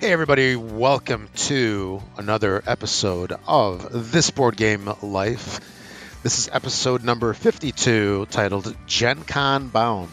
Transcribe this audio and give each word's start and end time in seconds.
Hey, 0.00 0.12
everybody, 0.12 0.56
welcome 0.56 1.28
to 1.34 2.02
another 2.16 2.62
episode 2.66 3.34
of 3.46 4.10
This 4.10 4.30
Board 4.30 4.56
Game 4.56 4.90
Life. 5.02 5.60
This 6.22 6.38
is 6.38 6.48
episode 6.50 7.04
number 7.04 7.34
52 7.34 8.26
titled 8.30 8.74
Gen 8.86 9.24
Con 9.24 9.68
Bound. 9.68 10.08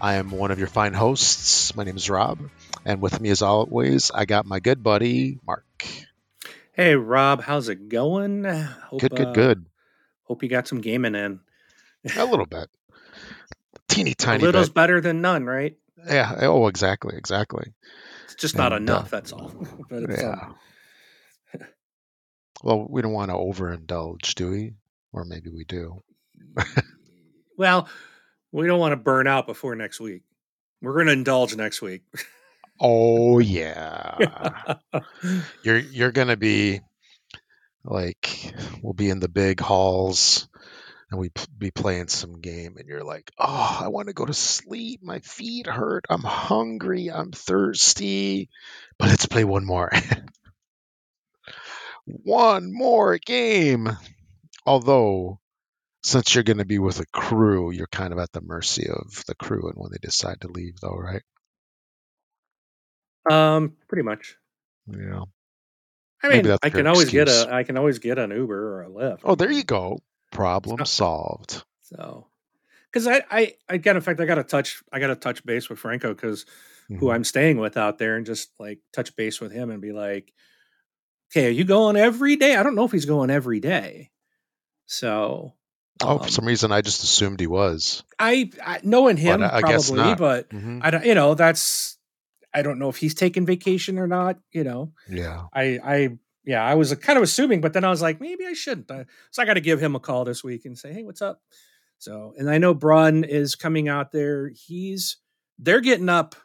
I 0.00 0.14
am 0.14 0.30
one 0.30 0.52
of 0.52 0.60
your 0.60 0.68
fine 0.68 0.94
hosts. 0.94 1.74
My 1.74 1.82
name 1.82 1.96
is 1.96 2.08
Rob, 2.08 2.38
and 2.84 3.00
with 3.00 3.20
me, 3.20 3.30
as 3.30 3.42
always, 3.42 4.12
I 4.12 4.24
got 4.24 4.46
my 4.46 4.60
good 4.60 4.84
buddy, 4.84 5.38
Mark. 5.44 5.64
Hey, 6.72 6.94
Rob, 6.94 7.42
how's 7.42 7.68
it 7.68 7.88
going? 7.88 8.44
Hope, 8.44 9.00
Good, 9.00 9.16
good, 9.16 9.26
uh, 9.28 9.32
good. 9.32 9.66
Hope 10.22 10.44
you 10.44 10.48
got 10.48 10.68
some 10.68 10.80
gaming 10.80 11.16
in. 11.16 11.40
A 12.16 12.24
little 12.24 12.46
bit. 12.46 12.68
Teeny 13.88 14.14
tiny 14.14 14.44
A 14.44 14.46
little's 14.46 14.68
bit. 14.68 14.74
better 14.74 15.00
than 15.00 15.20
none, 15.20 15.44
right? 15.44 15.76
Yeah. 16.06 16.36
Oh, 16.42 16.68
exactly, 16.68 17.16
exactly. 17.16 17.72
It's 18.28 18.34
just 18.36 18.56
not 18.56 18.72
uh, 18.72 18.76
enough. 18.76 19.10
that's 19.10 19.32
all. 19.32 19.52
but 19.90 20.04
it's, 20.04 20.22
Yeah. 20.22 20.30
um, 20.32 20.54
Well, 22.62 22.86
we 22.88 23.02
don't 23.02 23.12
want 23.12 23.30
to 23.30 23.36
overindulge, 23.36 24.34
do 24.34 24.50
we? 24.50 24.74
Or 25.12 25.24
maybe 25.24 25.50
we 25.50 25.64
do. 25.64 26.02
well, 27.56 27.88
we 28.52 28.66
don't 28.66 28.80
want 28.80 28.92
to 28.92 28.96
burn 28.96 29.26
out 29.26 29.46
before 29.46 29.74
next 29.74 30.00
week. 30.00 30.22
We're 30.82 30.94
going 30.94 31.06
to 31.06 31.12
indulge 31.12 31.56
next 31.56 31.82
week. 31.82 32.02
Oh 32.80 33.38
yeah. 33.40 34.76
you're 35.64 35.78
you're 35.78 36.12
gonna 36.12 36.36
be 36.36 36.80
like 37.84 38.54
we'll 38.82 38.92
be 38.92 39.10
in 39.10 39.18
the 39.18 39.28
big 39.28 39.58
halls 39.58 40.48
and 41.10 41.20
we 41.20 41.30
p- 41.30 41.46
be 41.56 41.70
playing 41.70 42.08
some 42.08 42.40
game 42.40 42.76
and 42.78 42.88
you're 42.88 43.04
like 43.04 43.30
oh 43.38 43.78
i 43.82 43.88
want 43.88 44.08
to 44.08 44.14
go 44.14 44.24
to 44.24 44.34
sleep. 44.34 45.00
My 45.02 45.20
feet 45.20 45.66
hurt. 45.66 46.04
I'm 46.08 46.22
hungry. 46.22 47.10
I'm 47.10 47.32
thirsty. 47.32 48.48
But 48.98 49.08
let's 49.08 49.26
play 49.26 49.44
one 49.44 49.64
more. 49.64 49.90
One 52.24 52.72
more 52.72 53.18
game. 53.18 53.90
Although 54.64 55.40
since 56.02 56.34
you're 56.34 56.44
going 56.44 56.58
to 56.58 56.64
be 56.64 56.78
with 56.78 57.00
a 57.00 57.06
crew 57.06 57.70
you're 57.70 57.86
kind 57.86 58.14
of 58.14 58.18
at 58.18 58.32
the 58.32 58.40
mercy 58.40 58.88
of 58.88 59.24
the 59.26 59.34
crew 59.34 59.68
and 59.68 59.74
when 59.76 59.90
they 59.92 59.98
decide 60.00 60.40
to 60.40 60.48
leave 60.48 60.80
though 60.80 60.96
right? 60.96 61.22
Um, 63.30 63.76
pretty 63.88 64.04
much. 64.04 64.36
yeah. 64.86 65.24
I 66.22 66.28
mean, 66.28 66.56
I 66.62 66.70
can 66.70 66.86
always 66.86 67.10
get 67.10 67.28
a 67.28 67.48
I 67.52 67.62
can 67.62 67.76
always 67.76 67.98
get 67.98 68.18
an 68.18 68.30
Uber 68.30 68.76
or 68.78 68.82
a 68.84 68.88
Lyft. 68.88 69.20
oh 69.24 69.34
there 69.34 69.50
you 69.50 69.64
go 69.64 69.98
problem 70.30 70.76
not- 70.78 70.88
solved 70.88 71.64
So, 71.82 72.26
because 72.92 73.06
I 73.06 73.22
I 73.30 73.54
I 73.68 73.76
got 73.78 73.96
in 73.96 74.02
fact 74.02 74.20
I 74.20 74.24
got 74.26 74.34
to 74.36 74.44
touch 74.44 74.82
I 74.92 74.98
got 75.00 75.08
to 75.08 75.16
touch 75.16 75.44
base 75.44 75.68
with 75.68 75.78
Franco 75.78 76.14
because 76.14 76.44
who 76.88 77.06
Mhm. 77.06 77.14
I'm 77.14 77.24
staying 77.24 77.58
with 77.58 77.76
out 77.76 77.98
there 77.98 78.16
and 78.16 78.24
just 78.26 78.50
like 78.58 78.80
touch 78.92 79.14
base 79.16 79.40
with 79.40 79.52
him 79.52 79.70
and 79.70 79.80
be 79.82 79.92
like, 79.92 80.32
okay, 81.30 81.46
are 81.48 81.50
you 81.50 81.64
going 81.64 81.96
every 81.96 82.36
day? 82.36 82.56
I 82.56 82.62
don't 82.62 82.74
know 82.74 82.84
if 82.84 82.92
he's 82.92 83.04
going 83.04 83.28
every 83.30 83.60
day. 83.60 84.10
So, 84.86 85.54
Oh, 86.00 86.10
um, 86.18 86.20
for 86.20 86.28
some 86.30 86.46
reason, 86.46 86.70
I 86.72 86.80
just 86.80 87.02
assumed 87.02 87.40
he 87.40 87.46
was. 87.46 88.04
I, 88.18 88.50
I 88.64 88.80
knowing 88.84 89.16
him 89.16 89.42
I- 89.42 89.56
I 89.56 89.62
guess 89.62 89.88
probably, 89.90 90.04
not. 90.10 90.18
but 90.18 90.48
Mhm. 90.50 90.80
I 90.82 90.90
don't, 90.90 91.04
you 91.04 91.14
know, 91.14 91.34
that's 91.34 91.98
I 92.54 92.62
don't 92.62 92.78
know 92.78 92.88
if 92.88 92.96
he's 92.96 93.14
taking 93.14 93.44
vacation 93.44 93.98
or 93.98 94.06
not. 94.06 94.38
You 94.52 94.64
know, 94.64 94.92
Yeah. 95.08 95.44
I, 95.52 95.78
I, 95.84 96.18
yeah, 96.48 96.64
I 96.64 96.76
was 96.76 96.94
kind 96.94 97.18
of 97.18 97.22
assuming, 97.22 97.60
but 97.60 97.74
then 97.74 97.84
I 97.84 97.90
was 97.90 98.00
like, 98.00 98.22
maybe 98.22 98.46
I 98.46 98.54
shouldn't. 98.54 98.90
Uh, 98.90 99.04
So 99.30 99.42
I 99.42 99.44
got 99.44 99.54
to 99.54 99.60
give 99.60 99.80
him 99.80 99.94
a 99.94 100.00
call 100.00 100.24
this 100.24 100.42
week 100.42 100.64
and 100.64 100.78
say, 100.78 100.94
hey, 100.94 101.02
what's 101.02 101.20
up? 101.20 101.42
So, 101.98 102.32
and 102.38 102.48
I 102.48 102.56
know 102.56 102.72
Braun 102.72 103.22
is 103.24 103.54
coming 103.54 103.86
out 103.86 104.12
there. 104.12 104.48
He's 104.48 105.18
they're 105.58 105.82
getting 105.82 106.08
up 106.08 106.36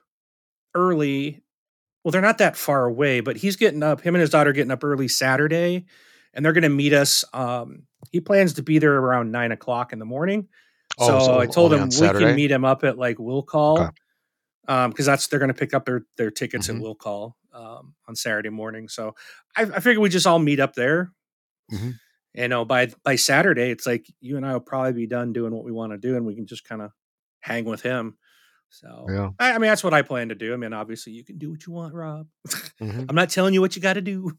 early. 0.75 1.41
Well, 2.03 2.11
they're 2.11 2.21
not 2.21 2.39
that 2.39 2.57
far 2.57 2.85
away, 2.85 3.21
but 3.21 3.37
he's 3.37 3.55
getting 3.55 3.81
up. 3.81 4.01
Him 4.01 4.13
and 4.15 4.19
his 4.19 4.29
daughter 4.29 4.51
getting 4.51 4.71
up 4.71 4.83
early 4.83 5.07
Saturday, 5.07 5.85
and 6.33 6.43
they're 6.43 6.51
going 6.51 6.63
to 6.63 6.69
meet 6.69 6.91
us. 6.91 7.23
Um, 7.33 7.83
he 8.11 8.19
plans 8.19 8.55
to 8.55 8.61
be 8.61 8.79
there 8.79 8.97
around 8.97 9.31
nine 9.31 9.53
o'clock 9.53 9.93
in 9.93 9.99
the 9.99 10.05
morning. 10.05 10.49
Oh, 10.99 11.07
so, 11.07 11.19
so 11.27 11.39
I 11.39 11.45
told 11.45 11.73
him 11.73 11.85
we 11.85 11.91
Saturday? 11.91 12.25
can 12.25 12.35
meet 12.35 12.51
him 12.51 12.65
up 12.65 12.83
at 12.83 12.97
like 12.97 13.19
Will 13.19 13.41
Call, 13.43 13.79
Okay. 13.79 13.89
Um, 14.67 14.89
because 14.91 15.05
that's 15.05 15.27
they're 15.27 15.39
going 15.39 15.53
to 15.53 15.53
pick 15.53 15.73
up 15.73 15.85
their 15.85 16.05
their 16.17 16.31
tickets 16.31 16.67
Mhm. 16.67 16.75
at 16.77 16.81
Will 16.81 16.95
Call 16.95 17.35
um, 17.53 17.93
on 18.07 18.15
Saturday 18.15 18.49
morning. 18.49 18.87
So 18.87 19.15
I, 19.55 19.63
I 19.63 19.79
figure 19.79 19.99
we 19.99 20.09
just 20.09 20.27
all 20.27 20.39
meet 20.39 20.59
up 20.59 20.73
there. 20.73 21.11
Mhm. 21.71 21.99
You 22.35 22.47
know, 22.47 22.65
by 22.65 22.91
by 23.03 23.15
Saturday, 23.15 23.69
it's 23.69 23.85
like 23.85 24.05
you 24.19 24.37
and 24.37 24.45
I 24.45 24.53
will 24.53 24.59
probably 24.59 24.93
be 24.93 25.07
done 25.07 25.33
doing 25.33 25.53
what 25.53 25.63
we 25.63 25.71
want 25.71 25.91
to 25.91 25.97
do, 25.97 26.15
and 26.15 26.25
we 26.25 26.35
can 26.35 26.45
just 26.47 26.63
kind 26.65 26.81
of 26.81 26.91
hang 27.41 27.65
with 27.65 27.81
him. 27.81 28.17
So 28.69 29.05
Yeah. 29.07 29.29
I, 29.37 29.51
I 29.51 29.57
mean, 29.59 29.69
that's 29.69 29.83
what 29.83 29.93
I 29.93 30.01
plan 30.01 30.29
to 30.29 30.35
do. 30.35 30.51
I 30.53 30.57
mean, 30.57 30.73
obviously, 30.73 31.13
you 31.13 31.23
can 31.23 31.37
do 31.37 31.51
what 31.51 31.65
you 31.67 31.73
want, 31.73 31.93
Rob. 31.93 32.27
Mhm. 32.81 33.05
I'm 33.09 33.15
not 33.15 33.29
telling 33.29 33.53
you 33.53 33.61
what 33.61 33.75
you 33.75 33.81
got 33.83 33.93
to 33.93 34.01
do. 34.01 34.31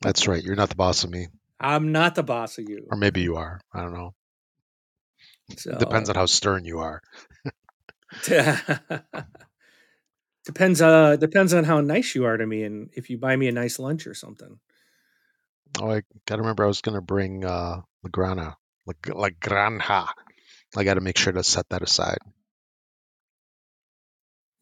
That's 0.00 0.26
right. 0.26 0.42
You're 0.42 0.56
not 0.56 0.70
the 0.70 0.74
boss 0.76 1.04
of 1.04 1.10
me, 1.10 1.28
I'm 1.60 1.92
not 1.92 2.14
the 2.14 2.22
boss 2.22 2.56
of 2.58 2.66
you. 2.68 2.86
or 2.90 2.96
maybe 2.96 3.20
you 3.20 3.36
are. 3.36 3.60
I 3.74 3.82
don't 3.82 3.92
know. 3.92 4.14
So, 5.58 5.76
Depends 5.76 6.08
on 6.08 6.14
how 6.16 6.24
stern 6.24 6.64
you 6.64 6.78
are. 6.78 7.02
depends. 10.44 10.80
Uh, 10.80 11.16
depends 11.16 11.54
on 11.54 11.64
how 11.64 11.80
nice 11.80 12.14
you 12.14 12.24
are 12.24 12.36
to 12.36 12.46
me, 12.46 12.62
and 12.64 12.90
if 12.94 13.10
you 13.10 13.18
buy 13.18 13.36
me 13.36 13.48
a 13.48 13.52
nice 13.52 13.78
lunch 13.78 14.06
or 14.06 14.14
something. 14.14 14.58
Oh, 15.80 15.90
I 15.90 16.02
gotta 16.26 16.42
remember 16.42 16.64
I 16.64 16.68
was 16.68 16.80
gonna 16.82 17.00
bring 17.00 17.44
uh 17.44 17.80
La 18.02 18.10
Grana, 18.10 18.56
La, 18.86 18.94
La 19.14 19.28
Granja. 19.30 20.08
I 20.76 20.84
gotta 20.84 21.00
make 21.00 21.18
sure 21.18 21.32
to 21.32 21.42
set 21.42 21.68
that 21.70 21.82
aside. 21.82 22.18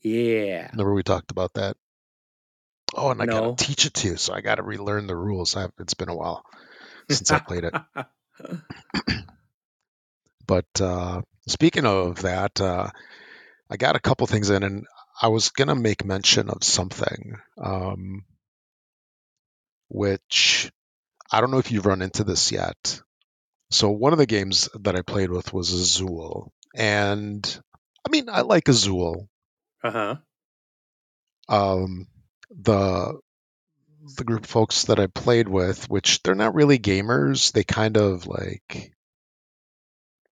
Yeah. 0.02 0.68
Remember 0.72 0.94
we 0.94 1.02
talked 1.02 1.30
about 1.30 1.54
that. 1.54 1.76
Oh, 2.94 3.10
and 3.10 3.22
I 3.22 3.26
No. 3.26 3.54
gotta 3.54 3.64
teach 3.64 3.86
it 3.86 3.94
to 3.94 4.08
you, 4.08 4.16
so 4.16 4.34
I 4.34 4.40
gotta 4.40 4.62
relearn 4.62 5.06
the 5.06 5.16
rules. 5.16 5.56
I, 5.56 5.68
it's 5.78 5.94
been 5.94 6.08
a 6.10 6.16
while 6.16 6.44
since 7.08 7.30
I 7.30 7.38
played 7.38 7.64
it. 7.64 7.74
But 10.46 10.80
uh, 10.80 11.22
speaking 11.46 11.86
of 11.86 12.22
that, 12.22 12.60
uh, 12.60 12.90
I 13.70 13.76
got 13.76 13.96
a 13.96 14.00
couple 14.00 14.26
things 14.26 14.50
in, 14.50 14.62
and 14.62 14.86
I 15.20 15.28
was 15.28 15.50
gonna 15.50 15.74
make 15.74 16.04
mention 16.04 16.48
of 16.50 16.62
something, 16.64 17.38
um, 17.56 18.24
which 19.88 20.70
I 21.30 21.40
don't 21.40 21.50
know 21.50 21.58
if 21.58 21.70
you've 21.72 21.86
run 21.86 22.02
into 22.02 22.24
this 22.24 22.52
yet. 22.52 23.02
So 23.70 23.90
one 23.90 24.12
of 24.12 24.18
the 24.18 24.26
games 24.26 24.68
that 24.80 24.96
I 24.96 25.02
played 25.02 25.30
with 25.30 25.52
was 25.52 25.72
Azul, 25.72 26.52
and 26.74 27.44
I 28.06 28.10
mean 28.10 28.28
I 28.30 28.42
like 28.42 28.68
Azul. 28.68 29.28
uh 29.82 29.90
huh. 29.90 30.16
Um, 31.48 32.08
the 32.50 33.20
the 34.16 34.24
group 34.24 34.44
of 34.44 34.50
folks 34.50 34.84
that 34.86 35.00
I 35.00 35.06
played 35.08 35.48
with, 35.48 35.88
which 35.90 36.22
they're 36.22 36.34
not 36.34 36.54
really 36.54 36.78
gamers, 36.78 37.52
they 37.52 37.64
kind 37.64 37.96
of 37.96 38.26
like 38.26 38.92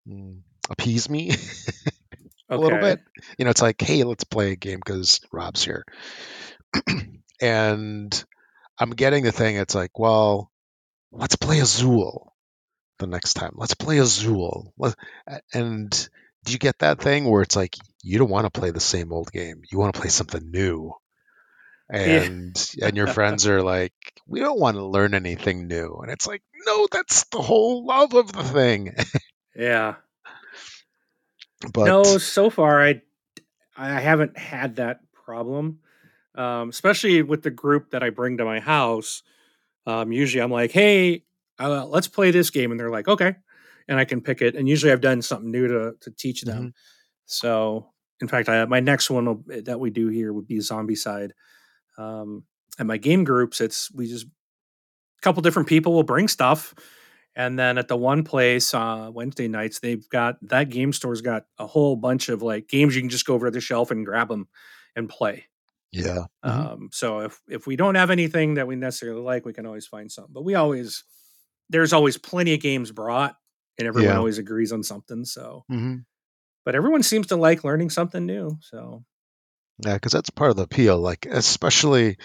mm, 0.07 0.43
appease 0.69 1.09
me. 1.09 1.33
a 2.51 2.59
little 2.61 2.79
bit. 2.79 3.01
You 3.39 3.45
know, 3.45 3.51
it's 3.51 3.63
like, 3.63 3.81
hey, 3.81 4.05
let's 4.05 4.25
play 4.25 4.53
a 4.53 4.57
game 4.57 4.81
because 4.85 5.21
Rob's 5.33 5.65
here. 5.65 5.85
and 7.41 8.25
I'm 8.79 8.91
getting 8.91 9.25
the 9.25 9.33
thing. 9.33 9.57
It's 9.57 9.75
like, 9.75 9.99
well, 9.99 10.51
let's 11.13 11.37
play 11.37 11.61
Azul 11.61 12.33
the 12.99 13.07
next 13.07 13.35
time. 13.35 13.53
Let's 13.57 13.75
play 13.75 13.99
Azul. 13.99 14.73
Let- 14.79 14.95
And 15.53 15.91
do 16.45 16.53
you 16.53 16.59
get 16.59 16.79
that 16.81 17.01
thing 17.01 17.25
where 17.29 17.43
it's 17.43 17.57
like 17.57 17.77
you 18.03 18.19
don't 18.19 18.31
want 18.31 18.53
to 18.53 18.61
play 18.61 18.71
the 18.71 18.81
same 18.81 19.13
old 19.13 19.31
game. 19.33 19.63
You 19.71 19.79
want 19.79 19.95
to 19.95 20.01
play 20.01 20.11
something 20.11 20.51
new. 20.51 20.93
And 21.93 22.55
and 22.83 22.97
your 22.97 23.07
friends 23.15 23.47
are 23.49 23.63
like, 23.63 23.93
we 24.27 24.41
don't 24.41 24.61
want 24.61 24.77
to 24.77 24.85
learn 24.87 25.13
anything 25.15 25.67
new. 25.67 25.99
And 26.03 26.11
it's 26.11 26.27
like, 26.27 26.43
no, 26.67 26.87
that's 26.91 27.25
the 27.25 27.43
whole 27.43 27.85
love 27.85 28.15
of 28.15 28.33
the 28.33 28.45
thing. 28.45 28.95
Yeah. 29.57 29.97
But 31.73 31.87
no, 31.87 32.03
so 32.03 32.51
far 32.51 32.83
I 32.83 33.03
I 33.77 34.01
haven't 34.01 34.39
had 34.39 34.77
that 34.77 35.01
problem. 35.13 35.81
Um, 36.35 36.69
especially 36.69 37.23
with 37.23 37.43
the 37.43 37.51
group 37.51 37.91
that 37.91 38.03
I 38.03 38.11
bring 38.11 38.39
to 38.39 38.45
my 38.45 38.61
house. 38.61 39.23
Um, 39.85 40.13
usually 40.13 40.41
I'm 40.41 40.51
like, 40.51 40.71
hey, 40.71 41.25
uh, 41.59 41.85
let's 41.87 42.07
play 42.09 42.31
this 42.31 42.51
game, 42.51 42.71
and 42.71 42.79
they're 42.79 42.91
like, 42.91 43.09
okay, 43.09 43.35
and 43.89 43.99
I 43.99 44.05
can 44.05 44.21
pick 44.21 44.41
it. 44.41 44.55
And 44.55 44.69
usually 44.69 44.93
I've 44.93 45.01
done 45.01 45.23
something 45.23 45.51
new 45.51 45.67
to 45.67 45.95
to 46.01 46.11
teach 46.13 46.43
them. 46.43 46.59
Mm-hmm. 46.59 46.69
So, 47.27 47.91
in 48.21 48.29
fact, 48.29 48.49
I, 48.49 48.65
my 48.65 48.81
next 48.81 49.11
one 49.11 49.27
will, 49.27 49.45
that 49.65 49.81
we 49.81 49.91
do 49.91 50.09
here 50.09 50.33
would 50.33 50.47
be 50.47 50.59
Zombicide. 50.59 51.31
Um, 51.99 52.45
and 52.79 52.89
my 52.89 52.97
game 52.97 53.25
groups, 53.25 53.61
it's 53.61 53.93
we 53.93 54.09
just 54.09 54.27
a 54.27 55.21
couple 55.21 55.43
different 55.43 55.69
people 55.69 55.93
will 55.93 56.03
bring 56.03 56.29
stuff. 56.29 56.75
And 57.37 57.59
then 57.59 57.79
at 57.79 57.89
the 57.89 57.97
one 57.97 58.25
place, 58.25 58.75
uh, 58.75 59.11
Wednesday 59.13 59.49
nights, 59.49 59.79
they've 59.81 60.07
got 60.09 60.37
that 60.49 60.69
game 60.69 60.93
store's 60.93 61.21
got 61.21 61.47
a 61.59 61.67
whole 61.67 61.97
bunch 61.97 62.29
of 62.29 62.43
like 62.43 62.69
games 62.69 62.95
you 62.97 63.03
can 63.03 63.09
just 63.11 63.25
go 63.27 63.35
over 63.35 63.47
to 63.47 63.51
the 63.53 63.61
shelf 63.61 63.91
and 63.91 64.05
grab 64.05 64.29
them 64.29 64.49
and 64.97 65.09
play. 65.09 65.47
yeah. 65.93 66.25
Mhm. 66.45 66.73
Um, 66.73 66.89
so 66.93 67.21
if 67.21 67.41
if 67.49 67.67
we 67.67 67.77
don't 67.77 67.95
have 67.97 68.11
anything 68.11 68.55
that 68.55 68.67
we 68.67 68.77
necessarily 68.77 69.21
like, 69.23 69.45
we 69.45 69.53
can 69.53 69.67
always 69.67 69.87
find 69.87 70.11
something. 70.11 70.33
But 70.33 70.45
we 70.45 70.55
always 70.55 71.05
there's 71.69 71.93
always 71.93 72.19
plenty 72.19 72.55
of 72.55 72.61
games 72.61 72.91
brought, 72.93 73.37
and 73.79 73.87
everyone 73.87 74.13
Yeah. 74.13 74.19
always 74.19 74.39
agrees 74.39 74.73
on 74.73 74.83
something. 74.83 75.25
So, 75.25 75.65
Mhm. 75.71 76.05
but 76.65 76.75
everyone 76.75 77.03
seems 77.03 77.29
to 77.29 77.37
like 77.37 77.65
learning 77.65 77.91
something 77.91 78.27
new. 78.27 78.59
So 78.63 79.05
Yeah, 79.85 79.95
because 79.95 80.13
that's 80.13 80.31
part 80.31 80.51
of 80.51 80.57
the 80.57 80.65
appeal. 80.65 80.99
Like, 80.99 81.27
especially 81.27 82.19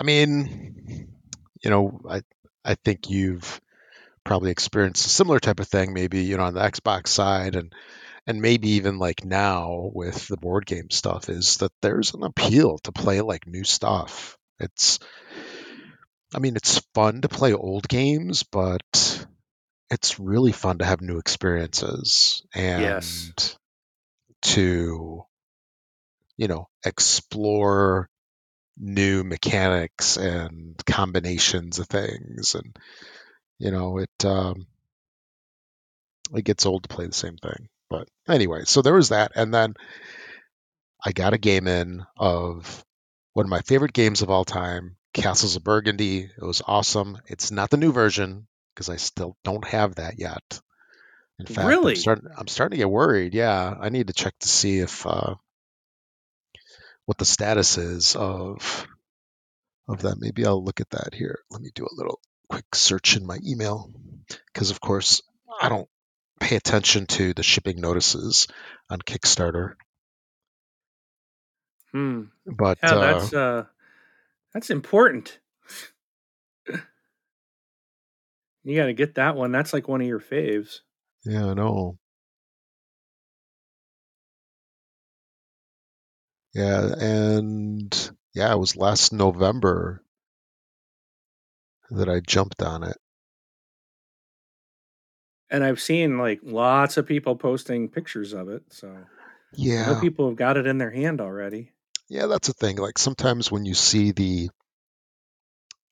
I 0.00 0.04
mean, 0.04 1.08
you 1.62 1.70
know, 1.70 2.00
I 2.08 2.22
I 2.64 2.74
think 2.76 3.10
you've 3.10 3.60
probably 4.24 4.50
experienced 4.50 5.06
a 5.06 5.10
similar 5.10 5.40
type 5.40 5.60
of 5.60 5.68
thing, 5.68 5.92
maybe 5.92 6.22
you 6.24 6.36
know 6.36 6.44
on 6.44 6.54
the 6.54 6.60
Xbox 6.60 7.08
side, 7.08 7.56
and 7.56 7.72
and 8.26 8.40
maybe 8.40 8.70
even 8.70 8.98
like 8.98 9.24
now 9.24 9.90
with 9.94 10.28
the 10.28 10.36
board 10.36 10.66
game 10.66 10.90
stuff, 10.90 11.28
is 11.28 11.58
that 11.58 11.72
there's 11.82 12.14
an 12.14 12.22
appeal 12.22 12.78
to 12.78 12.92
play 12.92 13.20
like 13.20 13.46
new 13.46 13.64
stuff. 13.64 14.38
It's, 14.60 14.98
I 16.34 16.38
mean, 16.38 16.56
it's 16.56 16.78
fun 16.94 17.20
to 17.22 17.28
play 17.28 17.52
old 17.52 17.88
games, 17.88 18.44
but 18.44 19.26
it's 19.90 20.18
really 20.18 20.52
fun 20.52 20.78
to 20.78 20.84
have 20.84 21.00
new 21.00 21.18
experiences 21.18 22.42
and 22.54 22.80
Yes. 22.80 23.58
to 24.42 25.24
you 26.36 26.48
know 26.48 26.68
explore 26.84 28.08
new 28.76 29.22
mechanics 29.24 30.16
and 30.16 30.80
combinations 30.86 31.78
of 31.78 31.86
things 31.88 32.54
and 32.54 32.76
you 33.58 33.70
know 33.70 33.98
it 33.98 34.24
um 34.24 34.66
it 36.34 36.44
gets 36.44 36.66
old 36.66 36.82
to 36.82 36.88
play 36.88 37.06
the 37.06 37.12
same 37.12 37.36
thing 37.36 37.68
but 37.90 38.08
anyway 38.28 38.62
so 38.64 38.82
there 38.82 38.94
was 38.94 39.10
that 39.10 39.32
and 39.34 39.52
then 39.52 39.74
i 41.04 41.12
got 41.12 41.34
a 41.34 41.38
game 41.38 41.66
in 41.66 42.04
of 42.16 42.84
one 43.34 43.46
of 43.46 43.50
my 43.50 43.60
favorite 43.60 43.92
games 43.92 44.22
of 44.22 44.30
all 44.30 44.44
time 44.44 44.96
castles 45.12 45.56
of 45.56 45.64
burgundy 45.64 46.20
it 46.20 46.44
was 46.44 46.62
awesome 46.66 47.18
it's 47.26 47.50
not 47.50 47.70
the 47.70 47.76
new 47.76 47.92
version 47.92 48.46
because 48.74 48.88
i 48.88 48.96
still 48.96 49.36
don't 49.44 49.66
have 49.66 49.94
that 49.96 50.18
yet 50.18 50.60
in 51.38 51.46
fact 51.46 51.68
Really? 51.68 51.92
i'm 51.92 51.96
starting 51.96 52.28
i'm 52.36 52.48
starting 52.48 52.76
to 52.76 52.82
get 52.82 52.90
worried 52.90 53.34
yeah 53.34 53.74
i 53.80 53.88
need 53.90 54.08
to 54.08 54.12
check 54.12 54.34
to 54.40 54.48
see 54.48 54.78
if 54.78 55.06
uh 55.06 55.34
what 57.06 57.18
the 57.18 57.24
status 57.24 57.76
is 57.76 58.16
of 58.16 58.86
of 59.86 60.00
that. 60.02 60.16
Maybe 60.18 60.46
I'll 60.46 60.64
look 60.64 60.80
at 60.80 60.88
that 60.90 61.12
here. 61.12 61.40
Let 61.50 61.60
me 61.60 61.70
do 61.74 61.84
a 61.84 61.94
little 61.94 62.18
quick 62.48 62.74
search 62.74 63.16
in 63.16 63.26
my 63.26 63.38
email 63.44 63.92
because, 64.52 64.70
of 64.70 64.80
course, 64.80 65.22
I 65.60 65.68
don't 65.68 65.88
pay 66.40 66.56
attention 66.56 67.06
to 67.06 67.34
the 67.34 67.42
shipping 67.42 67.80
notices 67.80 68.48
on 68.90 68.98
Kickstarter. 69.00 69.74
Hmm. 71.92 72.22
But 72.46 72.78
Yeah, 72.82 72.94
uh, 72.94 73.00
that's 73.00 73.32
uh 73.34 73.64
that's 74.52 74.70
important. 74.70 75.38
You 78.64 78.76
got 78.76 78.86
to 78.86 78.94
get 78.94 79.16
that 79.16 79.36
one. 79.36 79.52
That's 79.52 79.72
like 79.72 79.88
one 79.88 80.00
of 80.00 80.06
your 80.06 80.20
faves. 80.20 80.80
yeah, 81.24 81.46
I 81.50 81.54
know. 81.54 81.98
Yeah, 86.54 86.94
and 86.98 88.10
yeah, 88.34 88.52
it 88.52 88.58
was 88.58 88.76
last 88.76 89.12
November 89.12 90.03
that 91.90 92.08
I 92.08 92.20
jumped 92.20 92.62
on 92.62 92.82
it. 92.82 92.96
And 95.50 95.62
I've 95.62 95.80
seen 95.80 96.18
like 96.18 96.40
lots 96.42 96.96
of 96.96 97.06
people 97.06 97.36
posting 97.36 97.88
pictures 97.88 98.32
of 98.32 98.48
it. 98.48 98.64
So 98.70 98.96
Yeah, 99.52 100.00
people 100.00 100.28
have 100.28 100.36
got 100.36 100.56
it 100.56 100.66
in 100.66 100.78
their 100.78 100.90
hand 100.90 101.20
already. 101.20 101.70
yeah, 102.08 102.26
that's 102.26 102.48
a 102.48 102.52
thing. 102.52 102.76
Like 102.76 102.98
sometimes 102.98 103.50
when 103.50 103.64
you 103.64 103.74
see 103.74 104.12
the 104.12 104.50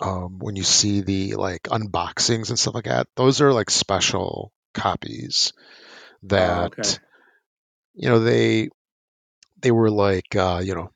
um, 0.00 0.38
when 0.38 0.56
you 0.56 0.64
see 0.64 1.00
the 1.00 1.34
like 1.36 1.62
unboxings 1.64 2.48
and 2.48 2.58
stuff 2.58 2.74
like 2.74 2.84
that, 2.84 3.06
those 3.16 3.40
are 3.40 3.52
like 3.52 3.70
special 3.70 4.52
copies 4.74 5.52
Oh, 6.36 6.64
that 6.64 6.72
okay. 6.72 6.98
you 7.94 8.08
know 8.08 8.20
they 8.20 8.68
they 9.60 9.70
were 9.70 9.90
like 9.90 10.34
uh, 10.36 10.60
you 10.64 10.74
know 10.74 10.90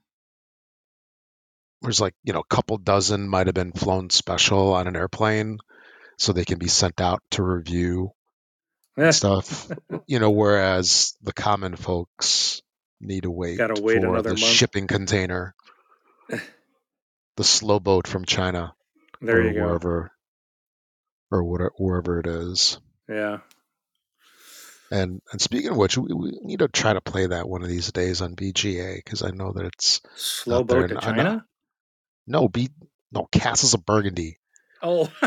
there's 1.86 2.00
like 2.00 2.14
you 2.24 2.32
know 2.32 2.40
a 2.40 2.54
couple 2.54 2.76
dozen 2.78 3.28
might 3.28 3.46
have 3.46 3.54
been 3.54 3.72
flown 3.72 4.10
special 4.10 4.74
on 4.74 4.86
an 4.88 4.96
airplane 4.96 5.58
so 6.18 6.32
they 6.32 6.44
can 6.44 6.58
be 6.58 6.68
sent 6.68 7.00
out 7.00 7.22
to 7.30 7.42
review 7.42 8.10
stuff 9.10 9.70
you 10.06 10.18
know 10.18 10.30
whereas 10.30 11.16
the 11.22 11.32
common 11.32 11.76
folks 11.76 12.60
need 13.00 13.22
to 13.22 13.30
wait 13.30 13.58
Gotta 13.58 13.80
wait 13.80 14.00
for 14.00 14.08
another 14.08 14.30
the 14.30 14.40
month. 14.40 14.52
shipping 14.52 14.86
container 14.86 15.54
the 17.36 17.44
slow 17.44 17.78
boat 17.78 18.06
from 18.08 18.24
china 18.24 18.74
there 19.20 19.36
or 19.38 19.42
you 19.46 19.52
go. 19.54 19.60
wherever 19.66 20.10
or 21.30 21.44
whatever, 21.44 21.72
wherever 21.78 22.20
it 22.20 22.26
is 22.26 22.78
Yeah. 23.08 23.38
and 24.90 25.20
and 25.30 25.40
speaking 25.40 25.70
of 25.70 25.76
which 25.76 25.98
we, 25.98 26.12
we 26.14 26.38
need 26.42 26.60
to 26.60 26.68
try 26.68 26.92
to 26.94 27.00
play 27.00 27.26
that 27.26 27.48
one 27.48 27.62
of 27.62 27.68
these 27.68 27.92
days 27.92 28.22
on 28.22 28.34
bga 28.34 28.96
because 28.96 29.22
i 29.22 29.30
know 29.30 29.52
that 29.52 29.66
it's 29.66 30.00
Slow 30.16 30.64
boat 30.64 30.88
to 30.88 30.96
and 30.96 31.04
I 31.04 31.10
know- 31.12 31.22
China? 31.22 31.44
No 32.26 32.48
be 32.48 32.70
no 33.12 33.26
castles 33.30 33.74
of 33.74 33.84
burgundy 33.86 34.38
Oh. 34.82 35.10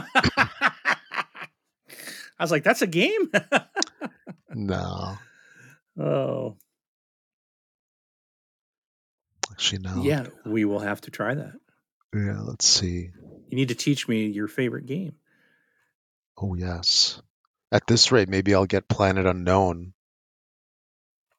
I 2.38 2.44
was 2.44 2.52
like, 2.52 2.64
that's 2.64 2.82
a 2.82 2.88
game? 2.88 3.32
no 4.54 5.18
oh. 6.00 6.56
actually 9.52 9.80
no 9.80 10.02
Yeah, 10.04 10.28
we 10.46 10.66
will 10.66 10.80
have 10.80 11.02
to 11.02 11.12
try 11.12 11.34
that. 11.34 11.56
yeah 12.14 12.40
let's 12.42 12.66
see 12.68 13.10
You 13.50 13.56
need 13.58 13.70
to 13.70 13.76
teach 13.76 14.08
me 14.08 14.28
your 14.28 14.48
favorite 14.48 14.86
game. 14.86 15.16
Oh 16.38 16.56
yes. 16.56 17.22
At 17.72 17.86
this 17.86 18.12
rate, 18.12 18.30
maybe 18.30 18.56
I'll 18.56 18.66
get 18.66 18.88
Planet 18.88 19.26
Unknown 19.26 19.94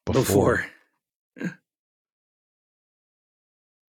before. 0.05 0.21
Before. 0.21 0.65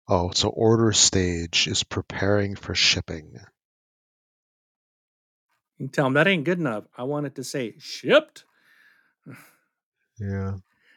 Oh, 0.07 0.31
so 0.33 0.49
order 0.49 0.91
stage 0.91 1.67
is 1.67 1.83
preparing 1.83 2.55
for 2.55 2.75
shipping. 2.75 3.31
You 5.77 5.87
can 5.87 5.89
tell 5.89 6.05
them 6.05 6.13
that 6.13 6.27
ain't 6.27 6.43
good 6.43 6.59
enough. 6.59 6.85
I 6.97 7.03
want 7.03 7.25
it 7.25 7.35
to 7.35 7.43
say 7.43 7.73
shipped. 7.79 8.45
Yeah. 10.19 10.53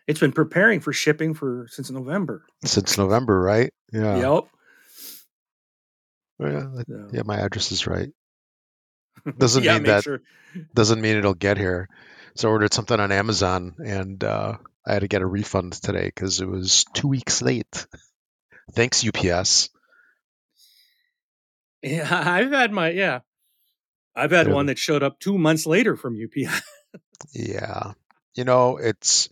It's 0.06 0.20
been 0.20 0.32
preparing 0.32 0.80
for 0.80 0.92
shipping 0.92 1.34
for 1.34 1.66
since 1.70 1.90
November. 1.90 2.44
Since 2.64 2.96
November, 2.98 3.40
right? 3.40 3.72
Yeah. 3.92 4.16
Yep. 4.16 4.44
Yeah, 6.40 6.66
that- 6.76 6.84
So- 6.86 7.08
yeah, 7.12 7.22
my 7.24 7.36
address 7.38 7.72
is 7.72 7.86
right. 7.86 8.10
Doesn't 9.38 9.64
yeah, 9.64 9.74
mean 9.74 9.82
that 9.84 10.04
sure. 10.04 10.20
doesn't 10.74 11.00
mean 11.00 11.16
it'll 11.16 11.34
get 11.34 11.58
here. 11.58 11.88
So 12.36 12.48
I 12.48 12.52
ordered 12.52 12.72
something 12.72 12.98
on 12.98 13.10
Amazon 13.10 13.74
and 13.84 14.22
uh, 14.22 14.56
I 14.86 14.92
had 14.92 15.00
to 15.00 15.08
get 15.08 15.22
a 15.22 15.26
refund 15.26 15.72
today 15.72 16.04
because 16.06 16.40
it 16.40 16.46
was 16.48 16.84
two 16.94 17.08
weeks 17.08 17.42
late. 17.42 17.86
Thanks, 18.72 19.06
UPS. 19.06 19.70
Yeah, 21.82 22.08
I've 22.10 22.52
had 22.52 22.72
my 22.72 22.90
yeah. 22.90 23.20
I've 24.14 24.32
had 24.32 24.52
one 24.52 24.66
that 24.66 24.78
showed 24.78 25.04
up 25.04 25.20
two 25.20 25.38
months 25.38 25.64
later 25.64 25.96
from 25.96 26.16
UPS. 26.16 26.60
Yeah. 27.32 27.92
You 28.34 28.44
know, 28.44 28.76
it's 28.76 29.28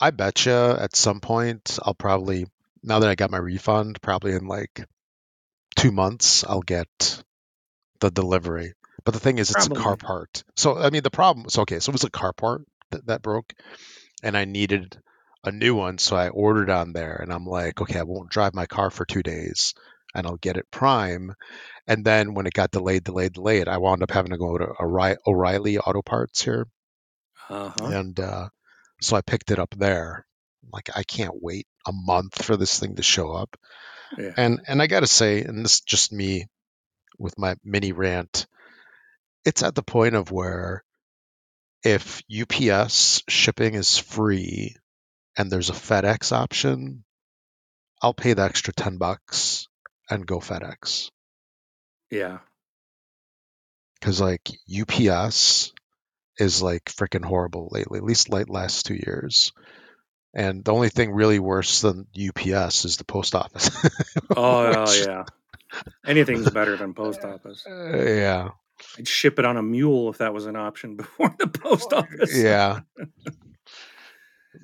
I 0.00 0.10
betcha 0.10 0.78
at 0.80 0.96
some 0.96 1.20
point 1.20 1.78
I'll 1.82 1.94
probably 1.94 2.46
now 2.82 2.98
that 3.00 3.08
I 3.08 3.14
got 3.14 3.30
my 3.30 3.38
refund, 3.38 4.00
probably 4.00 4.32
in 4.32 4.46
like 4.46 4.84
two 5.76 5.92
months, 5.92 6.44
I'll 6.44 6.62
get 6.62 7.22
the 8.00 8.10
delivery. 8.10 8.74
But 9.04 9.14
the 9.14 9.20
thing 9.20 9.38
is 9.38 9.50
it's 9.50 9.66
a 9.66 9.70
car 9.70 9.96
part. 9.96 10.44
So 10.56 10.78
I 10.78 10.90
mean 10.90 11.02
the 11.02 11.10
problem 11.10 11.48
so 11.48 11.62
okay, 11.62 11.78
so 11.78 11.90
it 11.90 11.94
was 11.94 12.04
a 12.04 12.10
car 12.10 12.32
part 12.32 12.62
that, 12.90 13.06
that 13.06 13.22
broke 13.22 13.52
and 14.22 14.36
I 14.36 14.44
needed 14.44 14.98
a 15.44 15.52
new 15.52 15.74
one, 15.74 15.98
so 15.98 16.16
I 16.16 16.28
ordered 16.28 16.70
on 16.70 16.92
there 16.92 17.16
and 17.16 17.32
I'm 17.32 17.46
like, 17.46 17.80
okay, 17.80 17.98
I 17.98 18.02
won't 18.04 18.30
drive 18.30 18.54
my 18.54 18.66
car 18.66 18.90
for 18.90 19.04
two 19.04 19.22
days 19.22 19.74
and 20.14 20.26
I'll 20.26 20.36
get 20.36 20.56
it 20.56 20.70
prime. 20.70 21.34
And 21.86 22.04
then 22.04 22.34
when 22.34 22.46
it 22.46 22.52
got 22.54 22.70
delayed, 22.70 23.04
delayed, 23.04 23.34
delayed, 23.34 23.68
I 23.68 23.78
wound 23.78 24.02
up 24.02 24.10
having 24.10 24.32
to 24.32 24.38
go 24.38 24.58
to 24.58 24.72
O'Reilly 25.26 25.78
Auto 25.78 26.02
Parts 26.02 26.42
here 26.42 26.66
Uh-huh. 27.48 27.86
and 27.86 28.18
uh, 28.20 28.48
so 29.00 29.16
I 29.16 29.20
picked 29.22 29.50
it 29.50 29.58
up 29.58 29.74
there. 29.76 30.26
Like 30.72 30.90
I 30.94 31.02
can't 31.02 31.40
wait 31.40 31.66
a 31.86 31.92
month 31.92 32.42
for 32.44 32.56
this 32.56 32.78
thing 32.78 32.96
to 32.96 33.02
show 33.02 33.32
up. 33.32 33.56
Yeah. 34.18 34.32
And 34.36 34.60
and 34.66 34.82
I 34.82 34.86
got 34.86 35.00
to 35.00 35.06
say, 35.06 35.42
and 35.42 35.64
this 35.64 35.74
is 35.74 35.80
just 35.80 36.12
me 36.12 36.46
with 37.18 37.38
my 37.38 37.56
mini 37.64 37.92
rant, 37.92 38.46
it's 39.44 39.62
at 39.62 39.74
the 39.74 39.82
point 39.82 40.14
of 40.14 40.30
where 40.30 40.84
if 41.84 42.22
UPS 42.30 43.22
shipping 43.28 43.74
is 43.74 43.96
free 43.98 44.76
and 45.38 45.50
there's 45.50 45.70
a 45.70 45.74
FedEx 45.74 46.32
option, 46.32 47.04
I'll 48.02 48.12
pay 48.14 48.34
the 48.34 48.42
extra 48.42 48.74
ten 48.74 48.98
bucks 48.98 49.68
and 50.10 50.26
go 50.26 50.38
FedEx 50.40 51.10
Yeah. 52.10 52.38
because 54.00 54.20
like 54.20 54.48
UPS 54.68 55.72
is 56.38 56.62
like 56.62 56.84
freaking 56.84 57.24
horrible 57.24 57.68
lately. 57.72 57.98
At 57.98 58.04
least 58.04 58.28
like 58.28 58.48
last 58.48 58.86
two 58.86 58.94
years. 58.94 59.52
And 60.34 60.64
the 60.64 60.72
only 60.72 60.88
thing 60.90 61.12
really 61.12 61.38
worse 61.38 61.80
than 61.80 62.06
UPS 62.16 62.84
is 62.84 62.96
the 62.98 63.04
post 63.04 63.34
office. 63.34 63.70
Oh 64.36 64.82
Which- 64.84 65.06
yeah. 65.06 65.24
Anything's 66.06 66.48
better 66.50 66.76
than 66.76 66.94
post 66.94 67.22
office. 67.24 67.64
Uh, 67.68 67.96
yeah, 68.06 68.48
I'd 68.98 69.06
ship 69.08 69.38
it 69.38 69.44
on 69.44 69.56
a 69.58 69.62
mule 69.62 70.08
if 70.10 70.18
that 70.18 70.32
was 70.32 70.46
an 70.46 70.56
option 70.56 70.96
before 71.02 71.34
the 71.38 71.46
post 71.46 71.92
office. 71.92 72.34
yeah. 72.36 72.80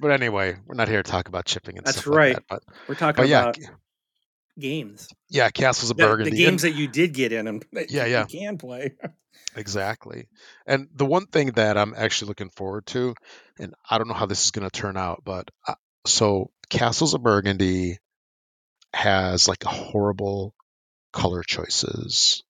But 0.00 0.10
anyway, 0.10 0.56
we're 0.66 0.74
not 0.74 0.88
here 0.88 1.02
to 1.02 1.10
talk 1.10 1.28
about 1.28 1.48
shipping 1.48 1.78
and 1.78 1.86
That's 1.86 1.98
stuff 1.98 2.08
like 2.08 2.16
right. 2.16 2.34
that. 2.36 2.44
But, 2.48 2.62
We're 2.88 2.94
talking 2.94 3.26
yeah, 3.26 3.42
about 3.42 3.58
games. 4.58 5.08
Yeah, 5.28 5.50
Castles 5.50 5.90
of 5.90 5.96
The, 5.96 6.04
the 6.04 6.08
Burgundy. 6.08 6.36
games 6.36 6.62
that 6.62 6.74
you 6.74 6.88
did 6.88 7.12
get 7.14 7.32
in 7.32 7.46
and 7.46 7.64
that 7.72 7.90
Yeah, 7.90 8.06
yeah. 8.06 8.26
you 8.28 8.40
can 8.40 8.58
play. 8.58 8.92
Exactly. 9.56 10.26
And 10.66 10.88
the 10.94 11.06
one 11.06 11.26
thing 11.26 11.52
that 11.52 11.76
I'm 11.78 11.94
actually 11.96 12.28
looking 12.28 12.50
forward 12.50 12.86
to, 12.86 13.14
and 13.58 13.72
I 13.88 13.98
don't 13.98 14.08
know 14.08 14.14
how 14.14 14.26
this 14.26 14.44
is 14.44 14.50
going 14.50 14.68
to 14.68 14.80
turn 14.80 14.96
out, 14.96 15.22
but 15.24 15.48
uh, 15.68 15.74
so 16.06 16.50
Castles 16.70 17.14
of 17.14 17.22
Burgundy 17.22 17.98
has 18.92 19.46
like 19.46 19.62
horrible 19.62 20.54
color 21.12 21.42
choices 21.44 22.42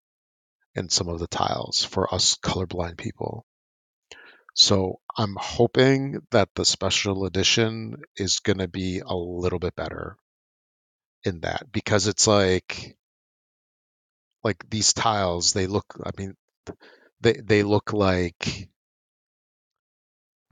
in 0.75 0.89
some 0.89 1.09
of 1.09 1.19
the 1.21 1.27
tiles 1.27 1.85
for 1.85 2.13
us 2.15 2.37
colorblind 2.43 2.97
people. 2.97 3.45
So 4.55 5.01
I'm 5.17 5.37
hoping 5.39 6.21
that 6.31 6.49
the 6.55 6.65
special 6.65 7.27
edition 7.27 8.03
is 8.17 8.41
going 8.41 8.59
to 8.59 8.69
be 8.69 9.01
a 9.01 9.15
little 9.15 9.59
bit 9.59 9.75
better 9.75 10.17
in 11.25 11.41
that 11.41 11.71
because 11.73 12.07
it's 12.07 12.27
like 12.27 12.97
like 14.45 14.69
these 14.71 14.93
tiles 14.93 15.55
they 15.55 15.67
look 15.67 15.87
I 16.05 16.11
mean 16.17 16.35
they 17.21 17.33
they 17.33 17.63
look 17.63 17.93
like 17.93 18.69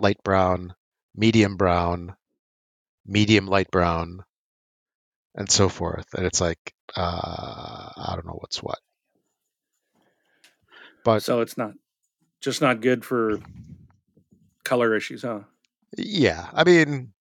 light 0.00 0.23
brown, 0.25 0.75
medium 1.14 1.56
brown, 1.56 2.14
medium 3.06 3.47
light 3.47 3.71
brown, 3.71 4.25
and 5.35 5.50
so 5.50 5.68
forth. 5.68 6.06
And 6.14 6.26
it's 6.26 6.40
like 6.40 6.75
uh, 6.97 7.90
I 7.97 8.12
don't 8.14 8.26
know 8.26 8.38
what's 8.40 8.62
what. 8.62 8.78
But 11.04 11.23
so 11.23 11.40
it's 11.40 11.56
not 11.56 11.73
just 12.40 12.61
not 12.61 12.80
good 12.80 13.04
for 13.04 13.38
color 14.64 14.95
issues, 14.97 15.23
huh? 15.23 15.40
yeah, 15.97 16.49
I 16.52 16.64
mean, 16.64 17.12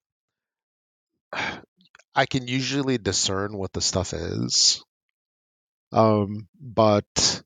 I 2.15 2.25
can 2.25 2.47
usually 2.47 2.97
discern 2.97 3.57
what 3.57 3.73
the 3.73 3.81
stuff 3.81 4.13
is, 4.13 4.83
um, 5.91 6.47
but 6.59 7.43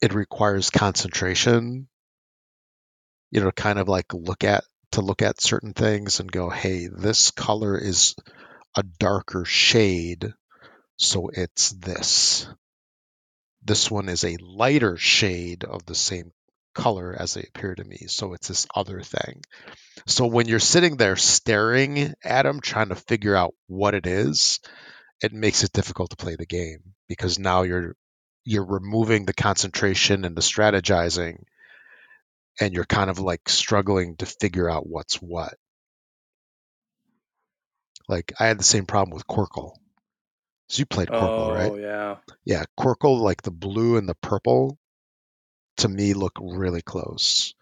it 0.00 0.14
requires 0.14 0.70
concentration. 0.70 1.88
You 3.30 3.40
know, 3.40 3.50
kind 3.50 3.78
of 3.78 3.88
like 3.88 4.14
look 4.14 4.44
at 4.44 4.64
to 4.92 5.00
look 5.00 5.20
at 5.20 5.40
certain 5.40 5.74
things 5.74 6.20
and 6.20 6.30
go, 6.30 6.48
hey, 6.48 6.86
this 6.86 7.32
color 7.32 7.76
is 7.76 8.14
a 8.76 8.82
darker 8.82 9.44
shade, 9.44 10.32
so 10.96 11.28
it's 11.32 11.70
this. 11.70 12.46
This 13.62 13.90
one 13.90 14.08
is 14.08 14.24
a 14.24 14.36
lighter 14.40 14.96
shade 14.96 15.64
of 15.64 15.84
the 15.86 15.94
same 15.96 16.32
color 16.76 17.16
as 17.18 17.34
they 17.34 17.42
appear 17.42 17.74
to 17.74 17.84
me, 17.84 18.06
so 18.06 18.34
it's 18.34 18.48
this 18.48 18.66
other 18.74 19.00
thing. 19.00 19.42
So 20.06 20.26
when 20.26 20.46
you're 20.46 20.60
sitting 20.60 20.96
there 20.96 21.16
staring 21.16 22.14
at 22.22 22.42
them, 22.42 22.60
trying 22.60 22.90
to 22.90 22.94
figure 22.94 23.34
out 23.34 23.54
what 23.66 23.94
it 23.94 24.06
is, 24.06 24.60
it 25.22 25.32
makes 25.32 25.64
it 25.64 25.72
difficult 25.72 26.10
to 26.10 26.16
play 26.16 26.36
the 26.36 26.46
game 26.46 26.94
because 27.08 27.38
now 27.38 27.62
you're 27.62 27.96
you're 28.44 28.66
removing 28.66 29.24
the 29.24 29.34
concentration 29.34 30.24
and 30.24 30.36
the 30.36 30.42
strategizing 30.42 31.38
and 32.60 32.72
you're 32.72 32.84
kind 32.84 33.10
of 33.10 33.18
like 33.18 33.48
struggling 33.48 34.16
to 34.16 34.26
figure 34.26 34.70
out 34.70 34.86
what's 34.86 35.16
what. 35.16 35.54
Like 38.08 38.32
I 38.38 38.46
had 38.46 38.58
the 38.58 38.64
same 38.64 38.86
problem 38.86 39.14
with 39.14 39.26
Qwirkle. 39.26 39.72
So 40.68 40.80
you 40.80 40.86
played 40.86 41.08
Qwirkle, 41.08 41.48
oh 41.48 41.54
right? 41.54 41.80
yeah. 41.80 42.16
Yeah, 42.44 42.64
Qwirkle, 42.78 43.20
like 43.20 43.42
the 43.42 43.50
blue 43.50 43.96
and 43.96 44.08
the 44.08 44.14
purple, 44.14 44.78
to 45.78 45.88
me 45.88 46.14
look 46.14 46.38
really 46.40 46.82
close. 46.82 47.54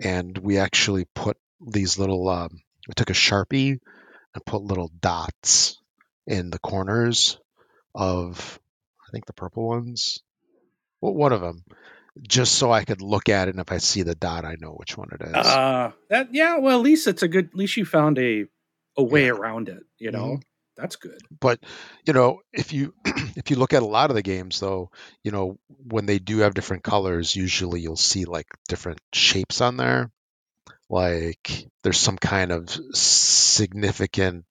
And 0.00 0.36
we 0.36 0.58
actually 0.58 1.06
put 1.14 1.36
these 1.64 1.98
little, 1.98 2.28
um, 2.28 2.60
we 2.88 2.94
took 2.94 3.10
a 3.10 3.14
sharpie 3.14 3.78
and 4.34 4.44
put 4.46 4.62
little 4.62 4.90
dots 5.00 5.80
in 6.26 6.50
the 6.50 6.58
corners 6.58 7.38
of, 7.94 8.58
I 9.06 9.10
think 9.12 9.26
the 9.26 9.32
purple 9.32 9.68
ones. 9.68 10.20
Well, 11.00 11.14
one 11.14 11.32
of 11.32 11.40
them, 11.40 11.64
just 12.22 12.54
so 12.54 12.72
I 12.72 12.84
could 12.84 13.02
look 13.02 13.28
at 13.28 13.48
it, 13.48 13.52
and 13.54 13.60
if 13.60 13.70
I 13.72 13.78
see 13.78 14.02
the 14.02 14.14
dot, 14.14 14.44
I 14.44 14.56
know 14.58 14.70
which 14.70 14.96
one 14.96 15.10
it 15.12 15.20
is. 15.26 15.34
Uh 15.34 15.92
that 16.10 16.28
yeah, 16.32 16.58
well 16.58 16.78
at 16.78 16.82
least 16.84 17.06
it's 17.06 17.22
a 17.22 17.28
good 17.28 17.46
at 17.46 17.54
least 17.54 17.76
you 17.76 17.84
found 17.84 18.18
a 18.18 18.46
a 18.96 19.02
way 19.02 19.24
Yeah. 19.26 19.32
around 19.32 19.68
it, 19.68 19.82
you 19.98 20.10
know. 20.12 20.38
That's 20.76 20.96
good. 20.96 21.18
but 21.40 21.60
you 22.04 22.12
know 22.12 22.40
if 22.52 22.72
you 22.72 22.92
if 23.36 23.50
you 23.50 23.56
look 23.56 23.72
at 23.72 23.82
a 23.82 23.86
lot 23.86 24.10
of 24.10 24.16
the 24.16 24.22
games 24.22 24.58
though 24.58 24.90
you 25.22 25.30
know 25.30 25.56
when 25.68 26.06
they 26.06 26.18
do 26.18 26.38
have 26.38 26.54
different 26.54 26.82
colors 26.82 27.36
usually 27.36 27.80
you'll 27.80 27.96
see 27.96 28.24
like 28.24 28.46
different 28.68 29.00
shapes 29.12 29.60
on 29.60 29.76
there 29.76 30.10
like 30.90 31.66
there's 31.82 31.98
some 31.98 32.18
kind 32.18 32.50
of 32.50 32.68
significant 32.92 34.44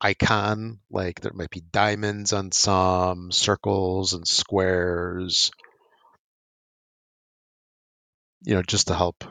icon 0.00 0.78
like 0.90 1.20
there 1.20 1.32
might 1.34 1.50
be 1.50 1.62
diamonds 1.72 2.32
on 2.32 2.52
some 2.52 3.30
circles 3.32 4.12
and 4.14 4.26
squares 4.26 5.50
you 8.44 8.54
know 8.54 8.62
just 8.62 8.86
to 8.86 8.94
help 8.94 9.24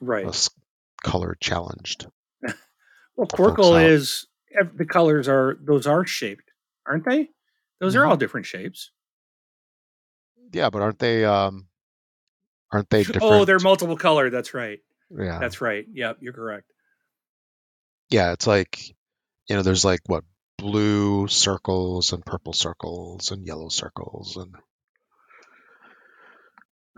Right. 0.00 0.26
us 0.26 0.48
color 1.02 1.36
challenged 1.40 2.06
Well, 3.16 3.26
Qwirkle 3.28 3.88
is 3.88 4.26
the 4.74 4.84
colors 4.86 5.28
are 5.28 5.56
those 5.60 5.86
are 5.86 6.06
shaped, 6.06 6.50
aren't 6.86 7.04
they? 7.04 7.30
Those 7.80 7.96
are 7.96 8.02
Mhm. 8.02 8.08
all 8.10 8.16
different 8.16 8.46
shapes. 8.46 8.90
yeah 10.52 10.70
but 10.70 10.82
aren't 10.82 10.98
they 11.00 11.24
um 11.24 11.66
aren't 12.72 12.88
they 12.90 13.02
different 13.02 13.22
Oh, 13.24 13.44
they're 13.44 13.58
multiple 13.58 13.96
color. 13.96 14.30
That's 14.30 14.54
right. 14.54 14.78
yeah 15.10 15.38
That's 15.40 15.60
right. 15.60 15.84
Yep, 15.92 16.18
you're 16.20 16.32
correct. 16.32 16.70
yeah, 18.10 18.32
it's 18.32 18.46
like 18.46 18.78
you 19.48 19.56
know, 19.56 19.62
there's 19.62 19.84
like 19.84 20.00
what 20.06 20.24
blue 20.58 21.26
circles 21.28 22.12
and 22.12 22.24
purple 22.24 22.52
circles 22.52 23.30
and 23.32 23.44
yellow 23.44 23.68
circles 23.68 24.36
and 24.36 24.54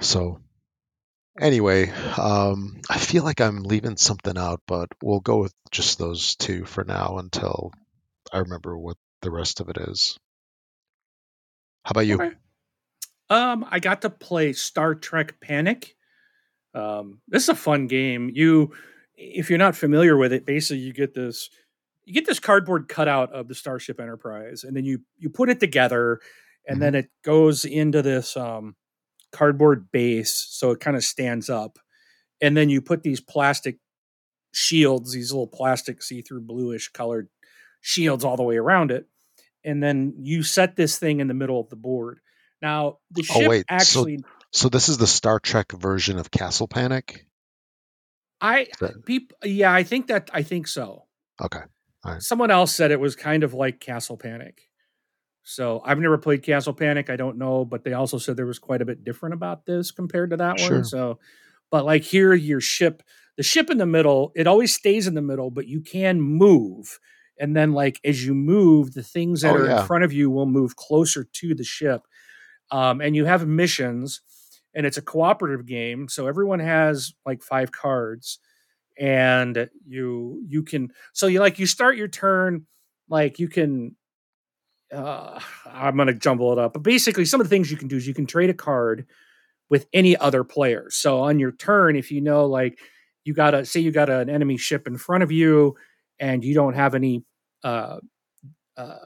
so 0.00 0.40
anyway, 1.40 1.90
um 2.16 2.81
I 2.88 2.99
feel 2.99 3.25
like 3.25 3.40
I'm 3.40 3.62
leaving 3.62 3.97
something 3.97 4.37
out, 4.37 4.62
but 4.66 4.88
we'll 5.02 5.21
go 5.21 5.38
with 5.38 5.55
just 5.71 5.99
those 5.99 6.37
two 6.37 6.64
for 6.64 6.85
now 6.85 7.19
until 7.19 7.73
I 8.33 8.38
remember 8.38 8.76
what 8.76 8.97
the 9.23 9.31
rest 9.31 9.61
of 9.61 9.69
it 9.69 9.78
is. 9.78 10.19
How 11.85 11.90
about 11.90 12.07
you? 12.07 12.16
Okay. 12.16 12.33
Um, 13.28 13.66
I 13.71 13.81
got 13.81 14.02
to 14.02 14.11
play 14.11 14.52
Star 14.52 14.95
Trek 14.95 15.40
Panic. 15.40 15.97
Um, 16.75 17.21
this 17.28 17.45
is 17.45 17.49
a 17.49 17.55
fun 17.55 17.87
game. 17.87 18.31
You, 18.33 18.73
if 19.16 19.50
you're 19.50 19.59
not 19.59 19.76
familiar 19.76 20.16
with 20.16 20.33
it, 20.33 20.47
basically 20.47 20.83
you 20.83 20.93
get 20.93 21.14
this, 21.14 21.50
you 22.05 22.12
get 22.12 22.26
this 22.26 22.38
cardboard 22.38 22.88
cutout 22.88 23.33
of 23.33 23.49
the 23.49 23.55
Starship 23.55 24.00
Enterprise, 24.00 24.62
and 24.62 24.76
then 24.76 24.85
you 24.85 25.00
you 25.19 25.28
put 25.28 25.49
it 25.49 25.59
together, 25.59 26.21
and 26.66 26.81
then 26.81 26.95
it 26.95 27.09
goes 27.23 27.64
into 27.64 28.02
this 28.02 28.37
um, 28.37 28.76
cardboard 29.33 29.90
base, 29.92 30.33
so 30.50 30.71
it 30.71 30.80
kind 30.80 30.97
of 30.97 31.04
stands 31.04 31.49
up, 31.50 31.78
and 32.40 32.56
then 32.56 32.68
you 32.71 32.80
put 32.80 33.02
these 33.02 33.21
plastic 33.21 33.78
shields, 34.52 35.12
these 35.12 35.33
little 35.33 35.47
plastic 35.47 36.02
see-through 36.02 36.40
bluish 36.42 36.88
colored 36.88 37.28
shields 37.80 38.25
all 38.25 38.37
the 38.37 38.42
way 38.42 38.56
around 38.56 38.90
it, 38.90 39.06
and 39.64 39.83
then 39.83 40.14
you 40.18 40.42
set 40.42 40.76
this 40.76 40.99
thing 40.99 41.21
in 41.21 41.28
the 41.28 41.35
middle 41.35 41.61
of 41.61 41.68
the 41.68 41.76
board. 41.76 42.21
Now 42.62 42.99
the 43.11 43.26
Oh, 43.30 43.40
ship 43.40 43.49
wait, 43.49 43.61
so- 43.68 43.75
actually. 43.75 44.18
So 44.52 44.68
this 44.71 44.88
is 44.88 44.97
the 44.97 45.06
Star 45.06 45.38
Trek 45.38 45.73
version 45.73 46.18
of 46.18 46.30
Castle 46.30 46.68
Panic? 46.68 47.26
I 48.40 48.68
That- 48.80 49.04
people 49.04 49.37
yeah, 49.45 49.73
I 49.73 49.83
think 49.83 50.06
that 50.06 50.30
I 50.33 50.42
think 50.42 50.66
so. 50.68 51.06
Okay. 51.40 51.61
right. 52.04 52.23
Someone 52.23 52.50
else 52.50 52.75
said 52.75 52.90
it 52.90 53.00
was 53.00 53.16
kind 53.16 53.42
of 53.45 53.52
like 53.54 53.80
Castle 53.80 54.16
Panic. 54.16 54.65
So 55.49 55.81
I've 55.85 56.00
never 56.00 56.19
played 56.19 56.43
Castle 56.43 56.73
Panic. 56.75 57.09
I 57.09 57.17
don't 57.17 57.38
know, 57.38 57.65
but 57.65 57.85
they 57.85 57.93
also 57.93 58.19
said 58.19 58.37
there 58.37 58.47
was 58.47 58.59
quite 58.59 58.83
a 58.83 58.87
bit 58.87 59.05
different 59.05 59.35
about 59.35 59.65
this 59.65 59.93
compared 59.93 60.31
to 60.31 60.38
that 60.38 60.59
Sure. 60.59 60.79
one. 60.79 60.85
So, 60.85 61.21
but 61.71 61.85
like 61.85 62.03
here, 62.03 62.35
your 62.35 62.61
ship, 62.61 63.03
the 63.37 63.45
ship 63.45 63.71
in 63.71 63.79
the 63.79 63.87
middle, 63.87 64.33
it 64.35 64.47
always 64.49 64.75
stays 64.75 65.07
in 65.07 65.15
the 65.15 65.23
middle, 65.23 65.50
but 65.50 65.69
you 65.69 65.81
can 65.81 66.21
move. 66.21 66.99
And 67.38 67.55
then, 67.57 67.73
like 67.73 68.00
as 68.05 68.26
you 68.26 68.35
move, 68.35 68.95
the 68.95 69.03
things 69.05 69.43
that 69.43 69.50
Oh, 69.53 69.57
are 69.57 69.69
yeah. 69.69 69.83
in 69.83 69.87
front 69.87 70.05
of 70.05 70.12
you 70.12 70.31
will 70.31 70.47
move 70.47 70.76
closer 70.76 71.25
to 71.25 71.55
the 71.55 71.65
ship. 71.65 72.03
Um, 72.71 73.00
and 73.00 73.15
you 73.15 73.25
have 73.26 73.47
missions, 73.47 74.21
and 74.75 74.87
it's 74.87 74.97
a 74.97 75.03
cooperative 75.03 75.67
game, 75.67 76.09
so 76.09 76.26
everyone 76.26 76.59
has 76.61 77.15
like 77.25 77.43
five 77.43 77.71
cards, 77.73 78.38
and 78.99 79.69
you 79.87 80.43
you 80.49 80.62
can 80.62 80.93
so 81.12 81.26
you 81.26 81.41
like 81.41 81.59
you 81.59 81.67
start 81.67 81.97
your 81.97 82.09
turn 82.09 82.67
like 83.09 83.38
you 83.38 83.49
can 83.49 83.97
uh, 84.95 85.40
I'm 85.66 85.97
going 85.97 86.09
to 86.09 86.14
jumble 86.14 86.52
it 86.52 86.59
up. 86.59 86.75
But 86.75 86.83
basically, 86.83 87.25
some 87.25 87.40
of 87.40 87.47
the 87.47 87.50
things 87.50 87.71
you 87.71 87.76
can 87.76 87.88
do 87.88 87.97
is 87.97 88.07
you 88.07 88.14
can 88.14 88.26
trade 88.26 88.50
a 88.50 88.55
card 88.55 89.07
with 89.69 89.87
any 89.93 90.16
other 90.16 90.45
player. 90.45 90.87
So 90.90 91.21
on 91.21 91.38
your 91.38 91.52
turn, 91.52 91.97
if 91.97 92.11
you 92.11 92.21
know, 92.21 92.47
like, 92.47 92.78
you 93.25 93.35
got 93.35 93.50
to 93.50 93.64
say 93.64 93.81
you 93.81 93.90
got 93.90 94.09
an 94.09 94.31
enemy 94.31 94.57
ship 94.57 94.87
in 94.87 94.97
front 94.97 95.25
of 95.25 95.33
you 95.33 95.75
and 96.21 96.45
you 96.45 96.55
don't 96.55 96.75
have 96.75 96.95
any 96.95 97.25
uh, 97.64 97.99
uh, 98.76 98.99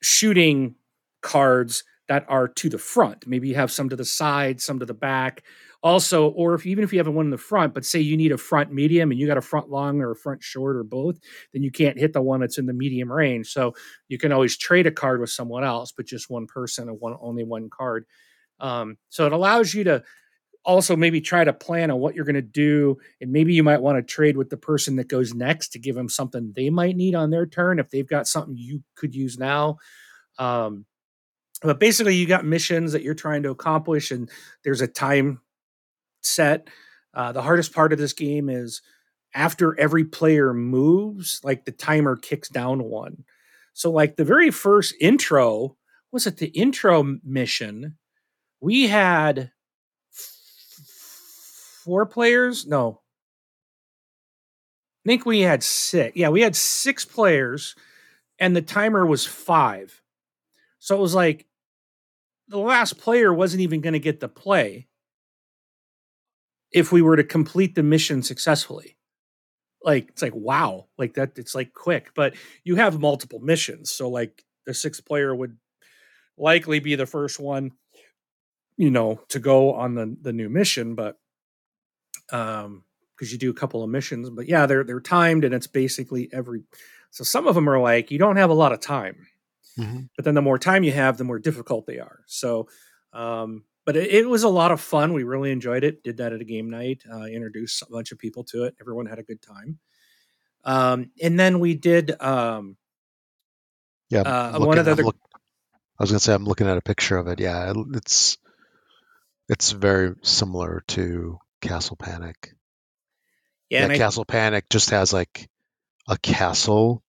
shooting 0.00 0.76
cards 1.22 1.82
that 2.06 2.24
are 2.28 2.46
to 2.46 2.68
the 2.68 2.78
front. 2.78 3.26
Maybe 3.26 3.48
you 3.48 3.56
have 3.56 3.72
some 3.72 3.88
to 3.88 3.96
the 3.96 4.04
side, 4.04 4.60
some 4.60 4.78
to 4.78 4.86
the 4.86 4.94
back. 4.94 5.42
Also, 5.86 6.30
or 6.30 6.54
if 6.54 6.66
even 6.66 6.82
if 6.82 6.92
you 6.92 6.98
have 6.98 7.06
one 7.06 7.26
in 7.26 7.30
the 7.30 7.38
front, 7.38 7.72
but 7.72 7.84
say 7.84 8.00
you 8.00 8.16
need 8.16 8.32
a 8.32 8.36
front 8.36 8.72
medium 8.72 9.12
and 9.12 9.20
you 9.20 9.26
got 9.28 9.38
a 9.38 9.40
front 9.40 9.70
long 9.70 10.00
or 10.00 10.10
a 10.10 10.16
front 10.16 10.42
short 10.42 10.74
or 10.74 10.82
both, 10.82 11.16
then 11.52 11.62
you 11.62 11.70
can't 11.70 11.96
hit 11.96 12.12
the 12.12 12.20
one 12.20 12.40
that's 12.40 12.58
in 12.58 12.66
the 12.66 12.72
medium 12.72 13.12
range. 13.12 13.52
So 13.52 13.72
you 14.08 14.18
can 14.18 14.32
always 14.32 14.56
trade 14.56 14.88
a 14.88 14.90
card 14.90 15.20
with 15.20 15.30
someone 15.30 15.62
else, 15.62 15.92
but 15.92 16.04
just 16.04 16.28
one 16.28 16.48
person 16.48 16.88
and 16.88 16.98
one 16.98 17.14
only 17.20 17.44
one 17.44 17.70
card. 17.70 18.04
Um, 18.58 18.98
so 19.10 19.26
it 19.26 19.32
allows 19.32 19.74
you 19.74 19.84
to 19.84 20.02
also 20.64 20.96
maybe 20.96 21.20
try 21.20 21.44
to 21.44 21.52
plan 21.52 21.92
on 21.92 22.00
what 22.00 22.16
you're 22.16 22.24
going 22.24 22.34
to 22.34 22.42
do 22.42 22.96
and 23.20 23.30
maybe 23.30 23.54
you 23.54 23.62
might 23.62 23.80
want 23.80 23.96
to 23.96 24.02
trade 24.02 24.36
with 24.36 24.50
the 24.50 24.56
person 24.56 24.96
that 24.96 25.06
goes 25.06 25.34
next 25.34 25.68
to 25.68 25.78
give 25.78 25.94
them 25.94 26.08
something 26.08 26.52
they 26.56 26.68
might 26.68 26.96
need 26.96 27.14
on 27.14 27.30
their 27.30 27.46
turn 27.46 27.78
if 27.78 27.90
they've 27.90 28.08
got 28.08 28.26
something 28.26 28.56
you 28.56 28.82
could 28.96 29.14
use 29.14 29.38
now 29.38 29.76
um, 30.40 30.84
but 31.62 31.78
basically 31.78 32.16
you 32.16 32.26
got 32.26 32.44
missions 32.44 32.90
that 32.90 33.02
you're 33.02 33.14
trying 33.14 33.44
to 33.44 33.50
accomplish 33.50 34.10
and 34.10 34.28
there's 34.64 34.80
a 34.80 34.88
time 34.88 35.40
set 36.26 36.68
uh, 37.14 37.32
the 37.32 37.42
hardest 37.42 37.72
part 37.72 37.92
of 37.92 37.98
this 37.98 38.12
game 38.12 38.48
is 38.48 38.82
after 39.34 39.78
every 39.78 40.04
player 40.04 40.52
moves 40.52 41.40
like 41.44 41.64
the 41.64 41.72
timer 41.72 42.16
kicks 42.16 42.48
down 42.48 42.84
one 42.84 43.24
so 43.72 43.90
like 43.90 44.16
the 44.16 44.24
very 44.24 44.50
first 44.50 44.94
intro 45.00 45.76
was 46.12 46.26
it 46.26 46.38
the 46.38 46.48
intro 46.48 47.18
mission 47.24 47.96
we 48.60 48.88
had 48.88 49.50
four 51.86 52.04
players. 52.04 52.66
No, 52.66 53.00
I 55.04 55.08
think 55.08 55.24
we 55.24 55.40
had 55.40 55.62
six. 55.62 56.16
Yeah, 56.16 56.30
we 56.30 56.40
had 56.40 56.56
six 56.56 57.04
players, 57.04 57.76
and 58.40 58.56
the 58.56 58.62
timer 58.62 59.06
was 59.06 59.24
five. 59.24 60.02
So 60.80 60.96
it 60.96 61.00
was 61.00 61.14
like 61.14 61.46
the 62.48 62.58
last 62.58 62.98
player 62.98 63.32
wasn't 63.32 63.62
even 63.62 63.80
going 63.80 63.92
to 63.92 64.00
get 64.00 64.20
to 64.20 64.28
play 64.28 64.88
if 66.76 66.92
we 66.92 67.00
were 67.00 67.16
to 67.16 67.24
complete 67.24 67.74
the 67.74 67.82
mission 67.82 68.22
successfully. 68.22 68.98
Like 69.82 70.10
it's 70.10 70.20
like 70.20 70.34
wow, 70.34 70.86
like 70.98 71.14
that. 71.14 71.38
It's 71.38 71.54
like 71.54 71.72
quick, 71.72 72.10
but 72.14 72.34
you 72.64 72.76
have 72.76 73.00
multiple 73.00 73.40
missions, 73.40 73.90
so 73.90 74.10
like 74.10 74.44
the 74.66 74.74
sixth 74.74 75.06
player 75.06 75.34
would 75.34 75.56
likely 76.36 76.80
be 76.80 76.94
the 76.94 77.06
first 77.06 77.40
one, 77.40 77.72
you 78.76 78.90
know, 78.90 79.20
to 79.30 79.38
go 79.38 79.72
on 79.72 79.94
the 79.94 80.16
the 80.20 80.34
new 80.34 80.50
mission, 80.50 80.94
but 80.94 81.16
um 82.30 82.84
because 83.14 83.32
you 83.32 83.38
do 83.38 83.50
a 83.50 83.54
couple 83.54 83.82
of 83.82 83.88
missions 83.88 84.28
but 84.28 84.48
yeah 84.48 84.66
they're 84.66 84.82
they're 84.82 85.00
timed 85.00 85.44
and 85.44 85.54
it's 85.54 85.68
basically 85.68 86.28
every 86.32 86.64
so 87.12 87.22
some 87.22 87.46
of 87.46 87.54
them 87.54 87.70
are 87.70 87.78
like 87.78 88.10
you 88.10 88.18
don't 88.18 88.36
have 88.36 88.50
a 88.50 88.54
lot 88.54 88.72
of 88.72 88.80
time 88.80 89.28
mm-hmm. 89.78 90.00
but 90.16 90.24
then 90.24 90.34
the 90.34 90.42
more 90.42 90.58
time 90.58 90.82
you 90.82 90.90
have 90.90 91.16
the 91.16 91.24
more 91.24 91.38
difficult 91.38 91.86
they 91.86 92.00
are 92.00 92.24
so 92.26 92.68
um 93.12 93.62
but 93.86 93.96
it, 93.96 94.10
it, 94.10 94.28
was 94.28 94.42
a 94.42 94.48
lot 94.48 94.72
of 94.72 94.80
fun 94.80 95.14
we 95.14 95.22
really 95.22 95.50
enjoyed 95.50 95.84
it 95.84 96.02
did 96.02 96.18
that 96.18 96.32
at 96.32 96.40
a 96.40 96.44
game 96.44 96.68
night 96.68 97.02
uh, 97.10 97.24
introduced 97.24 97.82
a 97.82 97.86
bunch 97.86 98.12
of 98.12 98.18
people 98.18 98.44
to 98.44 98.64
it 98.64 98.74
everyone 98.80 99.06
had 99.06 99.18
a 99.18 99.22
good 99.22 99.40
time 99.40 99.78
um 100.64 101.10
and 101.22 101.40
then 101.40 101.60
we 101.60 101.74
did 101.74 102.20
um 102.20 102.76
yeah 104.10 104.20
uh, 104.20 104.50
looking, 104.52 104.66
one 104.66 104.78
of 104.78 104.84
the 104.84 104.92
other 104.92 105.04
look, 105.04 105.16
i 105.98 106.02
was 106.02 106.10
gonna 106.10 106.20
say 106.20 106.34
i'm 106.34 106.44
looking 106.44 106.66
at 106.66 106.76
a 106.76 106.82
picture 106.82 107.16
of 107.16 107.28
it 107.28 107.40
yeah 107.40 107.72
it's 107.94 108.36
it's 109.48 109.70
very 109.70 110.14
similar 110.22 110.82
to 110.88 111.38
Castle 111.60 111.96
Panic. 111.96 112.54
Yeah, 113.70 113.86
yeah 113.86 113.96
Castle 113.96 114.24
I, 114.28 114.32
Panic 114.32 114.68
just 114.70 114.90
has 114.90 115.12
like 115.12 115.48
a 116.08 116.18
castle 116.18 117.02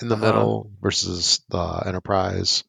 in 0.00 0.08
the 0.08 0.16
uh-huh. 0.16 0.24
middle 0.24 0.70
versus 0.80 1.42
the 1.48 1.82
Enterprise, 1.86 2.64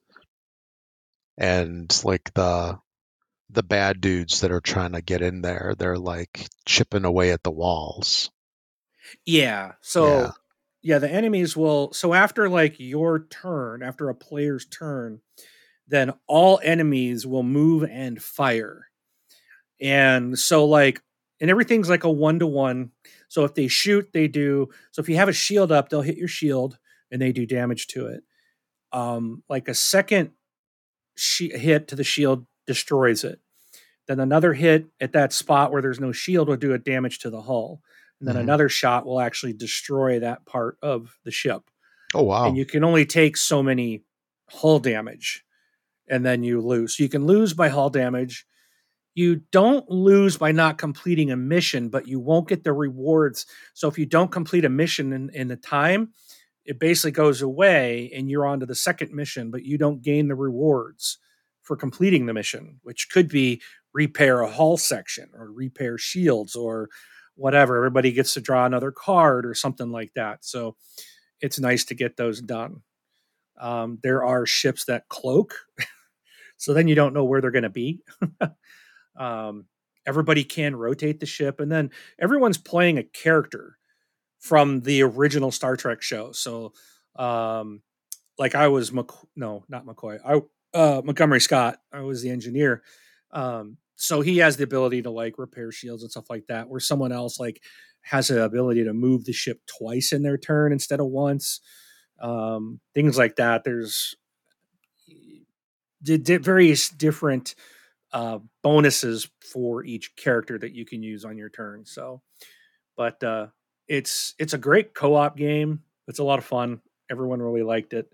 and 1.38 2.02
like 2.04 2.34
the 2.34 2.80
the 3.50 3.64
bad 3.64 4.02
dudes 4.02 4.42
that 4.42 4.52
are 4.52 4.62
trying 4.62 4.94
to 4.94 5.02
get 5.02 5.22
in 5.22 5.42
there, 5.42 5.76
they're 5.78 5.98
like 5.98 6.48
chipping 6.66 7.06
away 7.06 7.32
at 7.32 7.44
the 7.44 7.52
walls. 7.52 8.32
Yeah. 9.26 9.74
So 9.82 10.08
yeah. 10.08 10.32
yeah, 10.82 11.00
the 11.00 11.12
enemies 11.12 11.56
will 11.56 11.94
so 11.94 12.14
after 12.14 12.50
like 12.50 12.80
your 12.80 13.26
turn, 13.26 13.84
after 13.84 14.10
a 14.10 14.16
player's 14.16 14.66
turn, 14.66 15.22
then 15.88 16.14
all 16.28 16.60
enemies 16.64 17.26
will 17.26 17.44
move 17.44 17.84
and 17.84 18.22
fire. 18.22 18.88
And 19.80 20.38
so 20.38 20.66
like 20.66 21.02
and 21.40 21.50
everything's 21.50 21.90
like 21.90 22.04
a 22.04 22.12
one 22.12 22.40
to 22.40 22.48
one. 22.48 22.92
So 23.28 23.44
if 23.44 23.54
they 23.54 23.68
shoot, 23.68 24.10
they 24.14 24.28
do. 24.28 24.70
So 24.92 25.02
if 25.02 25.10
you 25.10 25.18
have 25.18 25.30
a 25.30 25.34
shield 25.34 25.72
up, 25.72 25.90
they'll 25.90 26.02
hit 26.02 26.18
your 26.18 26.28
shield 26.28 26.78
and 27.12 27.22
they 27.22 27.32
do 27.32 27.46
damage 27.46 27.88
to 27.88 28.08
it. 28.08 28.24
Um, 28.92 29.44
like 29.50 29.68
a 29.68 29.74
second 29.74 30.32
she- 31.16 31.58
hit 31.58 31.90
to 31.90 31.96
the 31.96 32.04
shield 32.04 32.46
destroys 32.66 33.24
it. 33.24 33.40
Then 34.08 34.20
another 34.20 34.54
hit 34.54 34.86
at 35.00 35.14
that 35.14 35.34
spot 35.34 35.72
where 35.72 35.82
there's 35.82 36.00
no 36.00 36.12
shield 36.12 36.48
will 36.48 36.58
do 36.58 36.74
a 36.74 36.80
damage 36.80 37.20
to 37.20 37.30
the 37.30 37.42
hull. 37.42 37.82
And 38.20 38.28
then 38.28 38.36
mm-hmm. 38.36 38.44
another 38.44 38.70
shot 38.70 39.06
will 39.06 39.20
actually 39.20 39.54
destroy 39.54 40.20
that 40.20 40.46
part 40.46 40.78
of 40.82 41.18
the 41.24 41.32
ship. 41.32 41.64
Oh 42.14 42.24
wow. 42.24 42.48
And 42.48 42.58
you 42.58 42.66
can 42.66 42.84
only 42.84 43.06
take 43.06 43.36
so 43.36 43.62
many 43.64 44.04
hull 44.50 44.80
damage 44.80 45.44
and 46.08 46.26
then 46.26 46.44
you 46.44 46.62
lose. 46.62 46.96
So 46.96 47.04
you 47.04 47.10
can 47.10 47.26
lose 47.26 47.54
by 47.54 47.70
hull 47.70 47.90
damage 47.90 48.46
you 49.16 49.38
don't 49.52 49.90
lose 49.90 50.38
by 50.38 50.52
not 50.52 50.78
completing 50.78 51.32
a 51.32 51.38
mission, 51.38 51.88
but 51.88 52.08
you 52.08 52.20
won't 52.20 52.50
get 52.50 52.66
the 52.66 52.74
rewards. 52.74 53.46
So 53.74 53.88
if 53.88 53.98
you 53.98 54.06
don't 54.06 54.30
complete 54.30 54.66
a 54.66 54.70
mission 54.70 55.14
in, 55.14 55.30
in 55.34 55.48
the 55.48 55.56
time, 55.56 56.10
it 56.66 56.80
basically 56.80 57.12
goes 57.12 57.42
away 57.42 58.12
and 58.14 58.30
you're 58.30 58.46
on 58.46 58.60
to 58.60 58.66
the 58.66 58.76
second 58.76 59.14
mission, 59.14 59.52
but 59.52 59.64
you 59.64 59.78
don't 59.78 60.02
gain 60.02 60.28
the 60.28 60.36
rewards 60.36 61.18
for 61.62 61.78
completing 61.78 62.26
the 62.26 62.34
mission, 62.34 62.80
which 62.84 63.10
could 63.10 63.30
be 63.30 63.62
repair 63.96 64.42
a 64.42 64.52
hull 64.52 64.78
section 64.78 65.30
or 65.34 65.52
repair 65.52 65.98
shields 65.98 66.56
or 66.56 66.90
whatever. 67.36 67.78
Everybody 67.78 68.12
gets 68.12 68.34
to 68.34 68.42
draw 68.42 68.66
another 68.66 68.92
card 68.92 69.46
or 69.46 69.54
something 69.54 69.90
like 69.90 70.14
that. 70.16 70.44
So 70.44 70.76
it's 71.40 71.60
nice 71.60 71.86
to 71.86 71.96
get 71.96 72.18
those 72.18 72.42
done. 72.42 72.82
Um, 73.60 74.00
there 74.04 74.24
are 74.26 74.46
ships 74.46 74.86
that 74.86 75.08
cloak, 75.08 75.56
so 76.58 76.74
then 76.74 76.90
you 76.90 76.96
don't 76.96 77.14
know 77.14 77.24
where 77.24 77.40
they're 77.40 77.52
going 77.52 77.64
to 77.64 77.70
be. 77.70 78.02
Um, 79.18 79.68
everybody 80.06 80.44
can 80.44 80.76
rotate 80.76 81.22
the 81.22 81.26
ship, 81.26 81.62
and 81.62 81.72
then 81.72 81.92
everyone's 82.20 82.58
playing 82.58 82.98
a 82.98 83.04
character 83.04 83.78
from 84.40 84.82
the 84.82 85.04
original 85.04 85.52
Star 85.52 85.78
Trek 85.78 86.02
show. 86.02 86.34
So, 86.34 86.74
um, 87.16 87.82
like 88.38 88.56
I 88.56 88.68
was, 88.68 88.92
Mc- 88.92 89.10
no, 89.36 89.64
not 89.70 89.86
McCoy. 89.86 90.20
I 90.26 90.42
uh, 90.78 91.02
Montgomery 91.06 91.40
Scott. 91.40 91.80
I 91.94 92.02
was 92.02 92.22
the 92.22 92.30
engineer. 92.30 92.84
Um, 93.32 93.78
so 93.96 94.22
he 94.22 94.38
has 94.40 94.58
the 94.58 94.64
ability 94.64 95.02
to 95.04 95.10
like 95.10 95.38
repair 95.38 95.72
shields 95.72 96.04
and 96.04 96.12
stuff 96.12 96.30
like 96.30 96.48
that. 96.48 96.68
Where 96.70 96.80
someone 96.80 97.12
else 97.12 97.40
like 97.40 97.62
has 98.02 98.28
the 98.28 98.44
ability 98.44 98.84
to 98.84 98.94
move 98.94 99.26
the 99.26 99.34
ship 99.34 99.62
twice 99.66 100.14
in 100.14 100.22
their 100.22 100.38
turn 100.38 100.72
instead 100.72 101.00
of 101.00 101.08
once. 101.08 101.62
Um, 102.20 102.80
things 102.94 103.18
like 103.18 103.38
that. 103.38 103.64
There's 103.64 104.16
various 106.02 106.90
different 106.90 107.56
uh, 108.14 108.40
bonuses 108.62 109.28
for 109.42 109.84
each 109.84 110.16
character 110.16 110.58
that 110.58 110.74
you 110.74 110.86
can 110.86 111.04
use 111.04 111.26
on 111.26 111.38
your 111.38 111.50
turn. 111.50 111.86
So, 111.86 112.22
but 112.96 113.22
uh, 113.24 113.48
it's 113.88 114.36
it's 114.40 114.54
a 114.54 114.58
great 114.58 114.94
co-op 114.94 115.36
game. 115.36 115.82
It's 116.08 116.20
a 116.20 116.24
lot 116.24 116.40
of 116.40 116.46
fun. 116.46 116.82
Everyone 117.10 117.42
really 117.42 117.64
liked 117.64 117.94
it, 117.94 118.12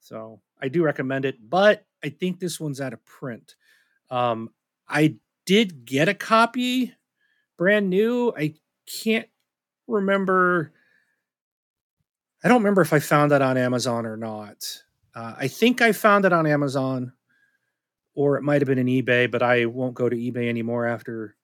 so 0.00 0.40
I 0.60 0.68
do 0.68 0.82
recommend 0.82 1.24
it. 1.24 1.36
But 1.48 1.84
I 2.02 2.08
think 2.08 2.40
this 2.40 2.58
one's 2.58 2.80
out 2.80 2.92
of 2.92 3.04
print. 3.04 3.54
Um, 4.10 4.50
I 4.88 5.16
did 5.46 5.84
get 5.84 6.08
a 6.08 6.14
copy, 6.14 6.94
brand 7.56 7.90
new. 7.90 8.32
I 8.36 8.54
can't 8.86 9.28
remember. 9.86 10.72
I 12.42 12.48
don't 12.48 12.58
remember 12.58 12.82
if 12.82 12.92
I 12.92 12.98
found 12.98 13.32
that 13.32 13.42
on 13.42 13.56
Amazon 13.56 14.06
or 14.06 14.16
not. 14.16 14.82
Uh, 15.14 15.34
I 15.36 15.48
think 15.48 15.82
I 15.82 15.92
found 15.92 16.24
it 16.24 16.32
on 16.32 16.46
Amazon 16.46 17.12
or 18.14 18.36
it 18.36 18.42
might 18.42 18.60
have 18.60 18.66
been 18.66 18.78
an 18.78 18.86
eBay, 18.86 19.30
but 19.30 19.42
I 19.42 19.66
won't 19.66 19.94
go 19.94 20.08
to 20.08 20.16
eBay 20.16 20.48
anymore 20.48 20.86
after 20.86 21.36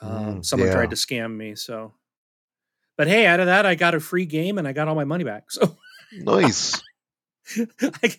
um, 0.00 0.10
mm, 0.10 0.44
someone 0.44 0.68
yeah. 0.68 0.74
tried 0.74 0.90
to 0.90 0.96
scam 0.96 1.36
me. 1.36 1.54
So, 1.54 1.94
but 2.96 3.08
hey, 3.08 3.26
out 3.26 3.40
of 3.40 3.46
that, 3.46 3.66
I 3.66 3.74
got 3.74 3.94
a 3.94 4.00
free 4.00 4.26
game 4.26 4.58
and 4.58 4.68
I 4.68 4.72
got 4.72 4.88
all 4.88 4.94
my 4.94 5.04
money 5.04 5.24
back. 5.24 5.50
So 5.50 5.76
nice. 6.12 6.82
I, 7.80 8.16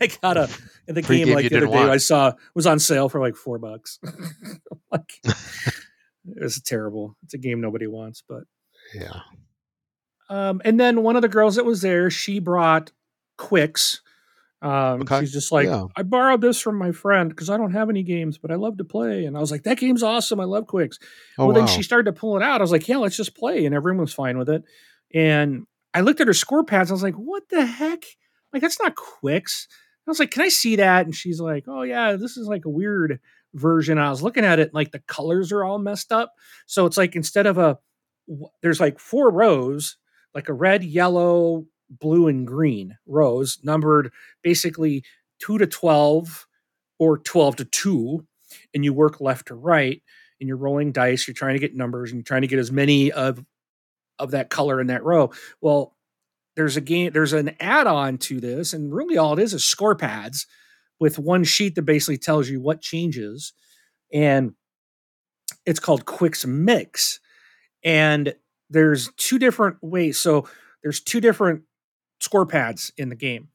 I 0.00 0.06
got 0.20 0.36
a 0.36 0.48
in 0.86 0.94
the 0.94 1.02
game, 1.02 1.28
like 1.30 1.48
the 1.48 1.56
other 1.56 1.66
day. 1.66 1.72
Want. 1.72 1.90
I 1.90 1.98
saw 1.98 2.32
was 2.54 2.66
on 2.66 2.78
sale 2.78 3.08
for 3.08 3.20
like 3.20 3.36
four 3.36 3.58
bucks. 3.58 3.98
like 4.92 5.12
it 5.24 6.42
was 6.42 6.60
terrible. 6.60 7.16
It's 7.24 7.34
a 7.34 7.38
game 7.38 7.60
nobody 7.60 7.86
wants, 7.86 8.22
but 8.26 8.44
yeah. 8.94 9.20
Um, 10.30 10.60
and 10.64 10.78
then 10.78 11.02
one 11.02 11.16
of 11.16 11.22
the 11.22 11.28
girls 11.28 11.56
that 11.56 11.64
was 11.64 11.80
there, 11.80 12.10
she 12.10 12.38
brought 12.38 12.92
Qwixx. 13.38 14.00
um, 14.60 15.02
okay. 15.02 15.20
She's 15.20 15.32
just 15.32 15.52
like, 15.52 15.66
yeah. 15.66 15.86
I 15.96 16.02
borrowed 16.02 16.42
this 16.42 16.60
from 16.60 16.76
my 16.76 16.92
friend 16.92 17.30
because 17.30 17.48
I 17.48 17.56
don't 17.56 17.72
have 17.72 17.88
any 17.88 18.02
games, 18.02 18.36
but 18.36 18.50
I 18.50 18.56
love 18.56 18.76
to 18.78 18.84
play. 18.84 19.24
And 19.24 19.36
I 19.36 19.40
was 19.40 19.50
like, 19.50 19.62
that 19.62 19.78
game's 19.78 20.02
awesome. 20.02 20.38
I 20.38 20.44
love 20.44 20.66
Qwixx. 20.66 20.98
Oh, 21.38 21.46
well, 21.46 21.48
wow. 21.48 21.54
then 21.54 21.66
she 21.66 21.82
started 21.82 22.12
to 22.12 22.18
pull 22.18 22.36
it 22.36 22.42
out. 22.42 22.60
I 22.60 22.64
was 22.64 22.72
like, 22.72 22.88
yeah, 22.88 22.98
let's 22.98 23.16
just 23.16 23.34
play. 23.34 23.64
And 23.64 23.74
everyone 23.74 24.00
was 24.00 24.12
fine 24.12 24.36
with 24.36 24.50
it. 24.50 24.64
And 25.14 25.66
I 25.94 26.02
looked 26.02 26.20
at 26.20 26.26
her 26.26 26.34
score 26.34 26.64
pads. 26.64 26.90
I 26.90 26.94
was 26.94 27.02
like, 27.02 27.14
what 27.14 27.48
the 27.48 27.64
heck? 27.64 28.04
Like, 28.52 28.62
that's 28.62 28.80
not 28.80 28.96
Qwixx. 28.96 29.66
I 30.06 30.10
was 30.10 30.18
like, 30.18 30.30
"Can 30.30 30.42
I 30.42 30.48
see 30.48 30.76
that?" 30.76 31.04
And 31.04 31.14
she's 31.14 31.38
like, 31.40 31.64
"Oh 31.68 31.82
yeah, 31.82 32.16
this 32.16 32.36
is 32.38 32.46
like 32.48 32.64
a 32.64 32.70
weird 32.70 33.20
version." 33.54 33.98
I 33.98 34.08
was 34.10 34.22
looking 34.22 34.44
at 34.44 34.58
it, 34.58 34.72
like 34.72 34.90
the 34.90 35.00
colors 35.00 35.52
are 35.52 35.64
all 35.64 35.78
messed 35.78 36.12
up. 36.12 36.32
So 36.66 36.86
it's 36.86 36.96
like 36.96 37.14
instead 37.14 37.44
of 37.46 37.58
a, 37.58 37.78
there's 38.62 38.80
like 38.80 38.98
four 38.98 39.30
rows, 39.30 39.98
like 40.34 40.48
a 40.48 40.54
red, 40.54 40.82
yellow, 40.82 41.66
blue, 41.90 42.26
and 42.28 42.46
green 42.46 42.96
rows, 43.06 43.58
numbered 43.62 44.10
basically 44.42 45.04
two 45.40 45.58
to 45.58 45.66
twelve 45.66 46.46
or 46.98 47.18
twelve 47.18 47.56
to 47.56 47.66
two, 47.66 48.26
and 48.74 48.84
you 48.84 48.94
work 48.94 49.20
left 49.20 49.48
to 49.48 49.54
right, 49.54 50.02
and 50.40 50.48
you're 50.48 50.56
rolling 50.56 50.90
dice. 50.90 51.28
You're 51.28 51.34
trying 51.34 51.54
to 51.54 51.60
get 51.60 51.76
numbers, 51.76 52.10
and 52.10 52.18
you're 52.18 52.24
trying 52.24 52.42
to 52.42 52.48
get 52.48 52.58
as 52.58 52.72
many 52.72 53.12
of 53.12 53.44
of 54.18 54.30
that 54.30 54.48
color 54.48 54.80
in 54.80 54.86
that 54.88 55.04
row. 55.04 55.32
Well, 55.60 55.94
there's 56.58 56.76
a 56.76 56.80
game, 56.80 57.12
there's 57.12 57.32
an 57.32 57.54
add-on 57.60 58.18
to 58.18 58.40
this, 58.40 58.72
and 58.72 58.92
really 58.92 59.16
all 59.16 59.32
it 59.32 59.38
is 59.38 59.54
is 59.54 59.64
score 59.64 59.94
pads 59.94 60.44
with 60.98 61.16
one 61.16 61.44
sheet 61.44 61.76
that 61.76 61.82
basically 61.82 62.18
tells 62.18 62.48
you 62.48 62.60
what 62.60 62.80
changes. 62.80 63.52
And 64.12 64.54
it's 65.64 65.78
called 65.78 66.04
Qwixx 66.04 66.44
Mixx. 66.46 67.20
And 67.84 68.34
there's 68.68 69.08
two 69.16 69.38
different 69.38 69.76
ways. 69.82 70.18
So 70.18 70.48
there's 70.82 71.00
two 71.00 71.20
different 71.20 71.62
score 72.20 72.44
pads 72.44 72.92
in 72.96 73.08
the 73.08 73.14
game. 73.14 73.50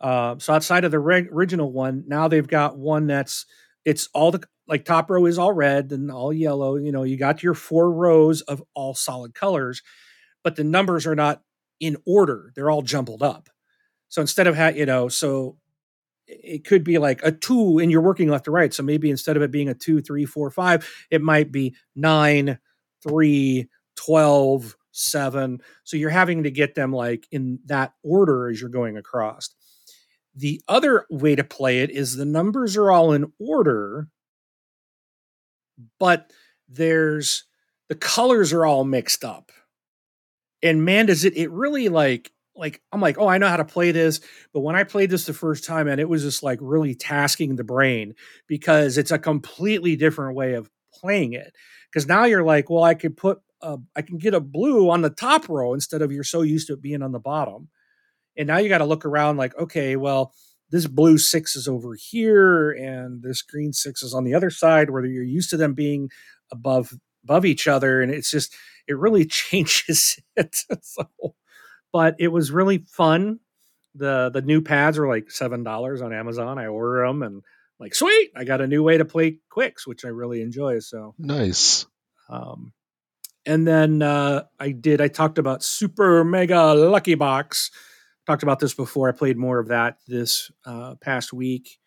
Uh, 0.00 0.36
so 0.38 0.54
outside 0.54 0.84
of 0.84 0.92
the 0.92 1.00
reg- 1.00 1.32
original 1.32 1.72
one, 1.72 2.04
now 2.06 2.28
they've 2.28 2.46
got 2.46 2.78
one 2.78 3.08
that's 3.08 3.46
it's 3.84 4.08
all 4.14 4.30
the 4.30 4.44
like 4.68 4.84
top 4.84 5.10
row 5.10 5.26
is 5.26 5.38
all 5.38 5.52
red 5.52 5.90
and 5.90 6.08
all 6.08 6.32
yellow. 6.32 6.76
You 6.76 6.92
know, 6.92 7.02
you 7.02 7.16
got 7.16 7.42
your 7.42 7.54
four 7.54 7.90
rows 7.92 8.42
of 8.42 8.62
all 8.74 8.94
solid 8.94 9.34
colors, 9.34 9.82
but 10.44 10.54
the 10.54 10.62
numbers 10.62 11.04
are 11.04 11.16
not 11.16 11.42
in 11.80 11.96
order. 12.06 12.52
They're 12.54 12.70
all 12.70 12.82
jumbled 12.82 13.22
up. 13.22 13.48
So 14.08 14.20
instead 14.20 14.46
of 14.46 14.56
ha- 14.56 14.68
you 14.68 14.86
know, 14.86 15.08
so 15.08 15.56
it 16.26 16.64
could 16.64 16.84
be 16.84 16.98
like 16.98 17.20
a 17.22 17.32
two 17.32 17.78
and 17.78 17.90
you're 17.90 18.00
working 18.00 18.28
left 18.28 18.46
to 18.46 18.50
right. 18.50 18.72
So 18.72 18.82
maybe 18.82 19.10
instead 19.10 19.36
of 19.36 19.42
it 19.42 19.50
being 19.50 19.68
a 19.68 19.74
two, 19.74 20.00
three, 20.00 20.24
four, 20.24 20.50
five, 20.50 20.88
it 21.10 21.20
might 21.20 21.52
be 21.52 21.74
nine, 21.94 22.58
three, 23.02 23.68
12, 23.96 24.76
seven. 24.92 25.60
So 25.82 25.96
you're 25.96 26.10
having 26.10 26.44
to 26.44 26.50
get 26.50 26.74
them 26.74 26.92
like 26.92 27.26
in 27.30 27.58
that 27.66 27.92
order 28.02 28.48
as 28.48 28.60
you're 28.60 28.70
going 28.70 28.96
across. 28.96 29.50
The 30.36 30.60
other 30.68 31.06
way 31.10 31.36
to 31.36 31.44
play 31.44 31.80
it 31.80 31.90
is 31.90 32.16
the 32.16 32.24
numbers 32.24 32.76
are 32.76 32.90
all 32.90 33.12
in 33.12 33.32
order, 33.38 34.08
but 35.98 36.32
there's 36.68 37.44
the 37.88 37.94
colors 37.94 38.52
are 38.52 38.64
all 38.64 38.84
mixed 38.84 39.24
up. 39.24 39.52
And 40.64 40.84
man, 40.84 41.06
does 41.06 41.24
it 41.24 41.36
it 41.36 41.52
really 41.52 41.90
like 41.90 42.32
like 42.56 42.82
I'm 42.92 43.00
like, 43.00 43.18
oh, 43.18 43.28
I 43.28 43.38
know 43.38 43.48
how 43.48 43.58
to 43.58 43.64
play 43.64 43.92
this. 43.92 44.20
But 44.52 44.62
when 44.62 44.76
I 44.76 44.84
played 44.84 45.10
this 45.10 45.26
the 45.26 45.34
first 45.34 45.64
time, 45.64 45.88
and 45.88 46.00
it 46.00 46.08
was 46.08 46.22
just 46.22 46.42
like 46.42 46.58
really 46.62 46.96
tasking 46.96 47.56
the 47.56 47.64
brain 47.64 48.14
because 48.48 48.98
it's 48.98 49.12
a 49.12 49.18
completely 49.18 49.96
different 49.96 50.36
way 50.36 50.54
of 50.54 50.70
playing 50.94 51.34
it. 51.34 51.54
Because 51.92 52.08
now 52.08 52.24
you're 52.24 52.44
like, 52.44 52.70
well, 52.70 52.84
I 52.84 52.94
could 52.94 53.16
put 53.16 53.40
a, 53.62 53.78
I 53.96 54.02
can 54.02 54.18
get 54.18 54.34
a 54.34 54.40
blue 54.40 54.90
on 54.90 55.02
the 55.02 55.10
top 55.10 55.48
row 55.48 55.74
instead 55.74 56.02
of 56.02 56.12
you're 56.12 56.24
so 56.24 56.42
used 56.42 56.68
to 56.68 56.74
it 56.74 56.82
being 56.82 57.02
on 57.02 57.12
the 57.12 57.20
bottom. 57.20 57.68
And 58.36 58.48
now 58.48 58.58
you 58.58 58.68
got 58.68 58.78
to 58.78 58.84
look 58.86 59.04
around 59.04 59.36
like, 59.36 59.56
okay, 59.58 59.96
well, 59.96 60.32
this 60.70 60.86
blue 60.86 61.18
six 61.18 61.56
is 61.56 61.68
over 61.68 61.94
here 61.94 62.72
and 62.72 63.22
this 63.22 63.42
green 63.42 63.72
six 63.72 64.02
is 64.02 64.14
on 64.14 64.24
the 64.24 64.34
other 64.34 64.50
side 64.50 64.90
where 64.90 65.04
you're 65.04 65.22
used 65.22 65.50
to 65.50 65.56
them 65.56 65.74
being 65.74 66.10
above 66.52 66.92
above 67.24 67.44
each 67.46 67.68
other 67.68 68.02
and 68.02 68.12
it's 68.12 68.30
just 68.30 68.54
it 68.88 68.98
really 68.98 69.24
changes 69.26 70.18
it 70.36 70.56
so 70.82 71.06
but 71.92 72.16
it 72.18 72.28
was 72.28 72.50
really 72.50 72.78
fun 72.78 73.40
the 73.94 74.30
the 74.32 74.42
new 74.42 74.60
pads 74.60 74.98
are 74.98 75.08
like 75.08 75.30
seven 75.30 75.62
dollars 75.62 76.02
on 76.02 76.12
amazon 76.12 76.58
i 76.58 76.66
order 76.66 77.06
them 77.06 77.22
and 77.22 77.42
like 77.78 77.94
sweet 77.94 78.30
i 78.36 78.44
got 78.44 78.60
a 78.60 78.66
new 78.66 78.82
way 78.82 78.98
to 78.98 79.04
play 79.04 79.38
Qwixx 79.50 79.86
which 79.86 80.04
i 80.04 80.08
really 80.08 80.42
enjoy 80.42 80.78
so 80.80 81.14
nice 81.18 81.86
um 82.28 82.72
and 83.46 83.66
then 83.66 84.02
uh 84.02 84.42
i 84.58 84.70
did 84.70 85.00
i 85.00 85.08
talked 85.08 85.38
about 85.38 85.62
super 85.62 86.24
mega 86.24 86.74
lucky 86.74 87.14
box 87.14 87.70
talked 88.26 88.42
about 88.42 88.58
this 88.58 88.74
before. 88.74 89.08
I 89.08 89.12
played 89.12 89.36
more 89.36 89.58
of 89.58 89.68
that 89.68 89.98
this 90.06 90.50
uh, 90.64 90.94
past 90.96 91.32
week. 91.32 91.78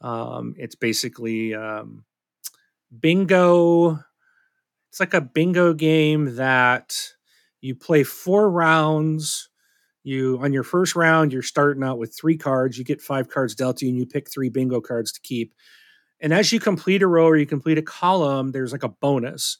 Um, 0.00 0.54
it's 0.56 0.74
basically 0.74 1.54
um, 1.54 2.04
bingo. 2.98 4.00
It's 4.90 5.00
like 5.00 5.14
a 5.14 5.20
bingo 5.20 5.74
game 5.74 6.36
that 6.36 6.96
you 7.60 7.74
play 7.74 8.04
four 8.04 8.50
rounds. 8.50 9.48
You 10.04 10.38
on 10.40 10.52
your 10.52 10.62
first 10.62 10.96
round, 10.96 11.32
you're 11.32 11.42
starting 11.42 11.82
out 11.82 11.98
with 11.98 12.16
three 12.16 12.38
cards. 12.38 12.78
You 12.78 12.84
get 12.84 13.02
five 13.02 13.28
cards 13.28 13.54
dealt 13.54 13.78
to 13.78 13.86
you, 13.86 13.90
and 13.90 13.98
you 13.98 14.06
pick 14.06 14.30
three 14.30 14.48
bingo 14.48 14.80
cards 14.80 15.12
to 15.12 15.20
keep. 15.20 15.54
And 16.20 16.32
as 16.32 16.52
you 16.52 16.60
complete 16.60 17.02
a 17.02 17.06
row 17.06 17.26
or 17.26 17.36
you 17.36 17.46
complete 17.46 17.78
a 17.78 17.82
column, 17.82 18.52
there's 18.52 18.72
like 18.72 18.82
a 18.82 18.88
bonus. 18.88 19.58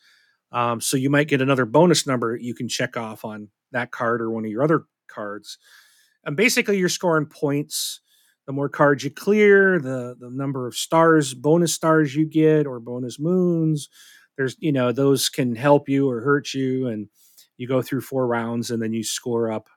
Um, 0.51 0.81
so 0.81 0.97
you 0.97 1.11
might 1.11 1.29
get 1.29 1.43
another 1.43 1.67
bonus 1.67 2.07
number 2.07 2.35
you 2.37 2.55
can 2.55 2.69
check 2.69 2.97
off 2.97 3.25
on 3.25 3.49
that 3.73 3.91
card 3.91 4.23
or 4.23 4.31
one 4.31 4.45
of 4.47 4.51
your 4.51 4.62
other 4.62 4.85
cards 5.09 5.59
and 6.25 6.37
basically 6.37 6.79
you're 6.79 6.88
scoring 6.88 7.27
points 7.27 8.01
the 8.47 8.53
more 8.53 8.69
cards 8.69 9.05
you 9.05 9.11
clear 9.11 9.79
the 9.79 10.17
the 10.19 10.31
number 10.31 10.67
of 10.67 10.75
stars 10.75 11.35
bonus 11.35 11.75
stars 11.75 12.14
you 12.14 12.27
get 12.27 12.67
or 12.67 12.81
bonus 12.81 13.19
moons 13.19 13.88
there's 14.38 14.57
you 14.61 14.72
know 14.72 14.92
those 14.92 15.29
can 15.29 15.55
help 15.55 15.90
you 15.90 16.09
or 16.09 16.22
hurt 16.22 16.55
you 16.55 16.88
and 16.88 17.09
you 17.59 17.68
go 17.68 17.83
through 17.83 18.01
four 18.01 18.27
rounds 18.27 18.70
and 18.70 18.83
then 18.83 18.94
you 18.94 19.05
score 19.05 19.53
up 19.53 19.68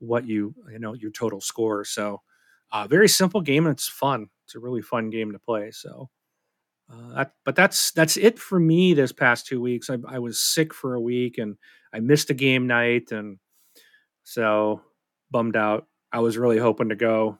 what 0.00 0.26
you 0.26 0.54
you 0.72 0.80
know 0.80 0.94
your 0.94 1.12
total 1.12 1.40
score 1.40 1.84
so 1.84 2.20
uh, 2.72 2.88
very 2.88 3.08
simple 3.08 3.40
game 3.40 3.66
and 3.66 3.74
it's 3.74 3.88
fun 3.88 4.28
it's 4.44 4.56
a 4.56 4.60
really 4.60 4.82
fun 4.82 5.10
game 5.10 5.32
to 5.32 5.38
play 5.38 5.70
so 5.70 6.10
uh, 6.92 7.14
that, 7.14 7.32
but 7.44 7.54
that's 7.54 7.92
that's 7.92 8.16
it 8.16 8.38
for 8.38 8.58
me 8.58 8.94
this 8.94 9.12
past 9.12 9.46
two 9.46 9.60
weeks 9.60 9.90
I, 9.90 9.98
I 10.08 10.18
was 10.18 10.40
sick 10.40 10.74
for 10.74 10.94
a 10.94 11.00
week 11.00 11.38
and 11.38 11.56
i 11.92 12.00
missed 12.00 12.30
a 12.30 12.34
game 12.34 12.66
night 12.66 13.12
and 13.12 13.38
so 14.24 14.82
bummed 15.30 15.56
out. 15.56 15.86
I 16.12 16.20
was 16.20 16.38
really 16.38 16.58
hoping 16.58 16.90
to 16.90 16.96
go, 16.96 17.38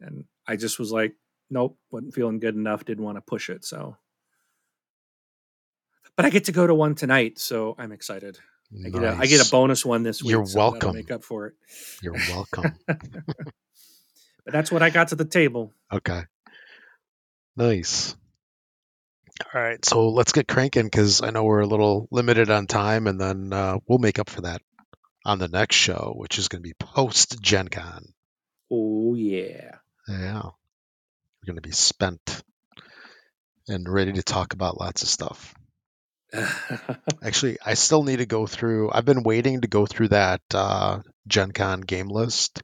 and 0.00 0.24
I 0.46 0.56
just 0.56 0.78
was 0.78 0.92
like, 0.92 1.14
nope, 1.50 1.78
wasn't 1.90 2.14
feeling 2.14 2.40
good 2.40 2.54
enough. 2.54 2.84
Didn't 2.84 3.04
want 3.04 3.16
to 3.16 3.22
push 3.22 3.50
it. 3.50 3.64
So, 3.64 3.96
but 6.16 6.24
I 6.24 6.30
get 6.30 6.44
to 6.44 6.52
go 6.52 6.66
to 6.66 6.74
one 6.74 6.94
tonight, 6.94 7.38
so 7.38 7.74
I'm 7.78 7.92
excited. 7.92 8.38
Nice. 8.70 8.86
I 8.86 8.98
get 8.98 9.02
a 9.02 9.16
I 9.16 9.26
get 9.26 9.46
a 9.46 9.50
bonus 9.50 9.84
one 9.84 10.02
this 10.02 10.22
week. 10.22 10.32
You're 10.32 10.46
so 10.46 10.58
welcome. 10.58 10.94
Make 10.96 11.10
up 11.10 11.22
for 11.22 11.46
it. 11.46 11.54
You're 12.02 12.14
welcome. 12.14 12.72
but 12.86 12.98
that's 14.46 14.72
what 14.72 14.82
I 14.82 14.90
got 14.90 15.08
to 15.08 15.14
the 15.14 15.24
table. 15.24 15.72
Okay. 15.92 16.22
Nice. 17.56 18.16
All 19.54 19.60
right, 19.60 19.84
so 19.84 20.08
let's 20.08 20.32
get 20.32 20.48
cranking 20.48 20.84
because 20.84 21.22
I 21.22 21.30
know 21.30 21.44
we're 21.44 21.60
a 21.60 21.66
little 21.66 22.08
limited 22.10 22.48
on 22.48 22.66
time, 22.66 23.06
and 23.06 23.20
then 23.20 23.52
uh, 23.52 23.78
we'll 23.86 23.98
make 23.98 24.18
up 24.18 24.30
for 24.30 24.40
that 24.42 24.62
on 25.26 25.38
the 25.38 25.48
next 25.48 25.76
show, 25.76 26.14
which 26.16 26.38
is 26.38 26.48
going 26.48 26.62
to 26.62 26.68
be 26.68 26.74
post 26.74 27.42
Gen 27.42 27.68
Con. 27.68 28.14
Oh, 28.70 29.14
yeah. 29.14 29.72
Yeah. 30.08 30.42
We're 30.42 31.46
going 31.46 31.56
to 31.56 31.68
be 31.68 31.72
spent 31.72 32.42
and 33.68 33.86
ready 33.88 34.12
to 34.14 34.22
talk 34.22 34.54
about 34.54 34.80
lots 34.80 35.02
of 35.02 35.08
stuff. 35.08 35.54
Actually, 37.22 37.58
I 37.64 37.74
still 37.74 38.02
need 38.02 38.16
to 38.16 38.26
go 38.26 38.46
through. 38.46 38.90
I've 38.92 39.04
been 39.04 39.22
waiting 39.22 39.60
to 39.60 39.68
go 39.68 39.86
through 39.86 40.08
that 40.08 40.42
uh, 40.52 41.00
Gen 41.26 41.52
Con 41.52 41.80
game 41.80 42.08
list. 42.08 42.62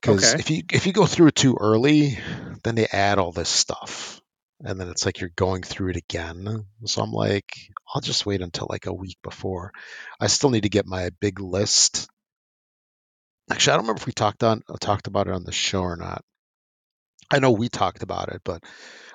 Because 0.00 0.32
okay. 0.32 0.40
if 0.40 0.50
you 0.50 0.62
if 0.72 0.86
you 0.86 0.92
go 0.92 1.06
through 1.06 1.28
it 1.28 1.34
too 1.34 1.56
early, 1.60 2.18
then 2.62 2.76
they 2.76 2.86
add 2.86 3.18
all 3.18 3.32
this 3.32 3.48
stuff 3.48 4.20
and 4.64 4.80
then 4.80 4.88
it's 4.88 5.06
like 5.06 5.20
you're 5.20 5.30
going 5.36 5.62
through 5.62 5.90
it 5.90 5.96
again. 5.96 6.64
So 6.84 7.02
I'm 7.02 7.12
like, 7.12 7.56
I'll 7.94 8.00
just 8.00 8.26
wait 8.26 8.42
until 8.42 8.66
like 8.68 8.86
a 8.86 8.92
week 8.92 9.18
before. 9.22 9.72
I 10.20 10.26
still 10.26 10.50
need 10.50 10.64
to 10.64 10.68
get 10.68 10.86
my 10.86 11.10
big 11.20 11.40
list. 11.40 12.08
Actually, 13.50 13.72
I 13.72 13.76
don't 13.76 13.84
remember 13.84 14.00
if 14.00 14.06
we 14.06 14.12
talked 14.12 14.42
on 14.42 14.62
talked 14.80 15.06
about 15.06 15.28
it 15.28 15.34
on 15.34 15.44
the 15.44 15.52
show 15.52 15.80
or 15.80 15.96
not. 15.96 16.24
I 17.30 17.38
know 17.38 17.52
we 17.52 17.68
talked 17.68 18.02
about 18.02 18.30
it, 18.30 18.40
but 18.44 18.64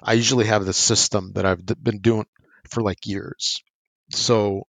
I 0.01 0.13
usually 0.13 0.45
have 0.45 0.65
the 0.65 0.73
system 0.73 1.33
that 1.33 1.45
I've 1.45 1.65
been 1.65 1.99
doing 1.99 2.25
for 2.69 2.81
like 2.81 3.05
years. 3.05 3.61
So 4.11 4.67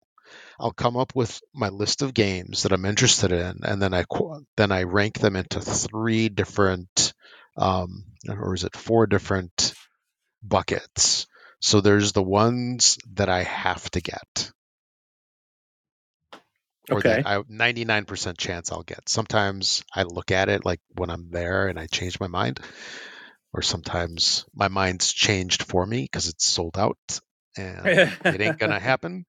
I'll 0.59 0.73
come 0.73 0.97
up 0.97 1.15
with 1.15 1.41
my 1.55 1.69
list 1.69 2.03
of 2.03 2.15
games 2.15 2.63
that 2.63 2.73
I'm 2.73 2.85
interested 2.85 3.33
in, 3.33 3.61
and 3.65 3.83
then 3.83 3.95
I 3.95 4.05
then 4.57 4.73
I 4.73 4.85
rank 4.85 5.19
them 5.19 5.37
into 5.37 5.61
three 5.61 6.29
different, 6.29 7.13
um, 7.57 8.05
or 8.29 8.55
is 8.55 8.65
it 8.65 8.77
four 8.77 9.07
different 9.07 9.75
buckets. 10.43 11.27
So 11.61 11.81
there's 11.81 12.13
the 12.13 12.23
ones 12.23 12.99
that 13.15 13.29
I 13.29 13.45
have 13.45 13.89
to 13.91 14.01
get. 14.01 14.51
Or 16.91 16.99
okay. 16.99 17.23
that 17.23 17.27
I 17.27 17.39
99% 17.39 18.37
chance 18.37 18.73
I'll 18.73 18.83
get. 18.83 19.09
Sometimes 19.09 19.85
I 19.95 20.03
look 20.03 20.33
at 20.33 20.49
it 20.49 20.65
like 20.65 20.81
when 20.97 21.11
I'm 21.11 21.31
there 21.31 21.69
and 21.69 21.79
I 21.79 21.87
change 21.87 22.19
my 22.19 22.27
mind. 22.27 22.59
Or 23.53 23.63
sometimes 23.63 24.45
my 24.55 24.69
mind's 24.69 25.13
changed 25.13 25.63
for 25.63 25.87
me 25.87 26.03
because 26.03 26.29
it's 26.29 26.47
sold 26.47 26.77
out 26.79 27.21
and 27.57 28.01
it 28.31 28.41
ain't 28.41 28.59
gonna 28.59 28.81
happen. 28.81 29.25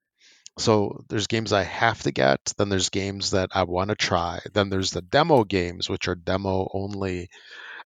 So 0.57 1.03
there's 1.09 1.27
games 1.27 1.53
I 1.53 1.63
have 1.63 2.03
to 2.03 2.11
get, 2.11 2.39
then 2.57 2.69
there's 2.69 2.89
games 2.89 3.31
that 3.31 3.49
I 3.53 3.63
want 3.63 3.89
to 3.89 3.95
try, 3.95 4.39
then 4.53 4.69
there's 4.69 4.91
the 4.91 5.01
demo 5.01 5.43
games 5.45 5.89
which 5.89 6.07
are 6.07 6.15
demo 6.15 6.69
only, 6.73 7.29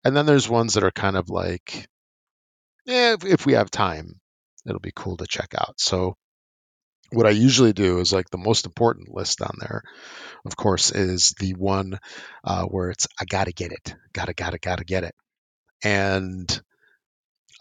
And 0.05 0.15
then 0.17 0.25
there's 0.27 0.49
ones 0.49 0.75
that 0.75 0.83
are 0.85 0.91
kind 0.91 1.17
of 1.17 1.29
like, 1.29 1.87
yeah, 2.85 3.13
if, 3.13 3.25
if 3.25 3.45
we 3.45 3.53
have 3.53 3.71
time, 3.71 4.19
it'll 4.67 4.79
be 4.79 4.93
cool 4.95 5.17
to 5.17 5.27
check 5.27 5.53
out. 5.57 5.79
So 5.79 6.15
what 7.11 7.27
I 7.27 7.31
usually 7.31 7.73
do 7.73 7.99
is 7.99 8.13
like 8.13 8.29
the 8.29 8.37
most 8.37 8.65
important 8.65 9.13
list 9.13 9.41
on 9.41 9.57
there, 9.59 9.83
of 10.45 10.55
course, 10.57 10.91
is 10.91 11.35
the 11.39 11.53
one 11.53 11.99
uh, 12.43 12.65
where 12.65 12.89
it's 12.91 13.07
I 13.19 13.25
gotta 13.25 13.51
get 13.53 13.71
it, 13.71 13.95
gotta 14.13 14.33
gotta 14.33 14.59
gotta 14.59 14.85
get 14.85 15.03
it, 15.03 15.15
and 15.83 16.61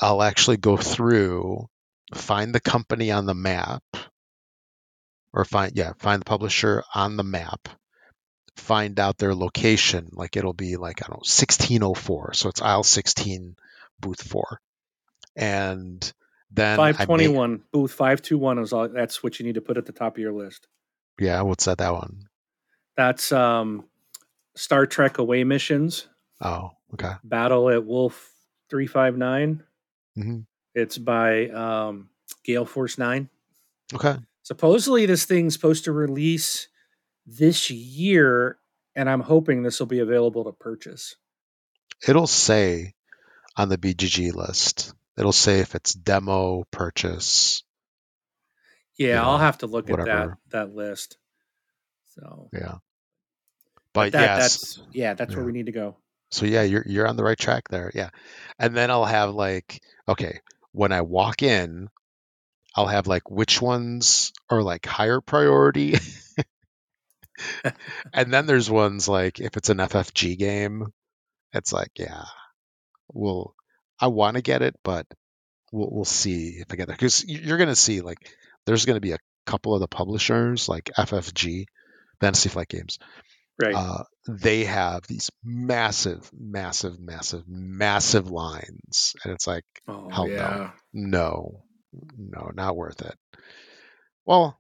I'll 0.01 0.23
actually 0.23 0.57
go 0.59 0.77
through, 0.77 1.67
find 2.12 2.55
the 2.55 2.61
company 2.61 3.11
on 3.11 3.27
the 3.27 3.35
map, 3.35 3.83
or 5.33 5.45
find 5.45 5.73
yeah, 5.77 5.93
find 5.99 6.21
the 6.21 6.25
publisher 6.27 6.83
on 6.95 7.17
the 7.17 7.25
map, 7.25 7.69
find 8.57 8.99
out 9.01 9.19
their 9.19 9.35
location. 9.35 10.09
Like 10.12 10.37
it'll 10.37 10.53
be 10.53 10.77
like 10.77 11.03
I 11.03 11.07
don't 11.07 11.17
know, 11.17 11.25
1604, 11.27 12.35
so 12.35 12.49
it's 12.49 12.61
aisle 12.62 12.83
16, 12.83 13.57
booth 14.01 14.23
four, 14.23 14.61
and 15.37 16.12
then 16.51 16.79
I 16.79 16.93
may- 16.93 16.93
521, 16.93 17.62
booth 17.73 17.93
521 17.93 18.59
is 18.59 18.73
all 18.73 18.88
that's 18.88 19.23
what 19.23 19.38
you 19.38 19.47
need 19.47 19.55
to 19.57 19.61
put 19.61 19.77
at 19.79 19.87
the 19.87 19.93
top 19.93 20.14
of 20.17 20.21
your 20.21 20.33
list. 20.33 20.67
yeah, 21.19 21.40
what's 21.43 21.64
that? 21.64 21.79
That 21.79 21.93
one? 21.95 22.25
That's 22.97 23.33
um 23.33 23.85
Star 24.57 24.87
Trek 24.87 25.19
away 25.19 25.43
missions, 25.43 26.07
Oh, 26.40 26.71
okay. 26.93 27.12
Battle 27.25 27.71
at 27.71 27.85
Wolf 27.85 28.31
359. 28.71 29.62
hmm 30.14 30.38
It's 30.75 30.99
by 30.99 31.49
um 31.49 32.09
Gale 32.45 32.65
Force 32.65 32.99
9. 32.99 33.29
Okay. 33.95 34.17
Supposedly 34.43 35.07
this 35.07 35.25
thing's 35.25 35.55
supposed 35.55 35.85
to 35.85 35.93
release 35.93 36.69
this 37.27 37.71
year 37.71 38.59
and 38.97 39.09
I'm 39.09 39.21
hoping 39.21 39.63
this 39.63 39.81
will 39.81 39.87
be 39.87 40.01
available 40.01 40.45
to 40.45 40.53
purchase. 40.53 41.17
It'll 42.07 42.27
say 42.27 42.95
on 43.57 43.69
the 43.69 43.79
BGG 43.79 44.35
list. 44.35 44.93
It'll 45.17 45.33
say 45.33 45.61
if 45.61 45.75
it's 45.75 45.95
demo 45.95 46.65
purchase. 46.71 47.63
Yeah, 48.97 49.21
You 49.21 49.29
I'll 49.29 49.39
have 49.39 49.59
to 49.59 49.67
look 49.67 49.91
at 49.91 50.05
that 50.05 50.29
that 50.51 50.75
list. 50.75 51.17
So 52.15 52.49
Yeah. 52.53 52.77
But 53.93 54.13
that, 54.13 54.21
yes. 54.21 54.39
that's 54.39 54.83
yeah, 54.93 55.15
that's 55.15 55.35
where 55.35 55.45
we 55.45 55.53
need 55.53 55.67
to 55.67 55.73
go. 55.73 55.97
So 56.31 56.47
yeah, 56.47 56.63
you're 56.63 56.85
you're 56.87 57.07
on 57.07 57.17
the 57.17 57.25
right 57.25 57.39
track 57.39 57.69
there. 57.69 57.93
Yeah. 57.95 58.11
And 58.59 58.77
then 58.77 58.91
I'll 58.91 59.05
have 59.05 59.31
like 59.35 59.81
okay, 60.09 60.41
when 60.75 60.91
I 60.91 61.03
walk 61.03 61.43
in, 61.43 61.89
I'll 62.75 62.89
have 62.89 63.07
like 63.07 63.31
which 63.31 63.63
ones 63.63 64.33
are 64.51 64.61
like 64.61 64.85
higher 64.85 65.21
priority. 65.21 65.95
and 68.13 68.35
then 68.35 68.47
there's 68.47 68.69
ones 68.69 69.09
like 69.09 69.39
if 69.39 69.57
it's 69.57 69.69
an 69.69 69.79
FFG 69.79 70.37
game, 70.37 70.89
it's 71.53 71.73
like 71.73 71.93
yeah, 71.97 72.25
we'll 73.13 73.55
I 74.01 74.09
want 74.09 74.35
to 74.35 74.43
get 74.43 74.63
it, 74.63 74.75
but 74.83 75.07
we'll 75.71 75.91
we'll 75.93 76.05
see 76.05 76.57
if 76.59 76.67
I 76.71 76.77
get 76.77 76.89
there 76.89 76.97
because 76.97 77.25
you're 77.25 77.59
gonna 77.59 77.77
see 77.77 78.01
like 78.01 78.19
there's 78.67 78.85
gonna 78.85 79.01
be 79.01 79.13
a 79.13 79.19
couple 79.47 79.75
of 79.75 79.81
the 79.81 79.87
publishers 79.87 80.69
like 80.69 80.91
FFG, 80.99 81.67
Fantasy 82.21 82.49
Flight 82.49 82.69
Games. 82.69 82.99
Right. 83.61 83.75
Uh, 83.75 84.05
they 84.29 84.64
have 84.64 85.07
these 85.07 85.31
massive, 85.45 86.29
massive, 86.33 86.99
massive, 86.99 87.45
massive 87.47 88.31
lines, 88.31 89.14
and 89.23 89.33
it's 89.33 89.47
like 89.47 89.64
oh 89.87 90.09
hell 90.11 90.27
no. 90.27 90.73
no, 90.93 91.64
no, 92.19 92.51
not 92.55 92.77
worth 92.77 93.01
it. 93.03 93.14
Well, 94.27 94.59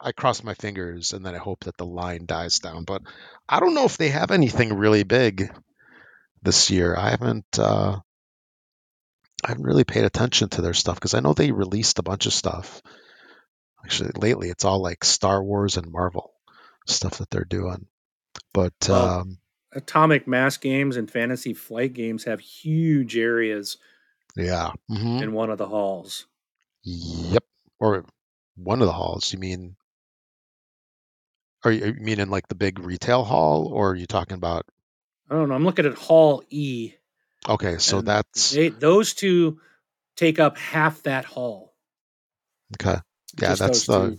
I 0.00 0.12
cross 0.12 0.44
my 0.44 0.54
fingers 0.54 1.12
and 1.12 1.24
then 1.24 1.34
I 1.34 1.38
hope 1.38 1.64
that 1.64 1.76
the 1.76 1.86
line 1.86 2.26
dies 2.26 2.58
down. 2.58 2.84
But 2.84 3.02
I 3.48 3.58
don't 3.58 3.74
know 3.74 3.86
if 3.86 3.96
they 3.96 4.10
have 4.10 4.30
anything 4.30 4.74
really 4.74 5.02
big 5.02 5.50
this 6.42 6.70
year. 6.70 6.94
I 6.96 7.10
haven't 7.10 7.58
uh, 7.58 7.98
I 9.44 9.48
haven't 9.48 9.64
really 9.64 9.84
paid 9.84 10.04
attention 10.04 10.50
to 10.50 10.62
their 10.62 10.74
stuff 10.74 10.96
because 10.96 11.14
I 11.14 11.20
know 11.20 11.32
they 11.32 11.52
released 11.52 11.98
a 11.98 12.04
bunch 12.04 12.26
of 12.26 12.32
stuff. 12.32 12.82
Actually, 13.84 14.12
lately 14.16 14.50
it's 14.50 14.64
all 14.64 14.80
like 14.80 15.04
Star 15.04 15.42
Wars 15.42 15.76
and 15.76 15.90
Marvel 15.90 16.32
stuff 16.86 17.18
that 17.18 17.30
they're 17.30 17.44
doing. 17.44 17.86
But 18.54 18.72
Well, 18.88 19.20
um, 19.20 19.38
Atomic 19.72 20.26
Mass 20.26 20.56
games 20.56 20.96
and 20.96 21.10
Fantasy 21.10 21.52
Flight 21.52 21.92
games 21.92 22.24
have 22.24 22.40
huge 22.40 23.16
areas 23.18 23.76
yeah, 24.36 24.70
mhm. 24.90 25.20
in 25.22 25.32
one 25.32 25.50
of 25.50 25.58
the 25.58 25.66
halls. 25.68 26.26
yep. 26.82 27.44
Or 27.80 28.04
one 28.56 28.80
of 28.80 28.86
the 28.86 28.92
halls. 28.92 29.32
You 29.32 29.38
mean? 29.38 29.76
Are 31.64 31.72
you, 31.72 31.86
you 31.86 31.94
mean 31.94 32.20
in 32.20 32.30
like 32.30 32.48
the 32.48 32.54
big 32.54 32.78
retail 32.78 33.24
hall, 33.24 33.68
or 33.72 33.90
are 33.90 33.94
you 33.96 34.06
talking 34.06 34.36
about? 34.36 34.64
I 35.28 35.34
don't 35.34 35.48
know. 35.48 35.54
I'm 35.54 35.64
looking 35.64 35.86
at 35.86 35.94
Hall 35.94 36.42
E. 36.50 36.92
Okay, 37.48 37.78
so 37.78 38.00
that's 38.00 38.52
they, 38.52 38.68
those 38.70 39.12
two 39.14 39.60
take 40.16 40.38
up 40.38 40.56
half 40.56 41.02
that 41.02 41.24
hall. 41.24 41.74
okay. 42.80 42.98
Yeah, 43.40 43.48
Just 43.48 43.60
that's 43.60 43.86
the 43.86 44.10
two. 44.10 44.18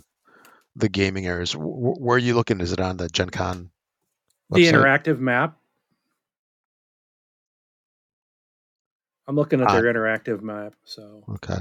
the 0.75 0.89
gaming 0.89 1.25
areas. 1.25 1.53
Wh- 1.53 1.99
Where 2.01 2.15
are 2.15 2.19
you 2.19 2.35
looking? 2.35 2.59
Is 2.61 2.71
it 2.73 2.79
on 2.79 2.97
the 2.97 3.07
Gen 3.07 3.29
Con 3.29 3.71
the 4.49 4.65
interactive 4.67 5.19
map. 5.19 5.57
I'm 9.27 9.35
looking 9.35 9.61
at 9.61 9.69
Ah. 9.69 9.73
their 9.73 9.91
interactive 9.91 10.41
map. 10.41 10.75
So 10.83 11.23
Okay. 11.29 11.59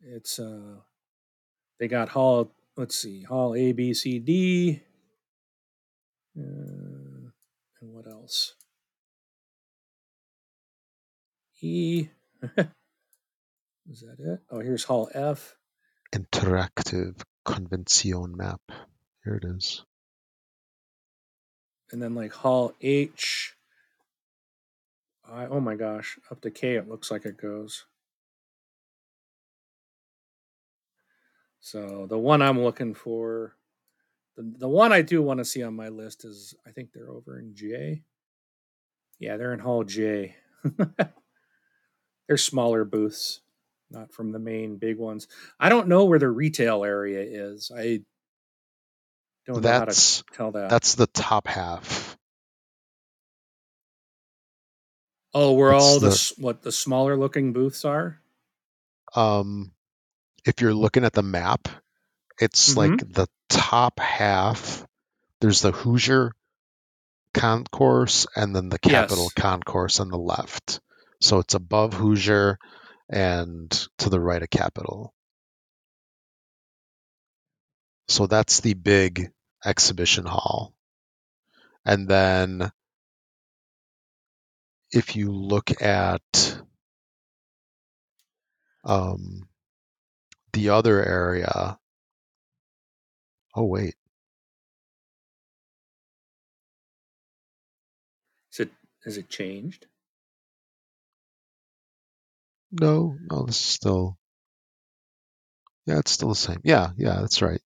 it's 0.00 0.38
uh 0.38 0.80
they 1.78 1.88
got 1.88 2.10
hall 2.10 2.52
let's 2.76 2.96
see 2.96 3.22
hall 3.22 3.54
a 3.54 3.72
b 3.72 3.94
c 3.94 4.18
d 4.18 4.82
uh, 6.38 7.30
and 7.80 7.92
what 7.92 8.06
else 8.06 8.54
e 11.60 12.08
is 13.90 14.00
that 14.00 14.16
it 14.18 14.40
oh 14.50 14.58
here's 14.60 14.84
hall 14.84 15.08
f 15.14 15.56
Interactive 16.14 17.22
convention 17.44 18.36
map. 18.36 18.60
Here 19.24 19.36
it 19.36 19.44
is. 19.46 19.82
And 21.92 22.02
then 22.02 22.14
like 22.14 22.32
hall 22.32 22.74
h. 22.80 23.54
I, 25.30 25.46
oh 25.46 25.60
my 25.60 25.76
gosh 25.76 26.18
up 26.30 26.40
to 26.42 26.50
k 26.50 26.74
it 26.74 26.88
looks 26.88 27.10
like 27.10 27.24
it 27.24 27.36
goes. 27.36 27.84
So 31.60 32.06
the 32.08 32.18
one 32.18 32.42
i'm 32.42 32.60
looking 32.60 32.94
for 32.94 33.54
the, 34.36 34.52
the 34.58 34.68
one 34.68 34.92
i 34.92 35.00
do 35.02 35.22
want 35.22 35.38
to 35.38 35.44
see 35.44 35.62
on 35.62 35.76
my 35.76 35.88
list 35.88 36.24
is 36.24 36.54
i 36.66 36.70
think 36.70 36.92
they're 36.92 37.10
over 37.10 37.38
in 37.38 37.54
j. 37.54 38.02
Yeah 39.18 39.36
they're 39.36 39.52
in 39.54 39.60
hall 39.60 39.84
j. 39.84 40.36
They're 42.28 42.36
smaller 42.36 42.84
booths 42.84 43.40
not 43.92 44.12
from 44.12 44.32
the 44.32 44.38
main 44.38 44.76
big 44.76 44.98
ones. 44.98 45.28
I 45.60 45.68
don't 45.68 45.88
know 45.88 46.04
where 46.04 46.18
the 46.18 46.30
retail 46.30 46.84
area 46.84 47.20
is. 47.20 47.70
I 47.76 48.00
don't 49.46 49.62
know 49.62 49.72
how 49.72 49.84
to 49.86 49.86
That's 49.86 50.24
tell 50.34 50.52
that 50.52 50.70
that's 50.70 50.94
the 50.96 51.06
top 51.08 51.48
half. 51.48 52.16
oh 55.34 55.52
where 55.52 55.70
that's 55.72 55.84
all 55.84 56.00
the, 56.00 56.08
the- 56.10 56.34
what 56.38 56.62
the 56.62 56.72
smaller 56.72 57.16
looking 57.16 57.52
booths 57.52 57.84
are 57.84 58.20
Um, 59.14 59.72
if 60.46 60.60
you're 60.60 60.74
looking 60.74 61.04
at 61.04 61.12
the 61.12 61.22
map, 61.22 61.68
it's 62.40 62.74
Mhm. 62.74 62.76
like 62.76 62.98
the 63.14 63.28
top 63.48 64.00
half. 64.00 64.86
There's 65.40 65.60
the 65.62 65.72
Hoosier 65.72 66.32
concourse 67.34 68.26
and 68.36 68.54
then 68.54 68.68
the 68.68 68.78
Capitol 68.78 69.32
Yes. 69.34 69.34
concourse 69.34 70.00
on 70.00 70.08
the 70.10 70.18
left. 70.18 70.80
So 71.20 71.38
it's 71.40 71.54
above 71.54 71.94
Hoosier 71.94 72.58
and 73.10 73.70
to 73.98 74.10
the 74.10 74.20
right 74.20 74.42
of 74.42 74.50
Capitol. 74.50 75.14
So 78.12 78.26
that's 78.26 78.60
the 78.60 78.74
big 78.74 79.30
exhibition 79.64 80.26
hall. 80.26 80.74
And 81.86 82.06
then 82.06 82.70
if 84.92 85.16
you 85.16 85.32
look 85.32 85.82
at 85.82 86.58
um, 88.84 89.48
the 90.52 90.70
other 90.70 91.02
area, 91.02 91.78
oh, 93.56 93.64
wait. 93.64 93.94
is 98.52 98.60
it 98.60 98.70
has 99.04 99.16
it 99.16 99.30
changed 99.30 99.86
No, 102.72 103.16
no, 103.30 103.44
this 103.46 103.56
is 103.58 103.64
still. 103.66 104.18
Yeah, 105.86 106.00
it's 106.00 106.10
still 106.12 106.28
the 106.30 106.34
same. 106.34 106.60
Yeah, 106.64 106.90
yeah, 106.98 107.20
that's 107.20 107.42
right. 107.42 107.60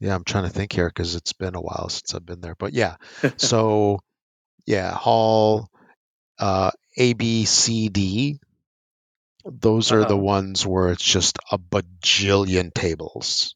Yeah, 0.00 0.14
I'm 0.14 0.24
trying 0.24 0.44
to 0.44 0.50
think 0.50 0.72
here 0.72 0.88
because 0.88 1.14
it's 1.14 1.34
been 1.34 1.54
a 1.54 1.60
while 1.60 1.88
since 1.90 2.14
I've 2.14 2.26
been 2.26 2.40
there. 2.40 2.56
But 2.58 2.72
yeah, 2.72 2.96
so 3.36 4.00
yeah, 4.66 4.92
hall 4.94 5.68
uh, 6.38 6.70
A, 6.96 7.12
B, 7.12 7.44
C, 7.44 7.88
D. 7.88 8.40
Those 9.44 9.92
are 9.92 10.00
the 10.04 10.16
Uh-oh. 10.16 10.16
ones 10.16 10.66
where 10.66 10.90
it's 10.90 11.04
just 11.04 11.38
a 11.50 11.58
bajillion 11.58 12.72
tables. 12.74 13.54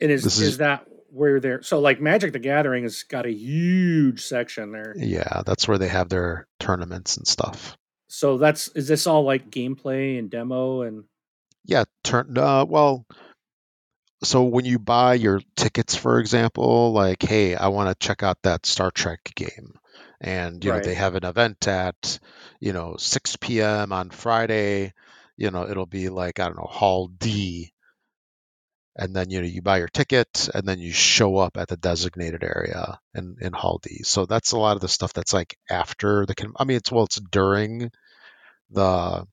And 0.00 0.10
is 0.10 0.24
is, 0.24 0.40
is- 0.40 0.58
that 0.58 0.86
where 1.10 1.40
they're 1.40 1.62
so 1.62 1.80
like 1.80 2.00
Magic 2.00 2.32
the 2.32 2.38
Gathering 2.38 2.82
has 2.84 3.02
got 3.02 3.26
a 3.26 3.32
huge 3.32 4.22
section 4.22 4.72
there. 4.72 4.94
Yeah, 4.96 5.42
that's 5.46 5.66
where 5.66 5.78
they 5.78 5.88
have 5.88 6.08
their 6.08 6.46
tournaments 6.60 7.16
and 7.16 7.26
stuff. 7.26 7.76
So 8.08 8.38
that's 8.38 8.68
is 8.68 8.88
this 8.88 9.06
all 9.06 9.24
like 9.24 9.50
gameplay 9.50 10.18
and 10.18 10.30
demo 10.30 10.82
and 10.82 11.04
Yeah, 11.64 11.84
turn. 12.02 12.36
Uh, 12.36 12.64
well, 12.64 13.06
so 14.22 14.44
when 14.44 14.64
you 14.64 14.78
buy 14.78 15.14
your 15.14 15.40
tickets, 15.56 15.94
for 15.94 16.18
example, 16.18 16.92
like, 16.92 17.22
hey, 17.22 17.54
I 17.54 17.68
want 17.68 17.88
to 17.98 18.06
check 18.06 18.22
out 18.22 18.42
that 18.42 18.66
Star 18.66 18.90
Trek 18.90 19.20
game, 19.34 19.78
and 20.20 20.64
you 20.64 20.72
know 20.72 20.80
Right. 20.80 20.82
they 20.82 20.94
have 20.94 21.14
an 21.14 21.24
event 21.24 21.66
at 21.68 22.18
you 22.60 22.72
know 22.72 22.96
6 22.98 23.60
p.m. 23.62 23.92
on 23.92 24.10
Friday. 24.10 24.92
You 25.36 25.50
know 25.50 25.68
it'll 25.68 25.86
be 25.86 26.08
like 26.08 26.40
I 26.40 26.46
don't 26.46 26.56
know 26.58 26.68
Hall 26.68 27.08
D, 27.08 27.72
and 28.96 29.14
then 29.14 29.30
you 29.30 29.40
know 29.40 29.46
you 29.46 29.62
buy 29.62 29.78
your 29.78 29.88
ticket, 29.88 30.48
and 30.54 30.66
then 30.66 30.78
you 30.80 30.92
show 30.92 31.36
up 31.36 31.56
at 31.56 31.68
the 31.68 31.76
designated 31.76 32.42
area 32.42 32.98
in 33.14 33.36
in 33.40 33.52
Hall 33.52 33.78
D. 33.82 34.02
So 34.02 34.26
that's 34.26 34.52
a 34.52 34.58
lot 34.58 34.76
of 34.76 34.80
the 34.82 34.88
stuff 34.88 35.12
that's 35.12 35.32
like 35.32 35.56
after 35.70 36.26
the. 36.26 36.34
con- 36.34 36.54
I 36.58 36.64
mean, 36.64 36.76
it's 36.78 36.90
well, 36.90 37.04
it's 37.04 37.20
during 37.20 37.90
the 38.70 39.26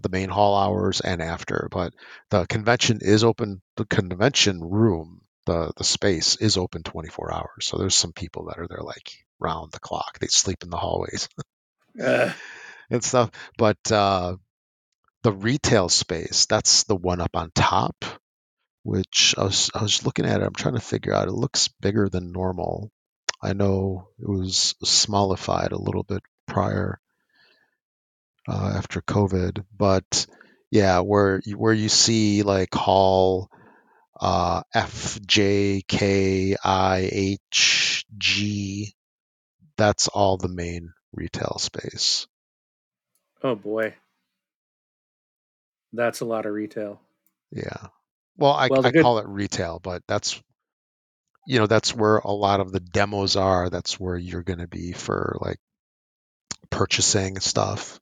the 0.00 0.08
main 0.08 0.28
hall 0.30 0.56
hours 0.56 1.00
and 1.00 1.20
after, 1.20 1.68
but 1.70 1.92
the 2.30 2.46
convention 2.46 2.98
is 3.02 3.24
open. 3.24 3.60
The 3.76 3.84
convention 3.84 4.60
room, 4.62 5.22
the 5.46 5.72
the 5.76 5.84
space 5.84 6.36
is 6.36 6.56
open 6.56 6.82
24 6.82 7.32
hours. 7.32 7.66
So 7.66 7.76
there's 7.78 7.94
some 7.94 8.12
people 8.12 8.46
that 8.46 8.58
are 8.58 8.68
there 8.68 8.82
like 8.82 9.12
round 9.38 9.72
the 9.72 9.80
clock. 9.80 10.18
They 10.18 10.28
sleep 10.28 10.62
in 10.62 10.70
the 10.70 10.76
hallways 10.78 11.28
uh, 12.02 12.32
and 12.90 13.04
stuff. 13.04 13.30
But 13.58 13.92
uh, 13.92 14.36
the 15.22 15.32
retail 15.32 15.88
space, 15.88 16.46
that's 16.46 16.84
the 16.84 16.96
one 16.96 17.20
up 17.20 17.36
on 17.36 17.50
top, 17.54 18.04
which 18.82 19.34
I 19.36 19.44
was 19.44 19.70
I 19.74 19.82
was 19.82 20.04
looking 20.06 20.26
at 20.26 20.40
it. 20.40 20.46
I'm 20.46 20.54
trying 20.54 20.74
to 20.74 20.80
figure 20.80 21.12
out. 21.14 21.28
It 21.28 21.32
looks 21.32 21.68
bigger 21.80 22.08
than 22.08 22.32
normal. 22.32 22.90
I 23.42 23.52
know 23.54 24.08
it 24.20 24.28
was 24.28 24.74
smallified 24.84 25.72
a 25.72 25.82
little 25.82 26.04
bit 26.04 26.22
prior 26.46 27.00
uh, 28.48 28.72
after 28.76 29.00
COVID, 29.00 29.64
but 29.76 30.26
yeah, 30.70 31.00
where 31.00 31.40
you, 31.44 31.56
where 31.58 31.72
you 31.72 31.88
see 31.88 32.42
like 32.42 32.74
hall 32.74 33.50
uh, 34.20 34.62
F 34.74 35.18
J 35.26 35.82
K 35.86 36.56
I 36.62 37.08
H 37.12 38.04
G, 38.18 38.94
that's 39.76 40.08
all 40.08 40.36
the 40.36 40.48
main 40.48 40.92
retail 41.12 41.56
space. 41.58 42.26
oh 43.42 43.54
boy. 43.54 43.94
That's 45.92 46.20
a 46.20 46.24
lot 46.24 46.46
of 46.46 46.52
retail. 46.52 47.00
Yeah. 47.50 47.88
Well, 48.38 48.52
I, 48.52 48.68
Well, 48.68 48.86
I 48.86 48.90
good- 48.92 49.02
call 49.02 49.18
it 49.18 49.26
retail, 49.28 49.78
but 49.78 50.02
that's 50.08 50.40
you 51.46 51.58
know 51.58 51.66
that's 51.66 51.94
where 51.94 52.16
a 52.18 52.30
lot 52.32 52.60
of 52.60 52.72
the 52.72 52.80
demos 52.80 53.36
are. 53.36 53.68
That's 53.68 54.00
where 54.00 54.16
you're 54.16 54.42
going 54.44 54.60
to 54.60 54.68
be 54.68 54.92
for 54.92 55.36
like 55.40 55.58
purchasing 56.70 57.40
stuff. 57.40 57.98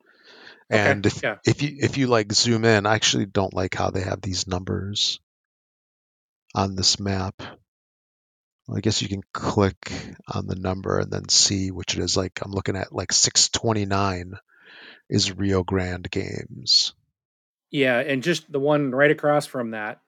Okay, 0.73 0.79
And 0.91 1.05
if 1.07 1.23
yeah. 1.23 1.37
if 1.45 1.63
you 1.63 1.77
if 1.81 1.99
you 1.99 2.07
like 2.07 2.33
zoom 2.33 2.65
in, 2.65 2.87
I 2.87 2.95
actually 2.95 3.27
don't 3.27 3.55
like 3.55 3.75
how 3.75 3.91
they 3.91 4.03
have 4.03 4.21
these 4.21 4.47
numbers 4.47 5.19
on 6.55 6.77
this 6.77 7.01
map. 7.01 7.35
Well, 8.69 8.79
I 8.79 8.81
guess 8.81 9.03
you 9.03 9.09
can 9.09 9.23
click 9.33 9.93
on 10.33 10.47
the 10.47 10.55
number 10.55 10.99
and 11.01 11.11
then 11.11 11.29
see 11.29 11.71
which 11.73 11.97
it 11.97 12.03
is. 12.05 12.17
Like 12.17 12.39
I'm 12.45 12.53
looking 12.53 12.77
at 12.77 12.93
like 12.95 13.13
629 13.13 14.35
is 15.09 15.37
Rio 15.37 15.65
Grande 15.65 16.09
Games. 16.11 16.95
Yeah, 17.73 17.99
and 17.99 18.23
just 18.23 18.51
the 18.51 18.61
one 18.61 18.91
right 18.93 19.11
across 19.11 19.47
from 19.47 19.73
that, 19.73 20.01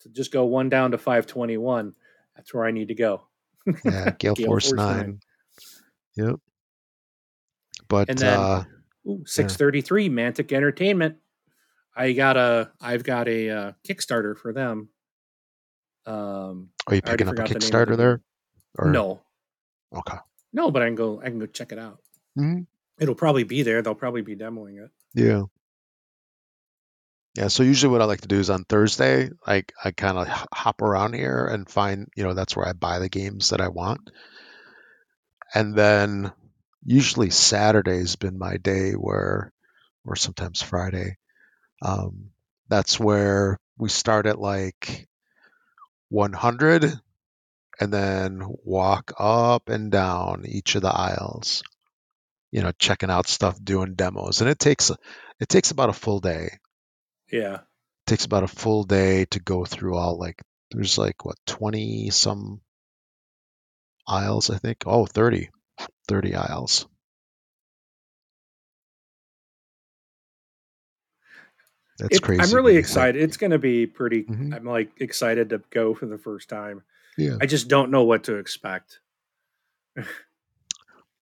to 0.00 0.08
just 0.08 0.32
go 0.32 0.44
one 0.46 0.68
down 0.70 0.92
to 0.92 0.98
521. 0.98 1.94
That's 2.36 2.52
where 2.54 2.64
I 2.64 2.70
need 2.70 2.88
to 2.88 2.94
go. 2.94 3.22
Yeah, 3.84 4.10
Gale, 4.18 4.34
Gale 4.34 4.46
Force, 4.46 4.68
Force 4.68 4.72
9. 4.78 4.96
nine. 4.96 5.20
Yep. 6.16 6.36
But 7.88 8.08
then- 8.16 8.38
uh, 8.38 8.64
Ooh, 9.06 9.22
633 9.26 10.08
Mantic 10.08 10.52
Entertainment. 10.52 11.16
I 11.94 12.12
got 12.12 12.36
a 12.36 12.72
I've 12.80 13.04
got 13.04 13.28
a 13.28 13.50
uh, 13.50 13.72
Kickstarter 13.86 14.36
for 14.36 14.52
them. 14.52 14.88
Um 16.04 16.70
are 16.86 16.94
you 16.94 17.02
picking 17.02 17.28
up 17.28 17.34
a 17.34 17.36
forgot 17.36 17.48
the 17.48 17.54
name 17.54 17.66
of 17.66 17.70
the 17.70 17.92
Kickstarter 17.94 17.96
there? 17.96 18.20
Or, 18.78 18.90
no. 18.90 19.20
Okay. 19.94 20.18
No, 20.52 20.70
but 20.70 20.82
I 20.82 20.86
can 20.86 20.94
go 20.94 21.20
I 21.20 21.24
can 21.24 21.38
go 21.38 21.46
check 21.46 21.72
it 21.72 21.78
out. 21.78 21.98
hmm 22.34 22.60
It'll 22.98 23.14
probably 23.14 23.44
be 23.44 23.62
there. 23.62 23.82
They'll 23.82 23.94
probably 23.94 24.22
be 24.22 24.36
demoing 24.36 24.82
it. 24.82 24.90
Yeah. 25.14 25.42
Yeah. 27.34 27.48
So 27.48 27.62
usually 27.62 27.92
what 27.92 28.00
I 28.00 28.06
like 28.06 28.22
to 28.22 28.28
do 28.28 28.38
is 28.38 28.48
on 28.50 28.64
Thursday, 28.64 29.30
I 29.46 29.64
I 29.82 29.90
kind 29.92 30.16
of 30.18 30.28
hop 30.52 30.80
around 30.82 31.14
here 31.14 31.46
and 31.46 31.68
find, 31.68 32.08
you 32.16 32.24
know, 32.24 32.34
that's 32.34 32.56
where 32.56 32.66
I 32.66 32.72
buy 32.72 32.98
the 32.98 33.08
games 33.10 33.50
that 33.50 33.60
I 33.60 33.68
want. 33.68 34.10
And 35.54 35.74
then 35.74 36.32
usually 36.86 37.30
Saturday's 37.30 38.16
been 38.16 38.38
my 38.38 38.58
day 38.58 38.92
where, 38.92 39.52
or 40.06 40.16
sometimes 40.16 40.62
Friday, 40.62 41.18
um, 41.82 42.30
that's 42.68 43.00
where 43.00 43.58
we 43.78 43.88
start 43.90 44.26
at 44.26 44.38
like 44.40 45.08
100 46.10 47.00
and 47.80 47.92
then 47.92 48.42
walk 48.64 49.12
up 49.18 49.68
and 49.68 49.90
down 49.92 50.44
each 50.46 50.76
of 50.76 50.82
the 50.82 50.90
aisles, 50.94 51.62
you 52.52 52.62
know, 52.62 52.72
checking 52.78 53.10
out 53.10 53.28
stuff, 53.28 53.62
doing 53.62 53.94
demos. 53.94 54.40
And 54.40 54.50
it 54.50 54.58
takes, 54.58 54.90
it 55.40 55.48
takes 55.48 55.70
about 55.72 55.90
a 55.90 55.94
full 55.94 56.20
day 56.20 56.58
Yeah. 57.30 57.62
takes 58.06 58.24
about 58.24 58.42
a 58.42 58.48
full 58.48 58.84
day 58.84 59.26
to 59.26 59.38
go 59.40 59.64
through 59.64 59.96
all 59.96 60.18
like 60.18 60.42
there's 60.70 60.98
like 60.98 61.24
what 61.24 61.36
20 61.46 62.10
some 62.10 62.60
aisles 64.08 64.50
i 64.50 64.58
think 64.58 64.82
oh 64.86 65.06
30 65.06 65.48
30 66.08 66.34
aisles 66.34 66.86
that's 71.98 72.16
It- 72.18 72.22
crazy 72.22 72.42
I'm 72.42 72.52
really 72.54 72.76
excited. 72.76 73.20
It's 73.22 73.36
going 73.38 73.52
to 73.52 73.58
be 73.58 73.86
pretty. 73.86 74.24
Mhm. 74.24 74.54
I'm 74.54 74.64
like 74.64 74.90
excited 75.00 75.48
to 75.50 75.62
go 75.70 75.94
for 75.94 76.06
the 76.06 76.18
first 76.18 76.48
time. 76.48 76.82
yeah 77.16 77.36
I 77.40 77.46
just 77.46 77.68
don't 77.68 77.90
know 77.90 78.04
what 78.04 78.24
to 78.24 78.36
expect, 78.36 79.00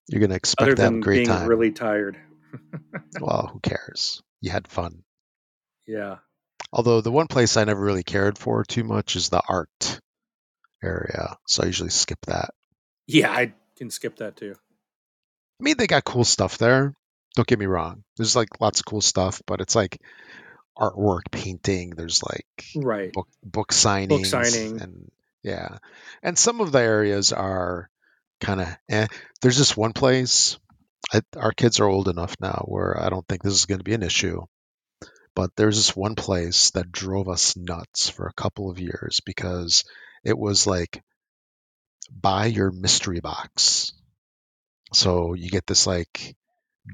you're 0.09 0.21
gonna 0.21 0.35
expect 0.35 0.63
other 0.63 0.75
to 0.75 0.83
than 0.83 1.01
being 1.01 1.27
time 1.29 1.47
really 1.49 1.71
tired. 1.71 2.19
well 3.21 3.49
who 3.53 3.61
cares 3.61 4.23
you 4.41 4.51
had 4.51 4.67
fun 4.69 5.03
Yeah. 5.87 6.19
although 6.73 7.01
the 7.01 7.11
one 7.13 7.27
place 7.29 7.57
i 7.57 7.65
never 7.65 7.81
really 7.81 8.03
cared 8.05 8.37
for 8.39 8.65
too 8.65 8.85
much 8.85 9.17
is 9.17 9.29
the 9.29 9.43
art 9.49 10.01
area 10.83 11.37
so 11.49 11.63
i 11.63 11.67
usually 11.67 11.91
skip 11.91 12.19
that 12.27 12.51
Yeah, 13.07 13.31
I 13.31 13.55
can 13.77 13.91
skip 13.91 14.17
that 14.19 14.37
too. 14.37 14.55
I 15.61 15.63
mean 15.63 15.77
they 15.77 15.87
got 15.87 16.05
cool 16.05 16.25
stuff 16.25 16.59
there 16.59 16.95
don't 17.37 17.49
get 17.49 17.59
me 17.59 17.67
wrong 17.67 18.03
there's 18.17 18.37
like 18.37 18.61
lots 18.61 18.81
of 18.81 18.87
cool 18.87 19.01
stuff 19.01 19.43
but 19.47 19.61
it's 19.61 19.75
like 19.75 20.01
artwork 20.79 21.31
painting 21.31 21.91
there's 21.91 22.23
like 22.23 22.47
Right. 22.77 23.13
book 23.13 23.29
book 23.43 23.73
signings 23.73 24.09
book 24.09 24.45
signing. 24.45 24.81
and 24.81 25.11
yeah 25.43 25.79
and 26.23 26.37
some 26.39 26.61
of 26.61 26.73
the 26.73 26.81
areas 26.81 27.33
are 27.33 27.89
kind 28.41 28.61
of 28.61 28.69
eh. 28.89 29.07
there's 29.43 29.59
this 29.59 29.77
one 29.77 29.93
place 29.93 30.59
I, 31.13 31.21
our 31.37 31.53
kids 31.53 31.81
are 31.81 31.87
old 31.87 32.09
enough 32.09 32.35
now 32.41 32.65
where 32.67 33.01
i 33.01 33.09
don't 33.09 33.27
think 33.29 33.43
this 33.43 33.55
is 33.55 33.67
going 33.67 33.79
to 33.79 33.85
be 33.85 33.95
an 33.95 34.03
issue 34.03 34.43
but 35.37 35.51
there's 35.57 35.77
this 35.77 35.97
one 35.97 36.15
place 36.15 36.71
that 36.71 36.93
drove 36.93 37.29
us 37.29 37.57
nuts 37.57 38.09
for 38.09 38.27
a 38.27 38.33
couple 38.33 38.71
of 38.71 38.79
years 38.81 39.21
because 39.25 39.85
it 40.25 40.37
was 40.39 40.67
like 40.67 41.03
buy 42.11 42.47
your 42.47 42.71
mystery 42.71 43.21
box 43.21 43.93
so 44.93 45.35
you 45.35 45.51
get 45.51 45.67
this 45.67 45.87
like 45.87 46.37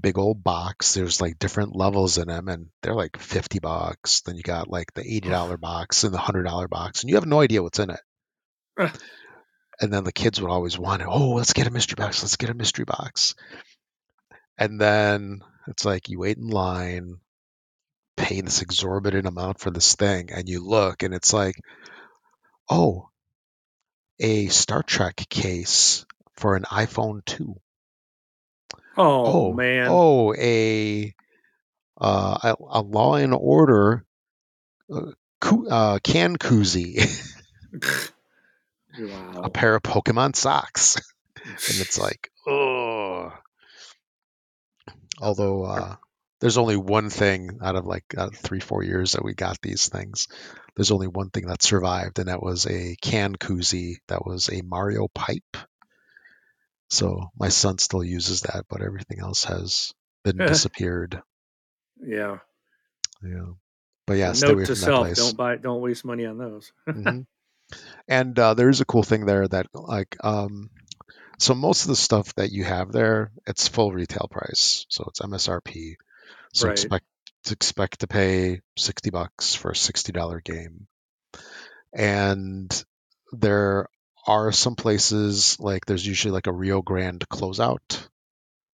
big 0.03 0.19
old 0.19 0.43
box 0.43 0.95
there's 0.95 1.21
like 1.21 1.39
different 1.39 1.75
levels 1.75 2.17
in 2.17 2.29
them 2.29 2.49
and 2.49 2.69
they're 2.83 2.95
like 2.95 3.17
50 3.19 3.59
bucks 3.59 4.21
then 4.21 4.37
you 4.37 4.43
got 4.43 4.71
like 4.71 4.93
the 4.95 5.03
$80 5.03 5.61
box 5.61 6.05
and 6.05 6.15
the 6.15 6.19
$100 6.19 6.69
box 6.69 7.03
and 7.03 7.11
you 7.11 7.17
have 7.17 7.27
no 7.27 7.41
idea 7.41 7.63
what's 7.63 7.81
in 7.81 7.91
it. 7.91 8.01
And 9.83 9.93
then 9.93 10.05
the 10.05 10.13
kids 10.13 10.41
would 10.41 10.51
always 10.51 10.79
want 10.79 11.03
it 11.03 11.09
oh 11.11 11.31
let's 11.31 11.55
get 11.55 11.67
a 11.67 11.71
mystery 11.71 11.97
box 11.97 12.23
let's 12.23 12.37
get 12.37 12.51
a 12.51 12.55
mystery 12.55 12.85
box. 12.85 13.35
And 14.57 14.81
then 14.81 15.41
it's 15.67 15.85
like 15.85 16.09
you 16.09 16.21
wait 16.21 16.37
in 16.37 16.49
line 16.49 17.17
pay 18.17 18.41
this 18.43 18.63
exorbitant 18.63 19.27
amount 19.27 19.59
for 19.59 19.71
this 19.71 19.95
thing 19.97 20.31
and 20.33 20.49
you 20.49 20.65
look 20.65 21.03
and 21.03 21.15
it's 21.15 21.33
like 21.33 21.57
oh 22.69 23.09
a 24.21 24.47
star 24.49 24.83
trek 24.83 25.17
case 25.31 26.05
for 26.37 26.55
an 26.55 26.65
iphone 26.65 27.25
2 27.25 27.57
Oh, 28.97 29.53
man. 29.53 29.89
Oh, 29.91 30.35
a 30.35 31.15
uh, 32.01 32.39
a, 32.43 32.57
a 32.71 32.81
Law 32.81 33.15
and 33.15 33.35
Order 33.35 34.05
uh, 34.93 35.13
coo- 35.41 35.69
uh, 35.69 35.99
can 36.03 36.37
koozie, 36.37 36.99
wow. 38.99 39.43
a 39.43 39.51
pair 39.51 39.75
of 39.75 39.83
Pokemon 39.83 40.35
socks, 40.35 40.97
and 41.45 41.55
it's 41.81 41.99
like, 41.99 42.31
oh. 42.47 43.33
Although 45.23 45.65
uh, 45.65 45.97
there's 46.41 46.57
only 46.57 46.77
one 46.79 47.11
thing 47.11 47.59
out 47.63 47.77
of 47.77 47.85
like 47.85 48.05
uh, 48.17 48.31
three 48.35 48.61
four 48.61 48.83
years 48.83 49.13
that 49.13 49.25
we 49.25 49.35
got 49.35 49.61
these 49.61 49.89
things. 49.89 50.29
There's 50.75 50.91
only 50.91 51.09
one 51.09 51.29
thing 51.29 51.47
that 51.47 51.63
survived, 51.63 52.19
and 52.19 52.29
that 52.29 52.43
was 52.43 52.67
a 52.67 52.97
can 53.03 53.35
koozie 53.37 53.97
that 54.09 54.25
was 54.25 54.49
a 54.49 54.63
Mario 54.63 55.09
pipe. 55.15 55.59
So 56.91 57.31
my 57.39 57.49
son 57.49 57.79
still 57.79 58.03
uses 58.05 58.43
that, 58.43 58.65
but 58.69 58.83
everything 58.83 59.21
else 59.21 59.45
has 59.45 59.93
been 60.25 60.37
disappeared. 60.47 61.23
Yeah. 62.01 62.39
Yeah. 63.23 63.53
But 64.07 64.19
yeah, 64.19 64.33
stay 64.33 64.53
away 64.53 64.65
Note 64.65 64.67
to 64.67 64.75
from 64.75 64.81
that 64.81 64.87
self: 64.87 65.07
place. 65.07 65.17
don't 65.19 65.37
buy, 65.37 65.57
don't 65.57 65.81
waste 65.81 66.05
money 66.05 66.27
on 66.27 66.39
those. 66.39 66.73
Mhm. 66.89 67.27
And 68.09 68.37
uh, 68.37 68.55
there's 68.55 68.81
a 68.81 68.85
cool 68.85 69.05
thing 69.05 69.27
there 69.27 69.47
that 69.47 69.69
like 69.73 70.17
um, 70.25 70.71
so 71.39 71.55
most 71.55 71.83
of 71.83 71.89
the 71.89 71.95
stuff 71.97 72.35
that 72.35 72.51
you 72.51 72.65
have 72.65 72.91
there, 72.91 73.31
it's 73.47 73.69
full 73.69 73.93
retail 73.93 74.27
price, 74.29 74.87
so 74.89 75.05
it's 75.07 75.21
MSRP. 75.21 75.95
So 76.53 76.67
Right. 76.67 76.73
expect 76.73 77.05
expect 77.49 78.01
to 78.01 78.09
pay 78.09 78.61
sixty 78.77 79.11
bucks 79.11 79.55
for 79.55 79.71
a 79.71 79.77
sixty 79.77 80.11
dollar 80.11 80.41
game. 80.41 80.89
And 81.95 82.85
there 83.33 83.87
are 84.27 84.53
some 84.53 84.77
places 84.77 85.59
like 85.61 85.87
there's 85.87 86.07
usually 86.07 86.33
like 86.33 86.47
a 86.47 86.53
Rio 86.53 86.83
Grande 86.83 87.27
closeout 87.29 88.09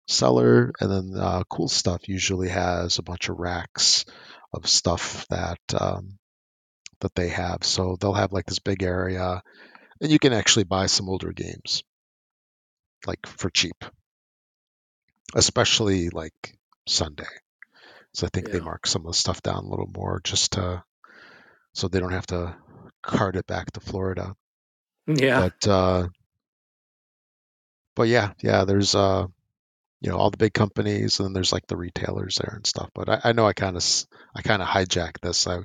seller, 0.08 0.72
and 0.80 0.90
then 0.90 1.20
uh, 1.20 1.44
cool 1.48 1.68
stuff 1.68 2.08
usually 2.08 2.48
has 2.48 2.98
a 2.98 3.02
bunch 3.02 3.28
of 3.28 3.38
racks 3.38 4.04
of 4.52 4.66
stuff 4.66 5.26
that 5.28 5.60
um, 5.78 6.18
that 7.00 7.14
they 7.14 7.28
have. 7.28 7.64
So 7.64 7.96
they'll 8.00 8.14
have 8.14 8.32
like 8.32 8.46
this 8.46 8.58
big 8.58 8.82
area, 8.82 9.42
and 10.00 10.10
you 10.10 10.18
can 10.18 10.32
actually 10.32 10.64
buy 10.64 10.86
some 10.86 11.08
older 11.08 11.32
games 11.32 11.82
like 13.06 13.26
for 13.26 13.50
cheap, 13.50 13.84
especially 15.34 16.08
like 16.10 16.58
Sunday. 16.86 17.24
So 18.12 18.26
I 18.26 18.30
think 18.32 18.50
they 18.50 18.60
mark 18.60 18.86
some 18.86 19.02
of 19.02 19.12
the 19.12 19.18
stuff 19.18 19.42
down 19.42 19.64
a 19.64 19.68
little 19.68 19.90
more 19.92 20.20
just 20.22 20.52
to 20.52 20.84
so 21.72 21.88
they 21.88 21.98
don't 22.00 22.12
have 22.12 22.26
to 22.28 22.56
cart 23.02 23.36
it 23.36 23.46
back 23.46 23.72
to 23.72 23.80
Florida. 23.80 24.34
Yeah. 25.06 25.48
But 25.50 25.68
uh, 25.68 26.08
but 27.96 28.08
yeah, 28.08 28.32
yeah, 28.42 28.64
there's 28.64 28.94
uh 28.94 29.26
you 30.00 30.10
know 30.10 30.18
all 30.18 30.30
the 30.30 30.36
big 30.36 30.52
companies 30.54 31.20
and 31.20 31.34
there's 31.34 31.52
like 31.52 31.66
the 31.66 31.76
retailers 31.76 32.36
there 32.36 32.54
and 32.56 32.66
stuff. 32.66 32.90
But 32.94 33.08
I, 33.08 33.20
I 33.24 33.32
know 33.32 33.46
I 33.46 33.52
kind 33.54 33.76
of 33.76 33.84
I 34.34 34.42
kind 34.42 34.62
of 34.62 34.68
hijacked 34.68 35.20
this. 35.22 35.46
I 35.46 35.60